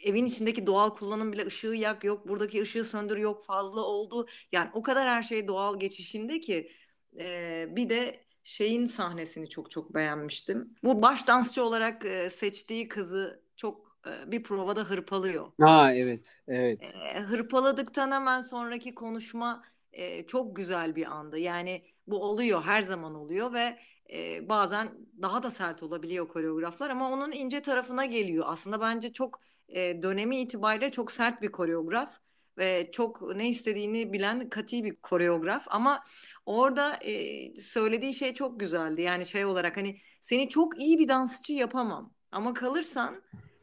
evin 0.05 0.27
içindeki 0.27 0.67
doğal 0.67 0.91
kullanım 0.91 1.33
bile 1.33 1.47
ışığı 1.47 1.67
yak 1.67 2.05
yok, 2.05 2.29
buradaki 2.29 2.63
ışığı 2.63 2.85
söndür 2.85 3.17
yok, 3.17 3.43
fazla 3.43 3.81
oldu. 3.81 4.27
Yani 4.53 4.71
o 4.75 4.83
kadar 4.83 5.09
her 5.09 5.23
şey 5.23 5.49
doğal 5.49 5.81
geçişinde 5.81 6.41
ki 6.41 6.71
e, 7.21 7.67
bir 7.71 7.89
de 7.89 8.21
şeyin 8.45 8.87
sahnesini 8.87 9.49
çok 9.49 9.71
çok 9.71 9.95
beğenmiştim. 9.95 10.75
Bu 10.85 11.03
baş 11.03 11.27
dansçı 11.27 11.65
olarak 11.65 12.05
e, 12.05 12.31
seçtiği 12.31 12.89
kızı 12.89 13.43
çok 13.57 13.99
e, 14.07 14.31
bir 14.33 14.43
provada 14.43 14.81
hırpalıyor. 14.81 15.53
Ha 15.61 15.95
evet, 15.95 16.41
evet. 16.49 16.95
E, 17.15 17.21
hırpaladıktan 17.21 18.11
hemen 18.11 18.41
sonraki 18.41 18.95
konuşma 18.95 19.63
e, 19.93 20.27
çok 20.27 20.57
güzel 20.57 20.97
bir 20.97 21.07
anda. 21.07 21.39
Yani 21.39 21.83
bu 22.07 22.23
oluyor, 22.25 22.63
her 22.63 22.83
zaman 22.83 23.15
oluyor 23.15 23.53
ve 23.53 23.79
e, 24.13 24.49
bazen 24.49 24.89
daha 25.23 25.43
da 25.43 25.51
sert 25.51 25.83
olabiliyor 25.83 26.29
koreograflar 26.29 26.91
ama 26.91 27.11
onun 27.11 27.33
ince 27.33 27.63
tarafına 27.63 28.05
geliyor. 28.05 28.45
Aslında 28.49 28.81
bence 28.81 29.13
çok 29.13 29.41
e, 29.69 30.03
dönemi 30.03 30.41
itibariyle 30.41 30.91
çok 30.91 31.13
sert 31.13 31.43
bir 31.43 31.53
koreograf 31.53 32.19
ve 32.59 32.89
çok 32.93 33.35
ne 33.35 33.49
istediğini 33.49 34.13
bilen 34.13 34.49
kati 34.49 34.85
bir 34.85 34.97
koreograf 34.97 35.67
ama 35.71 36.05
orada 36.49 36.97
e, 36.97 37.55
söylediği 37.61 38.15
şey 38.15 38.35
çok 38.35 38.61
güzeldi. 38.61 39.03
Yani 39.03 39.27
şey 39.27 39.45
olarak 39.45 39.77
hani 39.77 40.01
seni 40.21 40.49
çok 40.49 40.81
iyi 40.81 40.99
bir 40.99 41.09
dansçı 41.09 41.53
yapamam 41.53 42.15
ama 42.33 42.55
kalırsan 42.55 43.23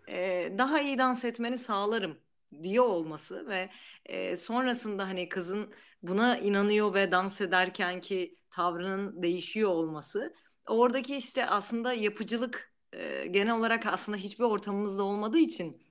e, 0.09 0.49
daha 0.57 0.81
iyi 0.81 0.97
dans 0.97 1.25
etmeni 1.25 1.57
sağlarım 1.57 2.17
diyor 2.63 2.85
olması 2.85 3.47
ve 3.47 3.69
e, 4.05 4.35
sonrasında 4.35 5.07
hani 5.07 5.29
kızın 5.29 5.73
buna 6.03 6.37
inanıyor 6.37 6.93
ve 6.93 7.11
dans 7.11 7.41
ederken 7.41 7.99
ki 7.99 8.37
tavrının 8.51 9.23
değişiyor 9.23 9.69
olması 9.69 10.35
oradaki 10.67 11.15
işte 11.15 11.45
aslında 11.45 11.93
yapıcılık 11.93 12.73
e, 12.93 13.27
genel 13.27 13.57
olarak 13.57 13.85
aslında 13.85 14.17
hiçbir 14.17 14.43
ortamımızda 14.43 15.03
olmadığı 15.03 15.39
için 15.39 15.81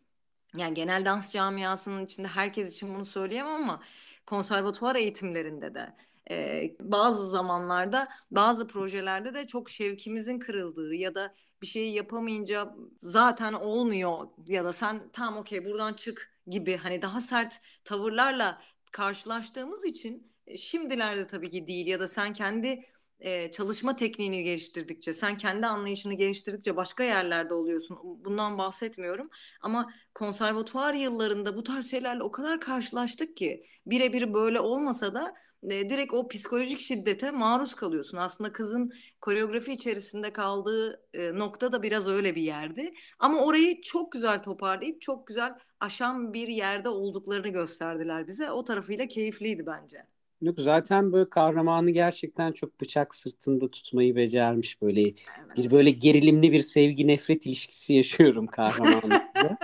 yani 0.56 0.74
genel 0.74 1.04
dans 1.04 1.32
camiasının 1.32 2.04
içinde 2.04 2.28
herkes 2.28 2.72
için 2.72 2.94
bunu 2.94 3.04
söyleyemem 3.04 3.54
ama 3.54 3.82
konservatuvar 4.26 4.96
eğitimlerinde 4.96 5.74
de 5.74 5.94
e, 6.30 6.70
bazı 6.80 7.28
zamanlarda 7.28 8.08
bazı 8.30 8.66
projelerde 8.66 9.34
de 9.34 9.46
çok 9.46 9.70
şevkimizin 9.70 10.38
kırıldığı 10.38 10.94
ya 10.94 11.14
da 11.14 11.34
bir 11.62 11.66
şeyi 11.66 11.94
yapamayınca 11.94 12.74
zaten 13.02 13.52
olmuyor 13.52 14.26
ya 14.46 14.64
da 14.64 14.72
sen 14.72 15.08
tam 15.12 15.36
okey 15.36 15.64
buradan 15.64 15.92
çık 15.92 16.34
gibi 16.46 16.76
hani 16.76 17.02
daha 17.02 17.20
sert 17.20 17.60
tavırlarla 17.84 18.62
karşılaştığımız 18.92 19.84
için 19.84 20.32
e, 20.46 20.56
şimdilerde 20.56 21.26
tabii 21.26 21.50
ki 21.50 21.66
değil 21.66 21.86
ya 21.86 22.00
da 22.00 22.08
sen 22.08 22.32
kendi 22.32 22.84
e, 23.20 23.52
çalışma 23.52 23.96
tekniğini 23.96 24.44
geliştirdikçe, 24.44 25.14
sen 25.14 25.36
kendi 25.36 25.66
anlayışını 25.66 26.14
geliştirdikçe 26.14 26.76
başka 26.76 27.04
yerlerde 27.04 27.54
oluyorsun. 27.54 27.98
Bundan 28.02 28.58
bahsetmiyorum. 28.58 29.30
Ama 29.60 29.92
konservatuvar 30.14 30.94
yıllarında 30.94 31.56
bu 31.56 31.62
tarz 31.62 31.90
şeylerle 31.90 32.22
o 32.22 32.30
kadar 32.30 32.60
karşılaştık 32.60 33.36
ki 33.36 33.66
birebir 33.86 34.34
böyle 34.34 34.60
olmasa 34.60 35.14
da 35.14 35.34
e, 35.70 35.90
direkt 35.90 36.14
o 36.14 36.28
psikolojik 36.28 36.78
şiddete 36.78 37.30
maruz 37.30 37.74
kalıyorsun. 37.74 38.18
Aslında 38.18 38.52
kızın 38.52 38.92
koreografi 39.20 39.72
içerisinde 39.72 40.32
kaldığı 40.32 41.00
e, 41.14 41.38
nokta 41.38 41.72
da 41.72 41.82
biraz 41.82 42.08
öyle 42.08 42.34
bir 42.34 42.42
yerdi. 42.42 42.90
Ama 43.18 43.44
orayı 43.44 43.82
çok 43.82 44.12
güzel 44.12 44.42
toparlayıp 44.42 45.00
çok 45.00 45.26
güzel 45.26 45.54
aşan 45.80 46.32
bir 46.34 46.48
yerde 46.48 46.88
olduklarını 46.88 47.48
gösterdiler 47.48 48.26
bize. 48.26 48.50
O 48.50 48.64
tarafıyla 48.64 49.06
keyifliydi 49.06 49.66
bence. 49.66 49.98
Yok 50.42 50.60
zaten 50.60 51.12
böyle 51.12 51.30
kahramanı 51.30 51.90
gerçekten 51.90 52.52
çok 52.52 52.80
bıçak 52.80 53.14
sırtında 53.14 53.70
tutmayı 53.70 54.16
becermiş 54.16 54.82
böyle 54.82 55.02
evet. 55.02 55.14
bir 55.56 55.70
böyle 55.70 55.90
gerilimli 55.90 56.52
bir 56.52 56.60
sevgi 56.60 57.06
nefret 57.06 57.46
ilişkisi 57.46 57.94
yaşıyorum 57.94 58.46
kahramanla. 58.46 59.20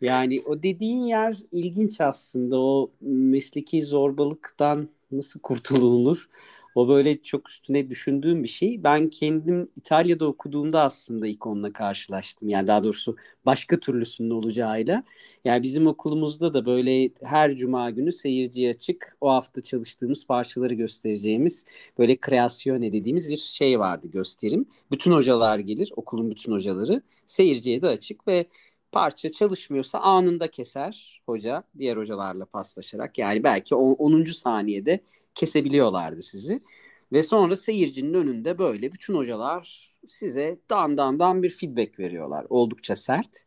yani 0.00 0.42
o 0.46 0.62
dediğin 0.62 1.00
yer 1.00 1.36
ilginç 1.52 2.00
aslında 2.00 2.60
o 2.60 2.90
mesleki 3.00 3.82
zorbalıktan 3.82 4.88
nasıl 5.12 5.40
kurtulunur? 5.40 6.28
O 6.74 6.88
böyle 6.88 7.22
çok 7.22 7.50
üstüne 7.50 7.90
düşündüğüm 7.90 8.42
bir 8.42 8.48
şey. 8.48 8.84
Ben 8.84 9.10
kendim 9.10 9.68
İtalya'da 9.76 10.26
okuduğumda 10.26 10.82
aslında 10.82 11.26
ilk 11.26 11.46
onunla 11.46 11.72
karşılaştım. 11.72 12.48
Yani 12.48 12.66
daha 12.66 12.84
doğrusu 12.84 13.16
başka 13.46 13.80
türlüsünün 13.80 14.30
olacağıyla. 14.30 15.04
Yani 15.44 15.62
bizim 15.62 15.86
okulumuzda 15.86 16.54
da 16.54 16.66
böyle 16.66 17.10
her 17.22 17.56
cuma 17.56 17.90
günü 17.90 18.12
seyirciye 18.12 18.70
açık 18.70 19.16
o 19.20 19.30
hafta 19.30 19.62
çalıştığımız 19.62 20.26
parçaları 20.26 20.74
göstereceğimiz 20.74 21.64
böyle 21.98 22.16
kreasyone 22.16 22.92
dediğimiz 22.92 23.28
bir 23.28 23.36
şey 23.36 23.78
vardı 23.78 24.06
gösterim. 24.12 24.66
Bütün 24.90 25.12
hocalar 25.12 25.58
gelir, 25.58 25.92
okulun 25.96 26.30
bütün 26.30 26.52
hocaları 26.52 27.02
seyirciye 27.26 27.82
de 27.82 27.88
açık 27.88 28.28
ve 28.28 28.46
parça 28.92 29.32
çalışmıyorsa 29.32 29.98
anında 29.98 30.50
keser 30.50 31.22
hoca 31.26 31.62
diğer 31.78 31.96
hocalarla 31.96 32.44
paslaşarak. 32.44 33.18
Yani 33.18 33.44
belki 33.44 33.74
10. 33.74 34.32
saniyede 34.32 35.00
kesebiliyorlardı 35.34 36.22
sizi. 36.22 36.60
Ve 37.12 37.22
sonra 37.22 37.56
seyircinin 37.56 38.14
önünde 38.14 38.58
böyle 38.58 38.92
bütün 38.92 39.14
hocalar 39.14 39.94
size 40.06 40.58
dan 40.70 40.96
dan 40.96 41.18
dan 41.18 41.42
bir 41.42 41.50
feedback 41.50 41.98
veriyorlar. 41.98 42.46
Oldukça 42.48 42.96
sert. 42.96 43.44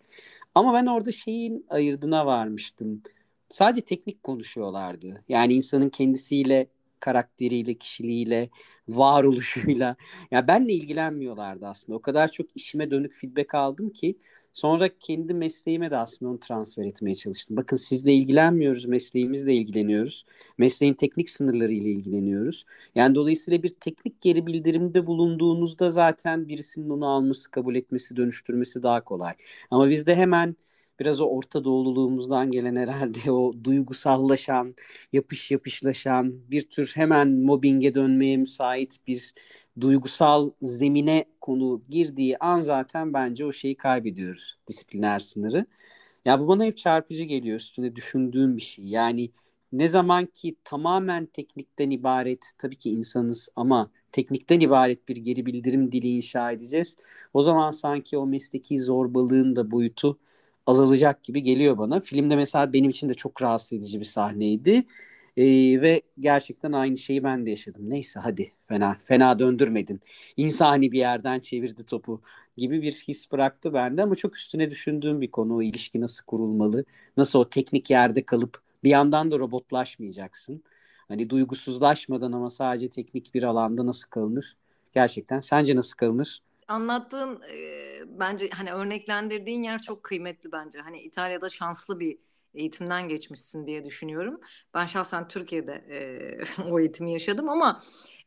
Ama 0.56 0.74
ben 0.74 0.86
orada 0.86 1.12
şeyin 1.12 1.66
ayırdına 1.70 2.26
varmıştım. 2.26 3.02
Sadece 3.50 3.82
teknik 3.82 4.24
konuşuyorlardı. 4.24 5.24
Yani 5.30 5.54
insanın 5.54 5.90
kendisiyle, 5.90 6.68
karakteriyle, 7.00 7.74
kişiliğiyle, 7.74 8.50
varoluşuyla. 8.90 9.86
Ya 9.86 9.96
yani 10.32 10.48
benle 10.48 10.74
ilgilenmiyorlardı 10.74 11.68
aslında. 11.68 11.98
O 11.98 12.02
kadar 12.02 12.32
çok 12.32 12.48
işime 12.56 12.92
dönük 12.92 13.16
feedback 13.16 13.56
aldım 13.56 13.90
ki 13.90 14.18
Sonra 14.54 14.90
kendi 14.98 15.34
mesleğime 15.34 15.92
de 15.92 15.98
aslında 15.98 16.32
onu 16.32 16.40
transfer 16.40 16.86
etmeye 16.86 17.16
çalıştım. 17.16 17.58
Bakın 17.58 17.78
sizle 17.78 18.14
ilgilenmiyoruz, 18.14 18.86
mesleğimizle 18.86 19.54
ilgileniyoruz. 19.54 20.26
Mesleğin 20.58 20.94
teknik 20.94 21.30
sınırları 21.30 21.72
ile 21.74 21.90
ilgileniyoruz. 21.90 22.66
Yani 22.96 23.16
dolayısıyla 23.16 23.64
bir 23.64 23.70
teknik 23.70 24.22
geri 24.22 24.48
bildirimde 24.48 25.08
bulunduğunuzda 25.08 25.90
zaten 25.90 26.48
birisinin 26.48 26.90
onu 26.90 27.08
alması, 27.08 27.52
kabul 27.52 27.76
etmesi, 27.76 28.16
dönüştürmesi 28.16 28.84
daha 28.84 29.04
kolay. 29.04 29.34
Ama 29.72 29.90
bizde 29.90 30.16
hemen 30.16 30.56
biraz 31.02 31.22
o 31.22 31.26
Orta 31.26 31.64
Doğululuğumuzdan 31.64 32.52
gelen 32.52 32.76
herhalde 32.76 33.32
o 33.32 33.54
duygusallaşan, 33.64 34.76
yapış 35.14 35.52
yapışlaşan, 35.52 36.34
bir 36.52 36.70
tür 36.70 36.92
hemen 36.96 37.30
mobbinge 37.32 37.94
dönmeye 37.96 38.38
müsait 38.38 38.98
bir 39.08 39.34
duygusal 39.82 40.52
zemine 40.62 41.26
konu 41.42 41.82
girdiği 41.90 42.38
an 42.38 42.60
zaten 42.60 43.14
bence 43.14 43.46
o 43.46 43.52
şeyi 43.54 43.78
kaybediyoruz 43.78 44.58
disipliner 44.68 45.20
sınırı. 45.20 45.66
Ya 46.26 46.40
bu 46.40 46.48
bana 46.48 46.64
hep 46.66 46.78
çarpıcı 46.78 47.24
geliyor 47.24 47.58
üstüne 47.58 47.96
düşündüğüm 47.96 48.58
bir 48.58 48.62
şey. 48.62 48.86
Yani 48.86 49.32
ne 49.72 49.88
zaman 49.90 50.26
ki 50.26 50.56
tamamen 50.64 51.26
teknikten 51.26 51.90
ibaret 51.90 52.52
tabii 52.58 52.76
ki 52.76 52.90
insanız 52.90 53.50
ama 53.56 53.92
teknikten 54.12 54.60
ibaret 54.60 55.10
bir 55.10 55.18
geri 55.18 55.46
bildirim 55.46 55.92
dili 55.92 56.08
inşa 56.10 56.52
edeceğiz. 56.52 56.98
O 57.34 57.42
zaman 57.42 57.72
sanki 57.72 58.18
o 58.18 58.28
mesleki 58.28 58.80
zorbalığın 58.80 59.56
da 59.56 59.72
boyutu 59.72 60.20
azalacak 60.66 61.24
gibi 61.24 61.44
geliyor 61.44 61.78
bana. 61.78 62.00
Filmde 62.02 62.36
mesela 62.36 62.74
benim 62.74 62.90
için 62.90 63.10
de 63.10 63.14
çok 63.14 63.42
rahatsız 63.42 63.74
edici 63.74 64.00
bir 64.00 64.06
sahneydi. 64.06 64.84
Ee, 65.38 65.44
ve 65.82 66.02
gerçekten 66.20 66.72
aynı 66.72 66.98
şeyi 66.98 67.24
ben 67.24 67.46
de 67.46 67.50
yaşadım. 67.50 67.90
Neyse 67.90 68.20
hadi 68.20 68.52
fena 68.68 68.98
fena 69.06 69.40
döndürmedin. 69.40 70.02
İnsani 70.38 70.92
bir 70.92 70.98
yerden 70.98 71.40
çevirdi 71.40 71.86
topu 71.86 72.22
gibi 72.58 72.82
bir 72.82 72.92
his 72.94 73.32
bıraktı 73.32 73.74
bende 73.74 74.04
ama 74.04 74.16
çok 74.16 74.38
üstüne 74.38 74.72
düşündüğüm 74.72 75.22
bir 75.22 75.32
konu 75.32 75.56
o 75.56 75.62
ilişki 75.62 76.02
nasıl 76.02 76.26
kurulmalı? 76.26 76.86
Nasıl 77.18 77.40
o 77.40 77.50
teknik 77.50 77.90
yerde 77.90 78.26
kalıp 78.26 78.62
bir 78.84 78.90
yandan 78.90 79.32
da 79.32 79.40
robotlaşmayacaksın. 79.40 80.64
Hani 81.08 81.30
duygusuzlaşmadan 81.30 82.32
ama 82.32 82.50
sadece 82.50 82.90
teknik 82.90 83.34
bir 83.34 83.44
alanda 83.44 83.86
nasıl 83.86 84.10
kalınır? 84.10 84.58
Gerçekten 84.94 85.40
sence 85.40 85.76
nasıl 85.76 85.96
kalınır? 85.98 86.42
Anlattığın 86.68 87.42
e, 87.52 88.20
bence 88.20 88.50
hani 88.50 88.72
örneklendirdiğin 88.72 89.64
yer 89.64 89.82
çok 89.82 90.04
kıymetli 90.04 90.52
bence. 90.52 90.80
Hani 90.80 91.02
İtalya'da 91.02 91.50
şanslı 91.50 92.00
bir 92.00 92.18
eğitimden 92.54 93.10
geçmişsin 93.10 93.68
diye 93.68 93.84
düşünüyorum. 93.84 94.40
Ben 94.74 94.86
şahsen 94.86 95.28
Türkiye'de 95.28 95.74
e, 95.74 96.64
o 96.72 96.80
eğitimi 96.80 97.14
yaşadım 97.14 97.50
ama 97.50 97.82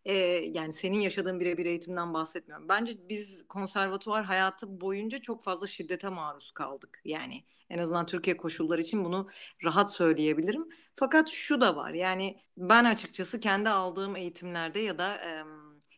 e, 0.05 0.15
yani 0.53 0.73
senin 0.73 0.99
yaşadığın 0.99 1.41
birebir 1.41 1.67
eğitimden 1.67 2.15
bahsetmiyorum. 2.15 2.69
Bence 2.69 3.09
biz 3.09 3.49
konservatuvar 3.49 4.25
hayatı 4.25 4.81
boyunca 4.81 5.19
çok 5.19 5.43
fazla 5.43 5.67
şiddete 5.67 6.09
maruz 6.09 6.51
kaldık. 6.51 7.01
Yani 7.05 7.45
en 7.71 7.79
azından 7.79 8.07
Türkiye 8.07 8.37
koşulları 8.37 8.81
için 8.81 9.05
bunu 9.05 9.29
rahat 9.65 9.93
söyleyebilirim. 9.93 10.69
Fakat 10.95 11.29
şu 11.29 11.61
da 11.61 11.77
var 11.77 11.91
yani 11.91 12.41
ben 12.57 12.85
açıkçası 12.85 13.41
kendi 13.41 13.69
aldığım 13.69 14.17
eğitimlerde 14.17 14.79
ya 14.81 14.99
da... 14.99 15.17
E, 15.17 15.45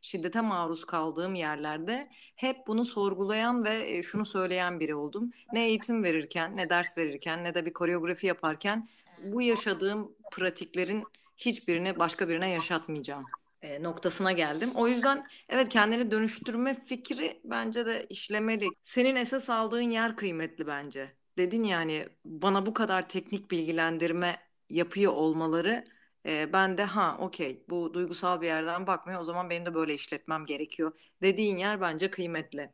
şiddete 0.06 0.40
maruz 0.40 0.84
kaldığım 0.84 1.34
yerlerde 1.34 2.08
hep 2.36 2.66
bunu 2.66 2.84
sorgulayan 2.84 3.64
ve 3.64 3.96
e, 3.96 4.02
şunu 4.02 4.24
söyleyen 4.24 4.80
biri 4.80 4.94
oldum. 4.94 5.30
Ne 5.52 5.66
eğitim 5.66 6.04
verirken, 6.04 6.56
ne 6.56 6.70
ders 6.70 6.98
verirken, 6.98 7.44
ne 7.44 7.54
de 7.54 7.66
bir 7.66 7.72
koreografi 7.72 8.26
yaparken 8.26 8.88
bu 9.22 9.42
yaşadığım 9.42 10.12
pratiklerin 10.32 11.04
hiçbirini 11.36 11.98
başka 11.98 12.28
birine 12.28 12.50
yaşatmayacağım 12.50 13.24
e, 13.62 13.82
noktasına 13.82 14.32
geldim. 14.32 14.70
O 14.74 14.88
yüzden 14.88 15.26
evet 15.48 15.68
kendini 15.68 16.10
dönüştürme 16.10 16.74
fikri 16.74 17.40
bence 17.44 17.86
de 17.86 18.06
işlemeli. 18.10 18.68
Senin 18.84 19.16
esas 19.16 19.50
aldığın 19.50 19.90
yer 19.90 20.16
kıymetli 20.16 20.66
bence. 20.66 21.12
Dedin 21.38 21.62
yani 21.62 22.08
bana 22.24 22.66
bu 22.66 22.74
kadar 22.74 23.08
teknik 23.08 23.50
bilgilendirme 23.50 24.36
yapıyor 24.70 25.12
olmaları 25.12 25.84
ben 26.26 26.78
de 26.78 26.84
ha 26.84 27.16
okey 27.20 27.64
bu 27.68 27.94
duygusal 27.94 28.40
bir 28.40 28.46
yerden 28.46 28.86
bakmıyor 28.86 29.20
o 29.20 29.24
zaman 29.24 29.50
benim 29.50 29.66
de 29.66 29.74
böyle 29.74 29.94
işletmem 29.94 30.46
gerekiyor 30.46 30.92
dediğin 31.22 31.56
yer 31.56 31.80
bence 31.80 32.10
kıymetli. 32.10 32.70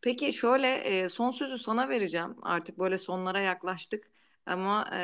Peki 0.00 0.32
şöyle 0.32 0.74
e, 0.76 1.08
son 1.08 1.30
sözü 1.30 1.58
sana 1.58 1.88
vereceğim 1.88 2.36
artık 2.42 2.78
böyle 2.78 2.98
sonlara 2.98 3.40
yaklaştık 3.40 4.10
ama 4.46 4.88
e, 4.92 4.98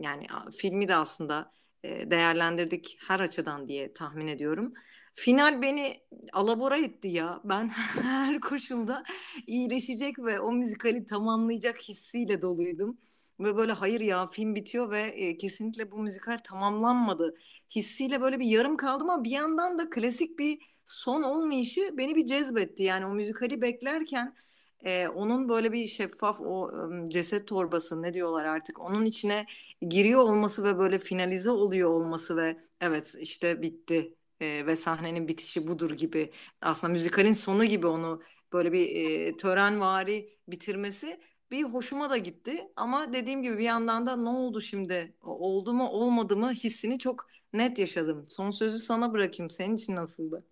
yani 0.00 0.26
filmi 0.56 0.88
de 0.88 0.96
aslında 0.96 1.52
e, 1.84 2.10
değerlendirdik 2.10 2.98
her 3.08 3.20
açıdan 3.20 3.68
diye 3.68 3.92
tahmin 3.92 4.26
ediyorum. 4.26 4.72
Final 5.14 5.62
beni 5.62 6.00
alabora 6.32 6.76
etti 6.76 7.08
ya. 7.08 7.40
Ben 7.44 7.68
her 8.02 8.40
koşulda 8.40 9.02
iyileşecek 9.46 10.18
ve 10.18 10.40
o 10.40 10.52
müzikali 10.52 11.06
tamamlayacak 11.06 11.80
hissiyle 11.82 12.42
doluydum. 12.42 12.98
Ve 13.40 13.56
böyle 13.56 13.72
hayır 13.72 14.00
ya 14.00 14.26
film 14.26 14.54
bitiyor 14.54 14.90
ve 14.90 15.00
e, 15.02 15.36
kesinlikle 15.36 15.92
bu 15.92 15.98
müzikal 15.98 16.38
tamamlanmadı 16.44 17.34
hissiyle 17.74 18.20
böyle 18.20 18.40
bir 18.40 18.46
yarım 18.46 18.76
kaldım 18.76 19.10
ama 19.10 19.24
bir 19.24 19.30
yandan 19.30 19.78
da 19.78 19.90
klasik 19.90 20.38
bir 20.38 20.58
son 20.84 21.22
olmayışı 21.22 21.90
beni 21.98 22.14
bir 22.16 22.26
cezbetti. 22.26 22.82
Yani 22.82 23.06
o 23.06 23.14
müzikali 23.14 23.60
beklerken 23.62 24.36
e, 24.84 25.08
onun 25.08 25.48
böyle 25.48 25.72
bir 25.72 25.86
şeffaf 25.86 26.40
o 26.40 26.70
e, 27.06 27.10
ceset 27.10 27.48
torbası 27.48 28.02
ne 28.02 28.14
diyorlar 28.14 28.44
artık 28.44 28.80
onun 28.80 29.04
içine 29.04 29.46
giriyor 29.88 30.20
olması 30.20 30.64
ve 30.64 30.78
böyle 30.78 30.98
finalize 30.98 31.50
oluyor 31.50 31.90
olması 31.90 32.36
ve 32.36 32.56
evet 32.80 33.14
işte 33.20 33.62
bitti 33.62 34.14
e, 34.40 34.66
ve 34.66 34.76
sahnenin 34.76 35.28
bitişi 35.28 35.66
budur 35.66 35.90
gibi 35.90 36.32
aslında 36.60 36.92
müzikalin 36.92 37.32
sonu 37.32 37.64
gibi 37.64 37.86
onu 37.86 38.22
böyle 38.52 38.72
bir 38.72 38.96
e, 38.96 39.36
törenvari 39.36 40.38
bitirmesi 40.48 41.20
bir 41.50 41.62
hoşuma 41.62 42.10
da 42.10 42.16
gitti 42.16 42.68
ama 42.76 43.12
dediğim 43.12 43.42
gibi 43.42 43.58
bir 43.58 43.64
yandan 43.64 44.06
da 44.06 44.16
ne 44.16 44.28
oldu 44.28 44.60
şimdi 44.60 45.14
oldu 45.22 45.72
mu 45.72 45.88
olmadı 45.88 46.36
mı 46.36 46.52
hissini 46.52 46.98
çok 46.98 47.26
net 47.52 47.78
yaşadım. 47.78 48.26
Son 48.28 48.50
sözü 48.50 48.78
sana 48.78 49.12
bırakayım. 49.12 49.50
Senin 49.50 49.76
için 49.76 49.96
nasıldı? 49.96 50.44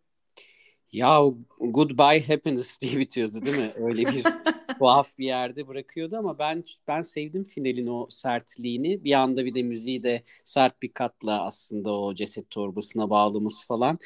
Ya 0.92 1.20
Goodbye 1.60 2.20
Happiness 2.28 2.78
diye 2.80 2.98
bitiyordu 2.98 3.44
değil 3.44 3.56
mi? 3.56 3.70
Öyle 3.80 4.02
bir 4.02 4.22
tuhaf 4.78 5.18
bir 5.18 5.26
yerde 5.26 5.68
bırakıyordu 5.68 6.16
ama 6.16 6.38
ben 6.38 6.64
ben 6.88 7.00
sevdim 7.00 7.44
finalin 7.44 7.86
o 7.86 8.06
sertliğini. 8.10 9.04
Bir 9.04 9.12
anda 9.12 9.44
bir 9.44 9.54
de 9.54 9.62
müziği 9.62 10.02
de 10.02 10.22
sert 10.44 10.82
bir 10.82 10.92
katla 10.92 11.44
aslında 11.44 11.92
o 12.00 12.14
ceset 12.14 12.50
torbasına 12.50 13.10
bağlaması 13.10 13.66
falan 13.66 13.98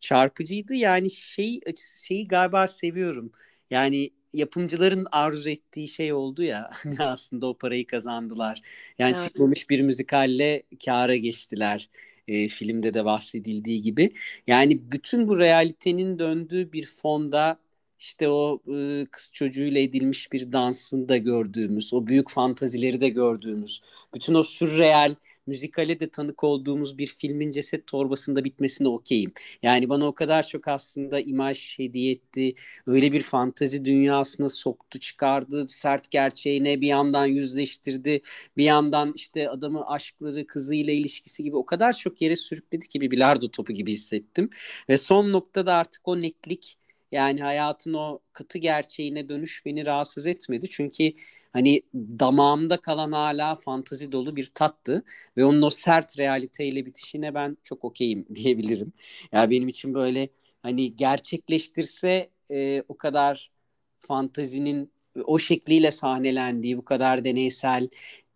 çarpıcıydı. 0.00 0.74
Yani 0.74 1.10
şey 1.10 1.60
şeyi 2.02 2.28
galiba 2.28 2.66
seviyorum. 2.66 3.32
Yani 3.70 4.10
yapımcıların 4.36 5.06
arzu 5.12 5.50
ettiği 5.50 5.88
şey 5.88 6.12
oldu 6.12 6.42
ya 6.42 6.70
aslında 6.98 7.46
o 7.46 7.58
parayı 7.58 7.86
kazandılar. 7.86 8.62
Yani 8.98 9.16
evet. 9.18 9.20
çıkmamış 9.20 9.70
bir 9.70 9.80
müzikalle 9.80 10.62
kâra 10.84 11.16
geçtiler. 11.16 11.88
E, 12.28 12.48
filmde 12.48 12.94
de 12.94 13.04
bahsedildiği 13.04 13.82
gibi. 13.82 14.12
Yani 14.46 14.92
bütün 14.92 15.28
bu 15.28 15.38
realitenin 15.38 16.18
döndüğü 16.18 16.72
bir 16.72 16.86
fonda 16.86 17.58
işte 17.98 18.28
o 18.28 18.62
e, 18.74 19.06
kız 19.10 19.30
çocuğuyla 19.32 19.80
edilmiş 19.80 20.32
bir 20.32 20.52
dansını 20.52 21.08
da 21.08 21.16
gördüğümüz, 21.16 21.94
o 21.94 22.06
büyük 22.06 22.30
fantazileri 22.30 23.00
de 23.00 23.08
gördüğümüz, 23.08 23.80
bütün 24.14 24.34
o 24.34 24.42
sürreal 24.42 25.14
müzikale 25.46 26.00
de 26.00 26.08
tanık 26.08 26.44
olduğumuz 26.44 26.98
bir 26.98 27.06
filmin 27.06 27.50
ceset 27.50 27.86
torbasında 27.86 28.44
bitmesine 28.44 28.88
okeyim. 28.88 29.32
Yani 29.62 29.88
bana 29.88 30.06
o 30.06 30.14
kadar 30.14 30.46
çok 30.46 30.68
aslında 30.68 31.20
imaj 31.20 31.78
hediye 31.78 32.12
etti. 32.12 32.54
Öyle 32.86 33.12
bir 33.12 33.22
fantazi 33.22 33.84
dünyasına 33.84 34.48
soktu, 34.48 34.98
çıkardı. 35.00 35.68
Sert 35.68 36.10
gerçeğine 36.10 36.80
bir 36.80 36.86
yandan 36.86 37.26
yüzleştirdi. 37.26 38.22
Bir 38.56 38.64
yandan 38.64 39.12
işte 39.16 39.50
adamı 39.50 39.86
aşkları, 39.86 40.46
kızıyla 40.46 40.92
ilişkisi 40.92 41.42
gibi 41.44 41.56
o 41.56 41.66
kadar 41.66 41.92
çok 41.92 42.22
yere 42.22 42.36
sürükledi 42.36 42.88
ki 42.88 43.00
bir 43.00 43.10
bilardo 43.10 43.50
topu 43.50 43.72
gibi 43.72 43.92
hissettim. 43.92 44.50
Ve 44.88 44.98
son 44.98 45.32
noktada 45.32 45.74
artık 45.74 46.08
o 46.08 46.20
netlik 46.20 46.78
yani 47.12 47.42
hayatın 47.42 47.94
o 47.94 48.20
katı 48.32 48.58
gerçeğine 48.58 49.28
dönüş 49.28 49.66
beni 49.66 49.86
rahatsız 49.86 50.26
etmedi. 50.26 50.70
Çünkü 50.70 51.12
hani 51.52 51.82
damağımda 51.94 52.76
kalan 52.80 53.12
hala 53.12 53.56
fantazi 53.56 54.12
dolu 54.12 54.36
bir 54.36 54.46
tattı 54.54 55.04
ve 55.36 55.44
onun 55.44 55.62
o 55.62 55.70
sert 55.70 56.18
realiteyle 56.18 56.86
bitişine 56.86 57.34
ben 57.34 57.56
çok 57.62 57.84
okeyim 57.84 58.26
diyebilirim. 58.34 58.92
Ya 59.32 59.40
yani 59.40 59.50
benim 59.50 59.68
için 59.68 59.94
böyle 59.94 60.28
hani 60.62 60.96
gerçekleştirse 60.96 62.30
e, 62.50 62.82
o 62.88 62.96
kadar 62.96 63.50
fantazinin 63.98 64.92
o 65.24 65.38
şekliyle 65.38 65.90
sahnelendiği, 65.90 66.76
bu 66.78 66.84
kadar 66.84 67.24
deneysel 67.24 67.88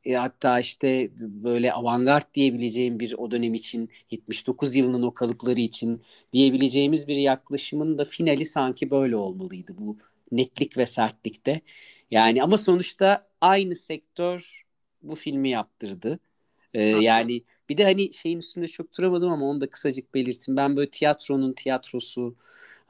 e, 0.04 0.14
hatta 0.14 0.60
işte 0.60 1.10
böyle 1.18 1.72
avantgard 1.72 2.34
diyebileceğim 2.34 3.00
bir 3.00 3.14
o 3.18 3.30
dönem 3.30 3.54
için 3.54 3.90
79 4.10 4.76
yılının 4.76 5.02
o 5.02 5.14
kalıpları 5.14 5.60
için 5.60 6.02
diyebileceğimiz 6.32 7.08
bir 7.08 7.16
yaklaşımın 7.16 7.98
da 7.98 8.04
finali 8.04 8.46
sanki 8.46 8.90
böyle 8.90 9.16
olmalıydı 9.16 9.74
bu 9.78 9.98
netlik 10.32 10.78
ve 10.78 10.86
sertlikte. 10.86 11.60
Yani 12.10 12.42
ama 12.42 12.58
sonuçta 12.58 13.28
aynı 13.40 13.74
sektör 13.74 14.64
bu 15.02 15.14
filmi 15.14 15.48
yaptırdı. 15.50 16.20
Ee, 16.74 16.82
yani 16.82 17.42
bir 17.68 17.76
de 17.76 17.84
hani 17.84 18.12
şeyin 18.12 18.38
üstünde 18.38 18.68
çok 18.68 18.98
duramadım 18.98 19.30
ama 19.32 19.46
onu 19.46 19.60
da 19.60 19.70
kısacık 19.70 20.14
belirtin. 20.14 20.56
Ben 20.56 20.76
böyle 20.76 20.90
tiyatronun 20.90 21.52
tiyatrosu 21.52 22.36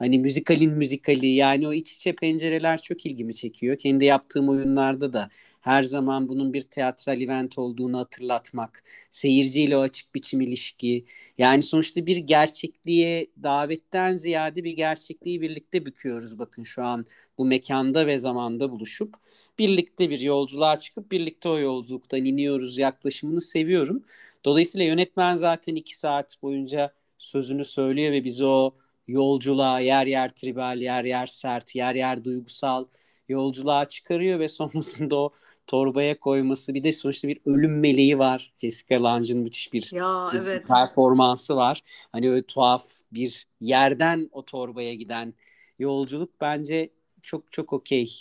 Hani 0.01 0.19
müzikalin 0.19 0.71
müzikali 0.71 1.27
yani 1.27 1.67
o 1.67 1.73
iç 1.73 1.91
içe 1.93 2.15
pencereler 2.15 2.81
çok 2.81 3.05
ilgimi 3.05 3.33
çekiyor. 3.33 3.77
Kendi 3.77 4.05
yaptığım 4.05 4.49
oyunlarda 4.49 5.13
da 5.13 5.29
her 5.61 5.83
zaman 5.83 6.29
bunun 6.29 6.53
bir 6.53 6.61
teatral 6.61 7.21
event 7.21 7.57
olduğunu 7.57 7.97
hatırlatmak, 7.97 8.83
seyirciyle 9.11 9.77
o 9.77 9.81
açık 9.81 10.15
biçim 10.15 10.41
ilişki. 10.41 11.05
Yani 11.37 11.63
sonuçta 11.63 12.05
bir 12.05 12.17
gerçekliğe 12.17 13.27
davetten 13.43 14.13
ziyade 14.13 14.63
bir 14.63 14.71
gerçekliği 14.71 15.41
birlikte 15.41 15.85
büküyoruz 15.85 16.39
bakın 16.39 16.63
şu 16.63 16.83
an 16.83 17.05
bu 17.37 17.45
mekanda 17.45 18.07
ve 18.07 18.17
zamanda 18.17 18.71
buluşup 18.71 19.15
birlikte 19.59 20.09
bir 20.09 20.19
yolculuğa 20.19 20.79
çıkıp 20.79 21.11
birlikte 21.11 21.49
o 21.49 21.59
yolculuktan 21.59 22.25
iniyoruz 22.25 22.77
yaklaşımını 22.77 23.41
seviyorum. 23.41 24.03
Dolayısıyla 24.45 24.85
yönetmen 24.85 25.35
zaten 25.35 25.75
iki 25.75 25.97
saat 25.97 26.41
boyunca 26.41 26.93
sözünü 27.17 27.65
söylüyor 27.65 28.11
ve 28.11 28.23
bizi 28.23 28.45
o 28.45 28.75
yolculuğa 29.11 29.79
yer 29.79 30.07
yer 30.07 30.29
tribal, 30.29 30.81
yer 30.81 31.03
yer 31.03 31.27
sert, 31.27 31.75
yer 31.75 31.95
yer 31.95 32.23
duygusal 32.23 32.85
yolculuğa 33.29 33.85
çıkarıyor 33.85 34.39
ve 34.39 34.47
sonrasında 34.59 35.15
o 35.15 35.31
torbaya 35.67 36.19
koyması 36.19 36.73
bir 36.73 36.83
de 36.83 36.93
sonuçta 36.93 37.27
bir 37.27 37.39
ölüm 37.45 37.79
meleği 37.79 38.19
var. 38.19 38.53
Jessica 38.55 39.03
Lange'ın 39.03 39.39
müthiş 39.39 39.73
bir, 39.73 39.91
ya, 39.93 40.31
evet. 40.35 40.67
performansı 40.67 41.55
var. 41.55 41.83
Hani 42.11 42.29
öyle 42.29 42.43
tuhaf 42.43 42.85
bir 43.11 43.47
yerden 43.61 44.29
o 44.31 44.45
torbaya 44.45 44.93
giden 44.93 45.33
yolculuk 45.79 46.41
bence 46.41 46.89
çok 47.23 47.51
çok 47.51 47.73
okey. 47.73 48.11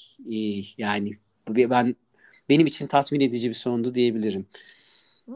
Yani 0.78 1.18
ben 1.48 1.96
benim 2.48 2.66
için 2.66 2.86
tatmin 2.86 3.20
edici 3.20 3.48
bir 3.48 3.54
sondu 3.54 3.94
diyebilirim. 3.94 4.46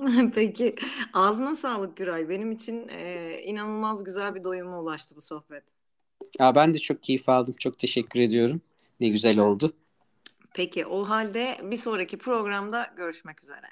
Peki 0.35 0.75
ağzına 1.13 1.55
sağlık 1.55 1.97
Güray. 1.97 2.29
Benim 2.29 2.53
için 2.53 2.89
e, 2.89 3.39
inanılmaz 3.45 4.05
güzel 4.05 4.35
bir 4.35 4.45
doyuma 4.45 4.81
ulaştı 4.81 5.17
bu 5.17 5.21
sohbet. 5.21 5.65
Ya 6.41 6.55
ben 6.55 6.75
de 6.75 6.79
çok 6.79 7.03
keyif 7.03 7.29
aldım. 7.29 7.55
Çok 7.59 7.79
teşekkür 7.79 8.21
ediyorum. 8.21 8.61
Ne 9.01 9.09
güzel 9.09 9.39
oldu. 9.39 9.73
Peki 10.55 10.87
o 10.87 11.09
halde 11.09 11.59
bir 11.63 11.77
sonraki 11.77 12.19
programda 12.19 12.95
görüşmek 12.97 13.43
üzere. 13.43 13.67